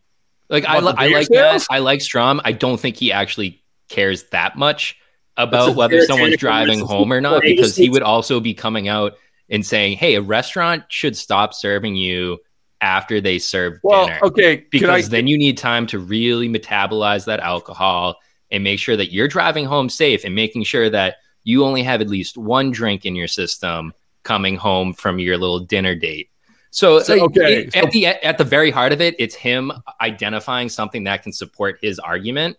Like 0.49 0.65
I, 0.65 0.79
li- 0.79 0.93
I 0.97 1.07
like 1.07 1.27
that. 1.29 1.65
I 1.69 1.79
like 1.79 1.99
Strahm. 1.99 2.39
I 2.43 2.51
don't 2.51 2.79
think 2.79 2.97
he 2.97 3.11
actually 3.11 3.63
cares 3.89 4.23
that 4.25 4.57
much 4.57 4.97
about 5.37 5.75
whether 5.75 6.01
someone's 6.01 6.37
driving 6.37 6.79
home 6.79 7.11
or 7.11 7.21
not, 7.21 7.41
because 7.41 7.75
he 7.75 7.89
would 7.89 8.03
also 8.03 8.39
be 8.39 8.53
coming 8.53 8.87
out 8.87 9.13
and 9.49 9.65
saying, 9.65 9.97
"Hey, 9.97 10.15
a 10.15 10.21
restaurant 10.21 10.83
should 10.89 11.17
stop 11.17 11.53
serving 11.53 11.95
you 11.95 12.39
after 12.81 13.19
they 13.19 13.39
serve 13.39 13.79
well, 13.83 14.05
dinner." 14.05 14.19
okay. 14.23 14.57
Can 14.57 14.65
I, 14.65 14.69
because 14.69 15.09
then 15.09 15.27
you 15.27 15.37
need 15.37 15.57
time 15.57 15.87
to 15.87 15.99
really 15.99 16.47
metabolize 16.47 17.25
that 17.25 17.39
alcohol 17.39 18.17
and 18.51 18.63
make 18.63 18.79
sure 18.79 18.95
that 18.95 19.11
you're 19.11 19.27
driving 19.27 19.65
home 19.65 19.89
safe 19.89 20.23
and 20.23 20.35
making 20.35 20.63
sure 20.63 20.89
that 20.89 21.17
you 21.43 21.65
only 21.65 21.83
have 21.83 22.01
at 22.01 22.09
least 22.09 22.37
one 22.37 22.71
drink 22.71 23.05
in 23.05 23.15
your 23.15 23.27
system 23.27 23.93
coming 24.23 24.55
home 24.55 24.93
from 24.93 25.19
your 25.19 25.37
little 25.37 25.59
dinner 25.59 25.95
date. 25.95 26.29
So, 26.75 26.99
So, 26.99 27.13
like, 27.13 27.21
okay, 27.23 27.59
it- 27.61 27.75
at 27.77 27.91
the 27.91 28.05
at 28.07 28.37
the 28.37 28.43
very 28.43 28.69
heart 28.69 28.91
of 28.91 28.99
it, 28.99 29.15
it's 29.17 29.33
him 29.33 29.71
identifying 30.01 30.67
something 30.67 31.05
that 31.05 31.23
can 31.23 31.31
support 31.31 31.79
his 31.81 31.99
argument, 31.99 32.57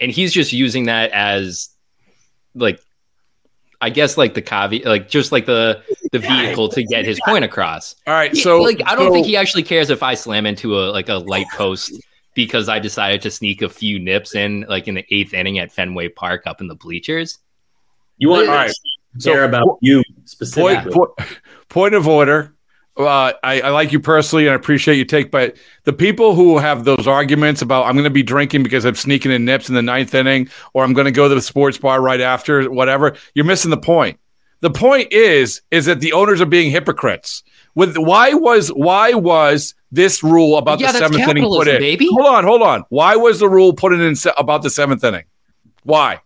and 0.00 0.10
he's 0.10 0.32
just 0.32 0.50
using 0.50 0.86
that 0.86 1.10
as 1.10 1.68
like, 2.54 2.80
I 3.82 3.90
guess, 3.90 4.16
like 4.16 4.32
the 4.32 4.40
caveat, 4.40 4.86
like 4.86 5.10
just 5.10 5.30
like 5.30 5.44
the 5.44 5.82
the 6.10 6.20
vehicle 6.20 6.70
to 6.70 6.82
get 6.84 7.04
his 7.04 7.20
point 7.26 7.44
across. 7.44 7.96
all 8.06 8.14
right. 8.14 8.34
Yeah, 8.34 8.42
So 8.42 8.62
like 8.62 8.80
I 8.86 8.94
don't 8.94 9.08
so- 9.08 9.12
think 9.12 9.26
he 9.26 9.36
actually 9.36 9.64
cares 9.64 9.90
if 9.90 10.02
I 10.02 10.14
slam 10.14 10.46
into 10.46 10.78
a 10.80 10.88
like 10.90 11.10
a 11.10 11.16
light 11.16 11.46
post 11.54 11.92
because 12.34 12.66
I 12.70 12.78
decided 12.78 13.20
to 13.22 13.30
sneak 13.30 13.60
a 13.60 13.68
few 13.68 13.98
nips 13.98 14.34
in 14.34 14.64
like 14.70 14.88
in 14.88 14.94
the 14.94 15.04
eighth 15.10 15.34
inning 15.34 15.58
at 15.58 15.70
Fenway 15.70 16.08
Park 16.08 16.44
up 16.46 16.62
in 16.62 16.66
the 16.66 16.76
bleachers. 16.76 17.38
You 18.16 18.30
want 18.30 18.48
All 18.48 18.54
right. 18.54 18.70
to 19.20 19.22
care 19.30 19.42
So, 19.42 19.44
about 19.44 19.78
you 19.82 20.02
specifically. 20.24 20.92
point, 20.92 21.10
point 21.68 21.94
of 21.94 22.08
order. 22.08 22.54
Uh, 23.06 23.32
I, 23.42 23.60
I 23.60 23.70
like 23.70 23.92
you 23.92 24.00
personally 24.00 24.46
and 24.46 24.52
I 24.52 24.54
appreciate 24.54 24.96
your 24.96 25.04
take, 25.06 25.30
but 25.30 25.56
the 25.84 25.92
people 25.92 26.34
who 26.34 26.58
have 26.58 26.84
those 26.84 27.06
arguments 27.06 27.62
about 27.62 27.86
I'm 27.86 27.94
going 27.94 28.04
to 28.04 28.10
be 28.10 28.22
drinking 28.22 28.62
because 28.62 28.84
I'm 28.84 28.94
sneaking 28.94 29.32
in 29.32 29.44
nips 29.44 29.68
in 29.68 29.74
the 29.74 29.82
ninth 29.82 30.14
inning, 30.14 30.48
or 30.74 30.84
I'm 30.84 30.92
going 30.92 31.06
to 31.06 31.12
go 31.12 31.28
to 31.28 31.34
the 31.34 31.42
sports 31.42 31.78
bar 31.78 32.00
right 32.00 32.20
after, 32.20 32.70
whatever, 32.70 33.16
you're 33.34 33.44
missing 33.44 33.70
the 33.70 33.76
point. 33.76 34.18
The 34.60 34.70
point 34.70 35.12
is, 35.12 35.62
is 35.70 35.86
that 35.86 36.00
the 36.00 36.12
owners 36.12 36.40
are 36.40 36.46
being 36.46 36.70
hypocrites. 36.70 37.42
With 37.74 37.96
why 37.96 38.34
was 38.34 38.68
why 38.68 39.14
was 39.14 39.74
this 39.92 40.22
rule 40.22 40.58
about 40.58 40.80
Yeah, 40.80 40.92
the 40.92 40.98
seventh 40.98 41.28
inning 41.28 41.44
put 41.44 41.68
in? 41.68 41.80
baby. 41.80 42.08
Hold 42.10 42.26
on, 42.26 42.44
hold 42.44 42.62
on. 42.62 42.84
Why 42.88 43.16
was 43.16 43.38
the 43.38 43.48
rule 43.48 43.72
put 43.72 43.92
in, 43.92 44.00
in 44.00 44.16
se- 44.16 44.32
about 44.36 44.62
the 44.62 44.70
seventh 44.70 45.02
inning? 45.04 45.24
Why? 45.84 46.20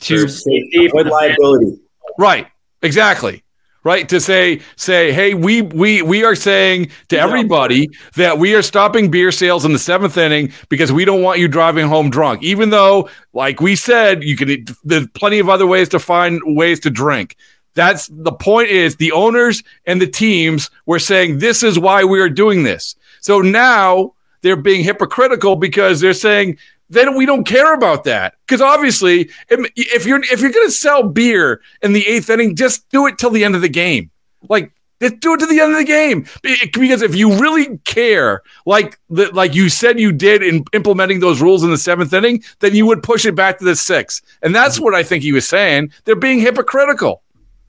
To 0.00 0.28
safety, 0.28 0.88
for 0.88 1.00
Avoid 1.00 1.06
the 1.06 1.10
liability. 1.10 1.80
Right. 2.18 2.48
Exactly. 2.82 3.42
Right. 3.86 4.08
To 4.08 4.20
say, 4.20 4.62
say, 4.74 5.12
hey, 5.12 5.34
we 5.34 5.62
we 5.62 6.02
we 6.02 6.24
are 6.24 6.34
saying 6.34 6.90
to 7.06 7.16
everybody 7.16 7.88
that 8.16 8.36
we 8.36 8.52
are 8.56 8.62
stopping 8.62 9.12
beer 9.12 9.30
sales 9.30 9.64
in 9.64 9.72
the 9.72 9.78
seventh 9.78 10.16
inning 10.16 10.52
because 10.68 10.90
we 10.90 11.04
don't 11.04 11.22
want 11.22 11.38
you 11.38 11.46
driving 11.46 11.86
home 11.86 12.10
drunk. 12.10 12.42
Even 12.42 12.70
though, 12.70 13.08
like 13.32 13.60
we 13.60 13.76
said, 13.76 14.24
you 14.24 14.36
can 14.36 14.64
there's 14.82 15.06
plenty 15.14 15.38
of 15.38 15.48
other 15.48 15.68
ways 15.68 15.88
to 15.90 16.00
find 16.00 16.40
ways 16.44 16.80
to 16.80 16.90
drink. 16.90 17.36
That's 17.74 18.08
the 18.08 18.32
point 18.32 18.70
is 18.70 18.96
the 18.96 19.12
owners 19.12 19.62
and 19.84 20.02
the 20.02 20.08
teams 20.08 20.68
were 20.86 20.98
saying 20.98 21.38
this 21.38 21.62
is 21.62 21.78
why 21.78 22.02
we 22.02 22.18
are 22.20 22.28
doing 22.28 22.64
this. 22.64 22.96
So 23.20 23.40
now 23.40 24.14
they're 24.42 24.56
being 24.56 24.82
hypocritical 24.82 25.54
because 25.54 26.00
they're 26.00 26.12
saying 26.12 26.58
then 26.88 27.16
we 27.16 27.26
don't 27.26 27.44
care 27.44 27.74
about 27.74 28.04
that 28.04 28.34
because 28.46 28.60
obviously 28.60 29.30
if, 29.48 29.72
if 29.76 30.06
you're 30.06 30.22
if 30.22 30.40
you're 30.40 30.52
going 30.52 30.68
to 30.68 30.72
sell 30.72 31.02
beer 31.02 31.60
in 31.82 31.92
the 31.92 32.06
eighth 32.06 32.30
inning, 32.30 32.54
just 32.54 32.88
do 32.90 33.06
it 33.06 33.18
till 33.18 33.30
the 33.30 33.44
end 33.44 33.54
of 33.54 33.62
the 33.62 33.68
game. 33.68 34.10
Like 34.48 34.72
just 35.00 35.20
do 35.20 35.34
it 35.34 35.38
to 35.38 35.46
the 35.46 35.60
end 35.60 35.72
of 35.72 35.78
the 35.78 35.84
game 35.84 36.26
because 36.42 37.02
if 37.02 37.14
you 37.14 37.38
really 37.38 37.78
care, 37.78 38.42
like 38.64 38.98
the, 39.10 39.30
like 39.32 39.54
you 39.54 39.68
said 39.68 40.00
you 40.00 40.12
did 40.12 40.42
in 40.42 40.64
implementing 40.72 41.20
those 41.20 41.42
rules 41.42 41.62
in 41.62 41.70
the 41.70 41.78
seventh 41.78 42.12
inning, 42.12 42.42
then 42.60 42.74
you 42.74 42.86
would 42.86 43.02
push 43.02 43.26
it 43.26 43.34
back 43.34 43.58
to 43.58 43.64
the 43.64 43.76
sixth, 43.76 44.22
and 44.42 44.54
that's 44.54 44.80
what 44.80 44.94
I 44.94 45.02
think 45.02 45.22
he 45.22 45.32
was 45.32 45.46
saying. 45.46 45.92
They're 46.04 46.16
being 46.16 46.40
hypocritical. 46.40 47.22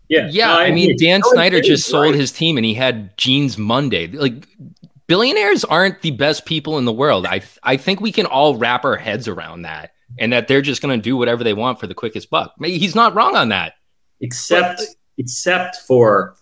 Yeah, 0.09 0.29
Yeah, 0.31 0.47
No, 0.47 0.59
I 0.59 0.71
mean, 0.71 0.91
agree. 0.91 1.07
Dan 1.07 1.21
Snyder 1.23 1.57
it's 1.57 1.67
just 1.67 1.87
right. 1.87 1.91
sold 1.91 2.15
his 2.15 2.31
team 2.31 2.57
and 2.57 2.65
he 2.65 2.73
had 2.73 3.15
Jeans 3.17 3.57
Monday. 3.57 4.07
Like, 4.07 4.47
billionaires 5.07 5.63
aren't 5.65 6.01
the 6.01 6.11
best 6.11 6.45
people 6.45 6.77
in 6.77 6.85
the 6.85 6.93
world. 6.93 7.25
I 7.25 7.41
I 7.63 7.77
think 7.77 7.99
we 8.01 8.11
can 8.11 8.25
all 8.25 8.55
wrap 8.55 8.85
our 8.85 8.95
heads 8.97 9.27
around 9.27 9.63
that, 9.63 9.91
and 10.19 10.31
that 10.33 10.47
they're 10.47 10.61
just 10.61 10.81
going 10.81 10.97
to 10.97 11.01
do 11.01 11.17
whatever 11.17 11.43
they 11.43 11.53
want 11.53 11.79
for 11.79 11.87
the 11.87 11.93
quickest 11.93 12.29
buck. 12.29 12.53
Maybe 12.59 12.77
He's 12.77 12.95
not 12.95 13.15
wrong 13.15 13.35
on 13.35 13.49
that. 13.49 13.73
except 14.21 14.81
except 15.17 15.77
for 15.87 16.35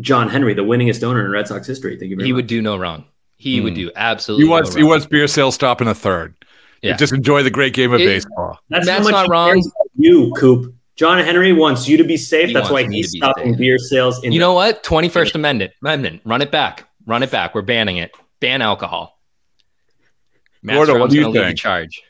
John 0.00 0.28
Henry, 0.28 0.54
the 0.54 0.62
winningest 0.62 1.02
owner 1.02 1.24
in 1.24 1.30
Red 1.30 1.48
Sox 1.48 1.66
history. 1.66 1.98
Thank 1.98 2.10
you 2.10 2.16
very 2.16 2.26
He 2.26 2.32
much. 2.32 2.36
would 2.38 2.46
do 2.46 2.62
no 2.62 2.76
wrong. 2.76 3.04
He 3.36 3.60
would 3.60 3.74
Hmm. 3.74 3.80
do 3.80 3.90
absolutely. 3.96 4.44
He 4.46 4.50
wants 4.50 4.70
no 4.74 4.76
he 4.78 4.84
wants 4.84 5.06
beer 5.06 5.26
sales 5.26 5.54
stop 5.54 5.80
in 5.80 5.88
a 5.88 5.94
third. 5.94 6.34
Yeah. 6.82 6.96
Just 6.96 7.12
enjoy 7.12 7.42
the 7.42 7.50
great 7.50 7.72
game 7.74 7.92
of 7.92 8.00
It- 8.00 8.04
baseball. 8.06 8.58
That's, 8.70 8.86
That's 8.86 8.98
how 8.98 9.04
much 9.04 9.12
not 9.12 9.28
wrong. 9.30 9.62
You, 9.96 10.32
Coop. 10.36 10.74
John 10.96 11.18
Henry 11.22 11.52
wants 11.52 11.86
you 11.88 11.96
to 11.98 12.04
be 12.04 12.16
safe. 12.16 12.48
He 12.48 12.54
That's 12.54 12.70
why 12.70 12.84
he's 12.88 13.10
stopping 13.12 13.52
safe. 13.52 13.58
beer 13.58 13.78
sales. 13.78 14.22
In 14.22 14.32
You 14.32 14.38
the- 14.38 14.44
know 14.46 14.52
what? 14.54 14.82
Twenty 14.82 15.08
First 15.08 15.34
Amendment. 15.34 15.72
Amendment. 15.82 16.20
Run 16.24 16.40
it 16.42 16.50
back. 16.50 16.88
Run 17.06 17.22
it 17.22 17.30
back. 17.30 17.54
We're 17.54 17.62
banning 17.62 17.96
it. 17.98 18.14
Ban 18.40 18.60
alcohol. 18.62 19.18
Matt 20.62 20.76
Gordo, 20.76 20.98
what 20.98 21.10
do 21.10 21.16
you 21.16 21.22
gonna 21.22 21.32
lead 21.32 21.40
the 21.40 21.46
think? 21.48 21.58
charge. 21.58 22.02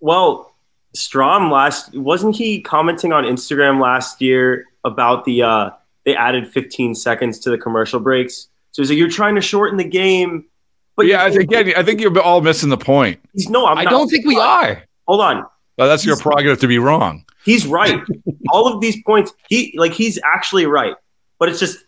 Well, 0.00 0.54
Strahm 0.96 1.50
last 1.50 1.94
wasn't 1.94 2.36
he 2.36 2.60
commenting 2.60 3.12
on 3.12 3.24
Instagram 3.24 3.80
last 3.80 4.20
year 4.22 4.64
about 4.84 5.24
the 5.24 5.42
uh 5.42 5.70
they 6.04 6.14
added 6.16 6.48
15 6.48 6.94
seconds 6.94 7.38
to 7.40 7.50
the 7.50 7.58
commercial 7.58 8.00
breaks. 8.00 8.48
So 8.70 8.80
he's 8.82 8.90
like, 8.90 8.98
you're 8.98 9.10
trying 9.10 9.34
to 9.34 9.40
shorten 9.40 9.76
the 9.76 9.84
game. 9.84 10.46
But 10.96 11.06
yeah, 11.06 11.22
I 11.24 11.30
think 11.30 11.42
again, 11.44 11.72
I 11.76 11.82
think 11.82 12.00
you're 12.00 12.18
all 12.20 12.40
missing 12.40 12.70
the 12.70 12.78
point. 12.78 13.20
he's 13.34 13.48
no, 13.50 13.66
I'm 13.66 13.78
I 13.78 13.84
not. 13.84 13.90
don't 13.90 14.08
think 14.08 14.24
we 14.26 14.38
are. 14.38 14.82
Hold 15.06 15.20
on. 15.20 15.44
Well, 15.76 15.88
that's 15.88 16.04
your 16.04 16.16
prerogative 16.16 16.60
to 16.60 16.66
be 16.68 16.78
wrong. 16.78 17.24
He's 17.44 17.66
right. 17.66 18.00
All 18.50 18.72
of 18.72 18.80
these 18.80 19.00
points, 19.04 19.32
he 19.48 19.74
like 19.78 19.92
he's 19.92 20.18
actually 20.24 20.66
right. 20.66 20.94
But 21.38 21.48
it's 21.48 21.60
just 21.60 21.78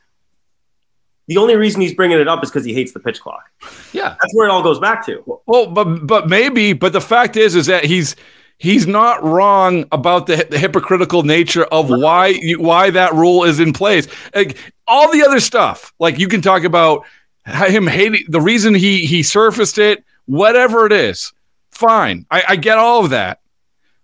the 1.30 1.36
only 1.36 1.54
reason 1.54 1.80
he's 1.80 1.94
bringing 1.94 2.18
it 2.18 2.26
up 2.26 2.42
is 2.42 2.50
because 2.50 2.64
he 2.64 2.74
hates 2.74 2.90
the 2.90 2.98
pitch 2.98 3.20
clock. 3.20 3.48
Yeah. 3.92 4.16
That's 4.20 4.34
where 4.34 4.48
it 4.48 4.50
all 4.50 4.64
goes 4.64 4.80
back 4.80 5.06
to. 5.06 5.22
Well, 5.46 5.68
but 5.68 6.04
but 6.04 6.28
maybe, 6.28 6.72
but 6.72 6.92
the 6.92 7.00
fact 7.00 7.36
is, 7.36 7.54
is 7.54 7.66
that 7.66 7.84
he's 7.84 8.16
he's 8.58 8.88
not 8.88 9.22
wrong 9.22 9.84
about 9.92 10.26
the, 10.26 10.44
the 10.50 10.58
hypocritical 10.58 11.22
nature 11.22 11.62
of 11.66 11.88
why 11.88 12.26
you, 12.26 12.60
why 12.60 12.90
that 12.90 13.14
rule 13.14 13.44
is 13.44 13.60
in 13.60 13.72
place. 13.72 14.08
Like 14.34 14.58
all 14.88 15.12
the 15.12 15.22
other 15.22 15.38
stuff, 15.38 15.92
like 16.00 16.18
you 16.18 16.26
can 16.26 16.42
talk 16.42 16.64
about 16.64 17.06
him 17.46 17.86
hating 17.86 18.24
the 18.26 18.40
reason 18.40 18.74
he 18.74 19.06
he 19.06 19.22
surfaced 19.22 19.78
it, 19.78 20.04
whatever 20.26 20.84
it 20.84 20.92
is. 20.92 21.32
Fine, 21.70 22.26
I, 22.28 22.42
I 22.48 22.56
get 22.56 22.76
all 22.76 23.04
of 23.04 23.10
that, 23.10 23.38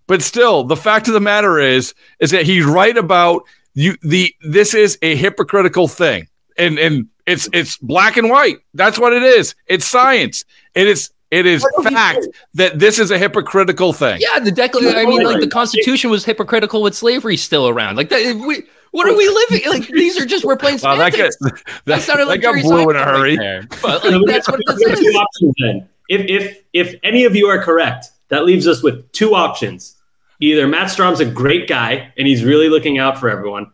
but 0.06 0.22
still, 0.22 0.62
the 0.62 0.76
fact 0.76 1.08
of 1.08 1.14
the 1.14 1.18
matter 1.18 1.58
is, 1.58 1.92
is 2.20 2.30
that 2.30 2.46
he's 2.46 2.64
right 2.64 2.96
about 2.96 3.42
you. 3.74 3.96
The 4.02 4.32
this 4.42 4.74
is 4.74 4.96
a 5.02 5.16
hypocritical 5.16 5.88
thing, 5.88 6.28
and 6.56 6.78
and 6.78 7.08
it's 7.26 7.48
it's 7.52 7.76
black 7.78 8.16
and 8.16 8.30
white. 8.30 8.58
That's 8.74 8.98
what 8.98 9.12
it 9.12 9.22
is. 9.22 9.54
It's 9.66 9.84
science. 9.86 10.44
It 10.74 10.86
is 10.86 11.10
it 11.30 11.44
is 11.44 11.66
fact 11.82 12.26
that 12.54 12.78
this 12.78 12.98
is 12.98 13.10
a 13.10 13.18
hypocritical 13.18 13.92
thing. 13.92 14.20
Yeah, 14.20 14.38
the 14.38 14.52
Declaration. 14.52 14.96
I 14.96 15.04
mean, 15.06 15.24
like 15.24 15.40
the 15.40 15.48
Constitution 15.48 16.08
was 16.10 16.24
hypocritical 16.24 16.82
with 16.82 16.94
slavery 16.94 17.36
still 17.36 17.68
around. 17.68 17.96
Like 17.96 18.08
that. 18.10 18.36
We, 18.36 18.62
what 18.92 19.08
are 19.08 19.16
we 19.16 19.28
living? 19.28 19.68
Like 19.68 19.88
these 19.88 20.18
are 20.18 20.24
just 20.24 20.44
we're 20.44 20.56
playing 20.56 20.78
Wow, 20.82 20.96
that 20.96 21.12
got 21.12 21.32
semantics. 21.32 21.62
that, 21.64 21.82
That 21.86 22.02
sounded 22.02 22.26
like 22.28 22.40
that 22.40 22.46
got 22.46 22.50
Jerry 22.52 22.62
blue 22.62 22.90
in 22.90 22.96
a 22.96 23.04
hurry. 23.04 23.36
right 23.36 23.38
there. 23.38 23.62
But 23.82 24.02
So 24.02 24.08
like, 24.10 24.20
we 24.20 24.32
what 24.32 24.58
we 24.58 24.84
this 24.84 24.86
got 24.86 24.98
two 24.98 25.04
is. 25.08 25.16
options 25.16 25.54
then. 25.58 25.88
If 26.08 26.30
if 26.30 26.62
if 26.72 26.94
any 27.02 27.24
of 27.24 27.34
you 27.34 27.48
are 27.48 27.60
correct, 27.60 28.06
that 28.28 28.44
leaves 28.44 28.68
us 28.68 28.82
with 28.82 29.10
two 29.12 29.34
options. 29.34 29.96
Either 30.40 30.68
Matt 30.68 30.88
Strahm's 30.88 31.18
a 31.20 31.24
great 31.24 31.66
guy 31.68 32.12
and 32.16 32.28
he's 32.28 32.44
really 32.44 32.68
looking 32.68 32.98
out 32.98 33.18
for 33.18 33.28
everyone, 33.28 33.72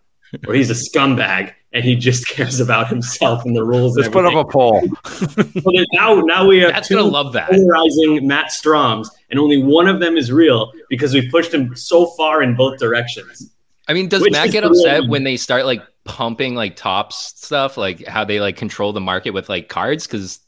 or 0.48 0.54
he's 0.54 0.70
a 0.70 0.74
scumbag 0.74 1.52
and 1.72 1.84
he 1.84 1.94
just 1.96 2.26
cares 2.34 2.60
about 2.60 2.88
himself 2.88 3.44
and 3.44 3.54
the 3.56 3.64
rules. 3.64 3.96
Let's 3.96 4.08
put 4.08 4.24
up 4.26 4.34
a 4.34 4.44
poll. 4.50 4.76
everything. 4.76 5.62
So 5.62 5.70
then 5.74 5.84
now 5.92 6.20
now 6.20 6.46
we 6.46 6.58
have 6.60 6.72
That's 6.72 6.88
two 6.88 6.96
gonna 6.96 7.08
love 7.08 7.32
that. 7.34 7.50
polarizing 7.50 8.26
Matt 8.26 8.46
Strahms, 8.50 9.08
and 9.30 9.38
only 9.40 9.62
one 9.62 9.88
of 9.88 10.00
them 10.00 10.16
is 10.16 10.30
real 10.32 10.72
because 10.88 11.14
we 11.14 11.28
pushed 11.30 11.52
him 11.54 11.74
so 11.76 12.06
far 12.06 12.42
in 12.42 12.54
both 12.54 12.78
directions. 12.78 13.50
I 13.88 13.94
mean, 13.94 14.08
does 14.08 14.22
Which 14.22 14.32
Matt 14.32 14.50
get 14.52 14.64
upset 14.64 15.00
real- 15.00 15.08
when 15.10 15.24
they 15.24 15.36
start 15.36 15.66
like 15.66 15.82
pumping 16.04 16.54
like 16.54 16.76
Topps 16.76 17.16
stuff, 17.36 17.76
like 17.76 18.06
how 18.06 18.24
they 18.24 18.40
like 18.40 18.56
control 18.56 18.92
the 18.92 19.00
market 19.00 19.30
with 19.30 19.48
like 19.48 19.68
cards? 19.68 20.06
Because 20.06 20.38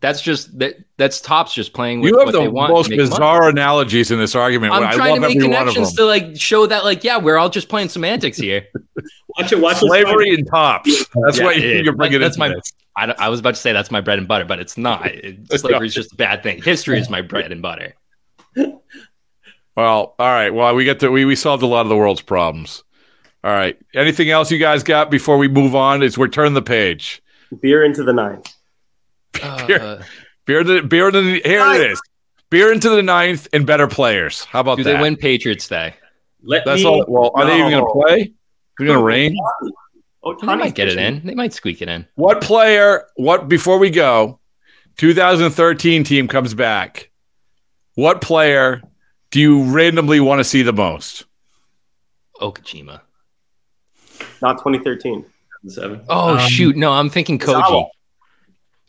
that's 0.00 0.20
just 0.22 0.56
that 0.58 0.76
that's 0.96 1.20
Topps 1.20 1.52
just 1.52 1.72
playing 1.72 2.00
with 2.00 2.10
You 2.12 2.18
have 2.18 2.26
what 2.26 2.32
the 2.32 2.40
they 2.42 2.48
want. 2.48 2.72
most 2.72 2.88
make 2.90 2.98
money. 2.98 3.10
bizarre 3.10 3.48
analogies 3.48 4.10
in 4.10 4.18
this 4.18 4.34
argument. 4.34 4.72
I'm 4.72 4.84
I 4.84 4.92
trying 4.92 5.14
to 5.16 5.20
make 5.20 5.36
every 5.36 5.48
one 5.48 5.56
of 5.60 5.66
them. 5.66 5.74
connections 5.74 5.96
to 5.96 6.04
like 6.04 6.36
show 6.40 6.66
that 6.66 6.84
like 6.84 7.02
yeah, 7.04 7.18
we're 7.18 7.36
all 7.36 7.48
just 7.48 7.68
playing 7.68 7.88
semantics 7.88 8.36
here. 8.38 8.66
Watch 9.38 9.52
it. 9.52 9.60
Watch. 9.60 9.76
Slavery 9.78 10.34
and 10.34 10.46
Topps. 10.46 11.06
That's 11.24 11.38
Yeah, 11.38 11.44
what 11.44 11.56
it- 11.56 11.84
you're 11.84 11.94
bringing 11.94 12.20
that's 12.20 12.36
into 12.36 12.48
my- 12.48 12.54
this. 12.54 12.72
I, 12.96 13.06
don't- 13.06 13.20
I 13.20 13.28
was 13.28 13.38
about 13.40 13.54
to 13.54 13.60
say 13.60 13.72
that's 13.72 13.90
my 13.92 14.00
bread 14.00 14.18
and 14.18 14.26
butter, 14.26 14.44
but 14.44 14.58
it's 14.58 14.76
not. 14.76 15.06
It, 15.14 15.52
slavery 15.60 15.86
is 15.86 15.94
just 15.94 16.12
a 16.12 16.16
bad 16.16 16.42
thing. 16.42 16.60
History 16.62 16.98
is 16.98 17.08
my 17.08 17.22
bread 17.22 17.52
and 17.52 17.62
butter. 17.62 17.94
Well, 19.76 20.14
all 20.18 20.32
right. 20.32 20.50
Well, 20.52 20.74
we 20.74 20.84
get 20.84 21.00
to 21.00 21.10
we 21.10 21.24
we 21.24 21.36
solved 21.36 21.62
a 21.62 21.66
lot 21.66 21.82
of 21.82 21.88
the 21.88 21.96
world's 21.96 22.20
problems. 22.22 22.82
All 23.44 23.52
right. 23.52 23.78
Anything 23.94 24.30
else 24.30 24.50
you 24.50 24.58
guys 24.58 24.82
got 24.82 25.10
before 25.10 25.38
we 25.38 25.46
move 25.46 25.74
on? 25.76 26.02
Is 26.02 26.18
we're 26.18 26.26
turning 26.28 26.54
the 26.54 26.62
page. 26.62 27.22
Beer 27.60 27.84
into 27.84 28.02
the 28.02 28.12
ninth. 28.12 28.52
Uh, 29.42 30.02
Beer 30.46 30.62
to 30.64 30.82
beer 30.82 31.10
to 31.10 31.20
the, 31.20 31.40
here 31.44 31.60
it 31.74 31.90
is. 31.92 32.00
Beer 32.50 32.72
into 32.72 32.88
the 32.88 33.02
ninth 33.02 33.46
and 33.52 33.66
better 33.66 33.86
players. 33.86 34.44
How 34.44 34.60
about 34.60 34.78
do 34.78 34.84
that? 34.84 34.94
they 34.96 35.00
win 35.02 35.16
Patriots 35.16 35.68
Day? 35.68 35.94
Let 36.42 36.64
That's 36.64 36.82
me, 36.82 36.88
all. 36.88 37.04
Well, 37.06 37.30
are 37.34 37.44
they 37.44 37.58
even 37.58 37.70
going 37.70 37.84
to 37.84 37.88
No. 37.88 37.92
play? 38.06 38.32
They're 38.78 38.86
going 38.86 38.98
to 38.98 39.04
rain. 39.04 39.36
Oh, 40.22 40.34
They 40.40 40.46
might 40.56 40.74
get 40.74 40.88
it 40.88 40.96
in. 40.98 41.20
They 41.26 41.34
might 41.34 41.52
squeak 41.52 41.82
it 41.82 41.88
in. 41.88 42.06
What 42.14 42.40
player? 42.40 43.06
What 43.16 43.48
before 43.48 43.78
we 43.78 43.90
go? 43.90 44.40
2013 44.96 46.04
team 46.04 46.26
comes 46.28 46.54
back. 46.54 47.10
What 47.94 48.20
player 48.22 48.80
do 49.30 49.40
you 49.40 49.64
randomly 49.64 50.20
want 50.20 50.38
to 50.40 50.44
see 50.44 50.62
the 50.62 50.72
most? 50.72 51.24
Okajima. 52.40 53.00
Not 54.40 54.58
2013. 54.58 55.24
Seven. 55.66 56.02
Oh 56.08 56.38
Um, 56.38 56.48
shoot! 56.48 56.76
No, 56.76 56.92
I'm 56.92 57.10
thinking 57.10 57.38
Koji. 57.38 57.88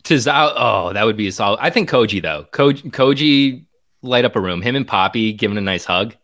Zawa. 0.04 0.52
Tazawa. 0.52 0.52
Oh, 0.56 0.92
that 0.92 1.04
would 1.04 1.16
be 1.16 1.28
a 1.28 1.32
solid. 1.32 1.58
I 1.60 1.70
think 1.70 1.88
Koji 1.88 2.22
though. 2.22 2.46
Koji, 2.52 2.90
Koji 2.90 3.64
light 4.02 4.24
up 4.24 4.36
a 4.36 4.40
room. 4.40 4.62
Him 4.62 4.76
and 4.76 4.86
Papi 4.86 5.36
giving 5.36 5.58
a 5.58 5.60
nice 5.60 5.84
hug. 5.84 6.14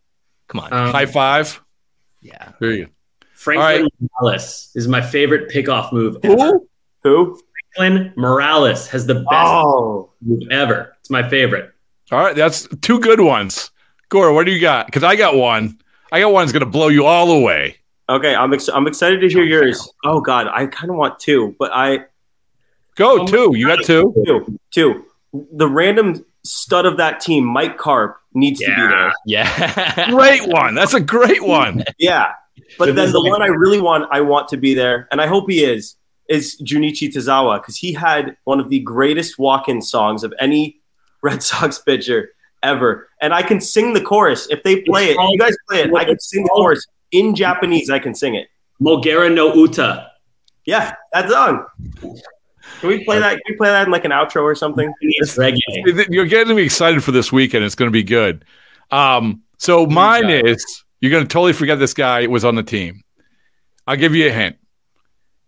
Come 0.49 0.61
on. 0.61 0.72
Um, 0.72 0.91
High 0.93 1.07
five. 1.07 1.62
yeah. 2.22 2.53
There 2.61 2.72
you. 2.72 2.89
Franklin 3.35 3.89
Morales 4.20 4.70
is 4.74 4.89
my 4.89 5.01
favorite 5.01 5.51
pickoff 5.51 5.93
move. 5.93 6.16
Ever. 6.22 6.37
Who? 6.37 6.68
Who? 7.03 7.41
Franklin 7.77 8.12
Morales 8.16 8.89
has 8.89 9.07
the 9.07 9.14
best 9.16 9.27
Oh, 9.31 10.11
move 10.22 10.43
ever. 10.51 10.97
It's 11.01 11.11
my 11.11 11.29
favorite. 11.29 11.70
All 12.11 12.18
right, 12.20 12.35
that's 12.35 12.66
two 12.81 12.99
good 13.01 13.20
ones. 13.20 13.70
Gore, 14.09 14.33
what 14.33 14.47
do 14.47 14.53
you 14.53 14.61
got? 14.61 14.87
Because 14.87 15.03
I 15.05 15.16
got 15.16 15.35
one. 15.37 15.79
I 16.12 16.20
got 16.20 16.33
one 16.33 16.45
that's 16.47 16.53
going 16.53 16.64
to 16.64 16.70
blow 16.70 16.89
you 16.89 17.05
all 17.05 17.31
away. 17.33 17.77
okay. 18.09 18.35
I'm 18.35 18.55
ex- 18.55 18.68
I'm 18.68 18.87
excited 18.87 19.20
to 19.20 19.29
hear 19.29 19.43
yours. 19.45 19.87
Oh 20.05 20.20
God, 20.20 20.47
I 20.47 20.66
kind 20.66 20.91
of 20.91 20.97
want 20.97 21.18
two, 21.18 21.55
but 21.59 21.72
I 21.74 22.05
Go 22.97 23.22
Oh, 23.22 23.26
two. 23.26 23.53
You 23.55 23.66
got 23.68 23.84
two. 23.84 24.12
two 24.26 24.59
two. 24.72 25.05
The 25.53 25.68
random 25.68 26.24
stud 26.44 26.86
of 26.86 26.97
that 26.97 27.20
team, 27.20 27.44
Mike 27.44 27.76
Carp, 27.78 28.16
needs 28.34 28.61
to 28.61 28.66
be 28.66 28.72
there. 28.74 29.12
Yeah. 29.26 30.11
Great 30.11 30.47
one. 30.49 30.74
That's 30.74 30.94
a 30.94 31.01
great 31.01 31.44
one. 31.44 31.84
Yeah, 31.99 32.32
but 32.78 32.86
But 32.86 32.94
then 32.94 33.12
the 33.12 33.22
one 33.22 33.42
I 33.42 33.47
really 33.49 33.80
want, 33.80 34.09
I 34.11 34.20
want 34.20 34.49
to 34.49 34.57
be 34.57 34.72
there, 34.74 35.09
and 35.11 35.20
I 35.20 35.26
hope 35.26 35.51
he 35.51 35.64
is, 35.64 35.97
is 36.28 36.61
Junichi 36.62 37.12
Tazawa 37.12 37.61
because 37.61 37.76
he 37.76 37.92
had 37.92 38.36
one 38.44 38.61
of 38.61 38.68
the 38.70 38.80
greatest 38.80 39.38
walk-in 39.38 39.82
songs 39.82 40.24
of 40.24 40.32
any 40.40 40.80
Red 41.22 41.42
Sox 41.42 41.78
pitcher 41.78 42.30
ever, 42.62 43.09
and 43.20 43.34
I 43.34 43.42
can 43.42 43.61
sing 43.61 43.92
the 43.92 44.01
chorus 44.01 44.47
if 44.51 44.62
they 44.62 44.80
play 44.82 45.11
it. 45.11 45.16
You 45.18 45.38
guys 45.38 45.55
play 45.68 45.82
it. 45.82 45.94
I 45.94 46.05
can 46.05 46.18
sing 46.18 46.44
the 46.44 46.51
chorus 46.51 46.86
in 47.12 47.34
Japanese. 47.34 47.90
I 47.90 47.99
can 47.99 48.14
sing 48.14 48.34
it. 48.34 48.49
Mogera 48.80 49.32
no 49.32 49.55
Uta. 49.55 50.11
Yeah, 50.64 50.94
that 51.12 51.30
song. 51.30 51.66
Can 52.81 52.89
we 52.89 53.05
play 53.05 53.18
that? 53.18 53.33
Can 53.33 53.43
we 53.49 53.57
play 53.57 53.70
that 53.70 53.87
in 53.87 53.93
like 53.93 54.05
an 54.05 54.11
outro 54.11 54.43
or 54.43 54.55
something? 54.55 54.93
It's 55.01 55.37
reggae. 55.37 56.07
You're 56.11 56.27
getting 56.27 56.57
me 56.57 56.62
excited 56.62 57.03
for 57.03 57.12
this 57.12 57.33
weekend. 57.33 57.64
It's 57.64 57.74
going 57.74 57.89
to 57.89 57.93
be 57.93 58.03
good. 58.03 58.45
Um, 58.91 59.43
so 59.59 59.87
mine 59.87 60.22
God. 60.22 60.47
is 60.47 60.85
you're 61.01 61.11
going 61.11 61.24
to 61.24 61.29
totally 61.29 61.53
forget 61.53 61.79
this 61.79 61.95
guy 61.95 62.27
was 62.27 62.45
on 62.45 62.55
the 62.55 62.62
team. 62.62 63.03
I'll 63.87 63.97
give 63.97 64.14
you 64.14 64.29
a 64.29 64.33
hint. 64.33 64.57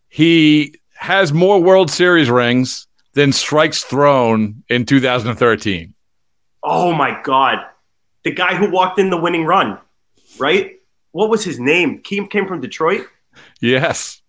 He 0.09 0.75
has 0.95 1.33
more 1.33 1.61
World 1.61 1.91
Series 1.91 2.31
rings 2.31 2.87
than 3.15 3.33
strikes 3.33 3.83
thrown 3.85 4.63
in 4.69 4.87
2013. 4.87 5.95
Oh 6.63 6.93
my 6.93 7.21
god, 7.23 7.59
the 8.25 8.33
guy 8.33 8.55
who 8.55 8.71
walked 8.71 8.99
in 8.99 9.11
the 9.11 9.17
winning 9.17 9.45
run, 9.45 9.79
right? 10.39 10.77
What 11.13 11.31
was 11.31 11.45
his 11.45 11.59
name? 11.59 12.01
Came 12.01 12.27
came 12.29 12.47
from 12.47 12.61
Detroit. 12.61 13.07
Yes. 13.61 14.23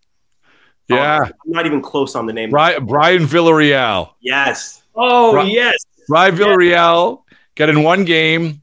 Oh, 0.91 0.95
Yeah. 0.95 1.19
I'm 1.25 1.31
not 1.51 1.65
even 1.65 1.81
close 1.81 2.15
on 2.15 2.25
the 2.25 2.33
name. 2.33 2.49
Brayan, 2.49 2.85
Brayan 2.85 3.23
Villarreal. 3.25 4.11
Yes. 4.21 4.83
Oh 4.95 5.35
Right. 5.35 5.51
yes, 5.51 5.75
Brayan 6.07 6.35
Villarreal 6.35 7.23
got 7.55 7.69
in 7.69 7.83
one 7.83 8.05
game, 8.05 8.61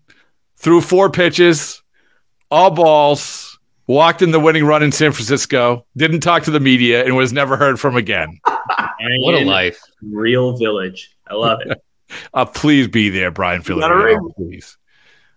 threw 0.57 0.81
four 0.81 1.09
pitches, 1.11 1.83
all 2.51 2.71
balls, 2.71 3.59
walked 3.87 4.23
in 4.23 4.33
the 4.33 4.41
winning 4.41 4.65
run 4.65 4.83
in 4.83 4.91
San 4.93 5.13
Francisco, 5.13 5.87
didn't 5.97 6.21
talk 6.21 6.43
to 6.45 6.51
the 6.51 6.61
media, 6.61 7.05
and 7.05 7.17
was 7.17 7.33
never 7.33 7.57
heard 7.57 7.79
from 7.81 7.97
again. 7.97 8.41
What 9.21 9.35
a 9.35 9.45
life. 9.45 9.79
Real 10.03 10.57
village. 10.57 11.15
I 11.29 11.35
love 11.35 11.61
it. 11.65 11.81
Uh, 12.33 12.45
please 12.45 12.87
be 12.87 13.09
there, 13.11 13.31
Brayan 13.33 13.63
Villarreal. 13.63 14.33
Please. 14.37 14.79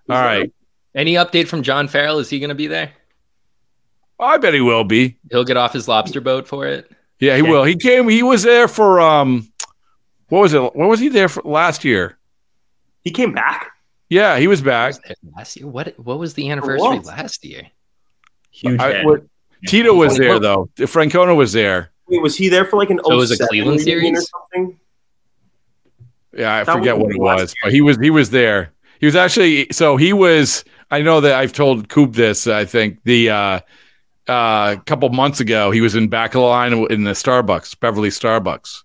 All 0.08 0.22
right. 0.22 0.52
Any 0.94 1.16
update 1.16 1.48
from 1.48 1.64
John 1.64 1.88
Farrell? 1.88 2.20
Is 2.20 2.30
he 2.30 2.40
going 2.40 2.50
to 2.50 2.56
be 2.56 2.68
there? 2.68 2.92
I 4.20 4.38
bet 4.38 4.54
he 4.54 4.62
will 4.62 4.84
be. 4.84 5.18
He'll 5.32 5.44
get 5.46 5.58
off 5.58 5.74
his 5.74 5.88
lobster 5.88 6.20
boat 6.22 6.48
for 6.48 6.66
it. 6.68 6.92
Yeah, 7.20 7.36
he 7.38 7.44
Yeah. 7.44 7.50
will. 7.50 7.64
He 7.64 7.76
came. 7.76 8.08
He 8.10 8.24
was 8.24 8.44
there 8.44 8.68
for 8.68 9.00
um, 9.00 9.50
what 10.30 10.40
was 10.42 10.54
it? 10.54 10.62
What 10.62 10.90
was 10.90 11.00
he 11.00 11.10
there 11.10 11.30
for 11.30 11.42
last 11.44 11.84
year? 11.86 12.18
He 13.02 13.12
came 13.12 13.34
back. 13.34 13.72
Yeah, 14.10 14.38
he 14.40 14.48
was 14.48 14.62
back. 14.62 14.96
Last 15.38 15.56
year, 15.58 15.68
what 15.68 15.94
what 16.00 16.20
was 16.20 16.34
the 16.34 16.50
anniversary 16.50 16.80
what? 16.80 17.06
last 17.06 17.46
year? 17.46 17.64
Huge 18.52 18.80
I- 18.80 18.94
head. 18.94 19.06
what- 19.06 19.24
Tito 19.68 19.94
was 19.94 20.16
there 20.18 20.40
though. 20.40 20.70
Francona 20.78 21.36
was 21.36 21.52
there. 21.52 21.92
Wait, 22.08 22.22
was 22.22 22.36
he 22.38 22.48
there 22.48 22.64
for 22.66 22.78
like 22.78 22.90
an 22.90 23.00
So 23.04 23.12
it 23.12 23.16
was 23.18 23.30
a 23.32 23.36
07 23.36 23.48
Cleveland 23.50 23.82
reunion 23.86 24.16
or 24.16 24.22
something? 24.22 24.80
Yeah, 26.34 26.54
I 26.56 26.64
That 26.64 26.74
forget 26.78 26.98
what 26.98 27.12
it 27.12 27.20
last 27.20 27.42
was, 27.42 27.56
but 27.64 27.72
he 27.74 27.82
was 27.82 27.98
he 27.98 28.10
was 28.10 28.30
there. 28.30 28.72
He 29.00 29.06
was 29.06 29.16
actually 29.16 29.68
so 29.72 29.98
he 29.98 30.14
was. 30.14 30.64
I 30.92 31.02
know 31.02 31.22
that 31.22 31.34
I've 31.36 31.54
told 31.54 31.90
Coop 31.90 32.14
this. 32.14 32.48
I 32.48 32.66
think 32.66 33.00
the 33.04 33.30
uh, 33.30 33.60
uh, 34.30 34.76
a 34.78 34.84
couple 34.86 35.10
months 35.10 35.40
ago 35.40 35.72
he 35.72 35.82
was 35.82 35.96
in 35.96 36.08
back 36.08 36.36
of 36.36 36.42
the 36.42 36.48
line 36.48 36.74
in 36.92 37.04
the 37.04 37.12
Starbucks, 37.12 37.80
Beverly 37.80 38.10
Starbucks, 38.10 38.84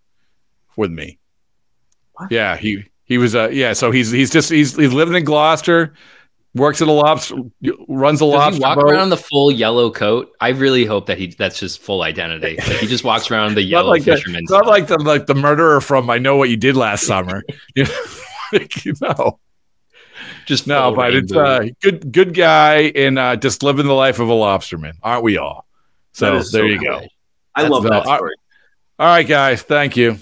with 0.77 0.91
me. 0.91 1.19
What? 2.15 2.33
Yeah, 2.33 2.57
he 2.57 2.85
he 3.05 3.19
was. 3.19 3.35
Uh, 3.35 3.49
yeah, 3.51 3.73
so 3.75 3.91
he's 3.91 4.11
he's 4.11 4.31
just 4.31 4.51
he's 4.51 4.75
he's 4.77 4.93
living 4.93 5.15
in 5.15 5.25
Gloucester, 5.25 5.95
works 6.55 6.81
at 6.81 6.89
a 6.89 6.93
lobster, 6.93 7.37
runs 7.89 8.21
a 8.21 8.25
Does 8.25 8.33
lobster 8.35 8.55
he 8.57 8.61
walk 8.63 8.79
boat. 8.79 8.91
around 8.91 9.11
the 9.11 9.17
full 9.17 9.51
yellow 9.51 9.91
coat? 9.91 10.31
I 10.41 10.51
really 10.51 10.85
hope 10.85 11.07
that 11.07 11.19
he 11.19 11.29
that's 11.29 11.59
just 11.59 11.81
full 11.81 12.03
identity. 12.03 12.57
Like 12.57 12.79
he 12.79 12.87
just 12.87 13.05
walks 13.05 13.31
around 13.31 13.55
the 13.57 13.63
yellow 13.75 13.91
like 13.91 14.05
fisherman. 14.05 14.45
not 14.49 14.67
like 14.67 14.87
the 14.87 14.99
like 14.99 15.27
the 15.27 15.35
murderer 15.35 15.81
from 15.81 16.09
I 16.09 16.19
know 16.19 16.37
what 16.37 16.51
you 16.51 16.57
did 16.57 16.77
last 16.77 17.05
summer. 17.07 17.43
you 17.75 17.85
know, 17.85 17.91
like, 18.53 18.85
you 18.85 18.95
know. 19.01 19.39
Just 20.47 20.67
No, 20.67 20.95
but 20.95 21.15
it's 21.15 21.33
rainbow. 21.33 21.51
uh, 21.51 21.69
good, 21.81 22.13
good 22.13 22.35
guy, 22.35 22.93
and 22.95 23.19
uh, 23.19 23.37
just 23.37 23.63
living 23.63 23.87
the 23.87 23.93
life 23.95 24.19
of 24.19 24.29
a 24.29 24.33
lobsterman, 24.33 24.93
aren't 25.03 25.23
we 25.25 25.39
all? 25.39 25.67
So 26.13 26.33
there 26.33 26.43
so 26.43 26.63
you 26.63 26.79
cool. 26.79 27.01
go. 27.01 27.07
I 27.55 27.63
That's 27.63 27.73
love 27.73 27.83
the- 27.85 27.91
that 27.91 28.05
story. 28.05 28.35
All 28.99 29.07
right, 29.09 29.27
guys, 29.27 29.63
thank 29.63 29.97
you. 29.97 30.19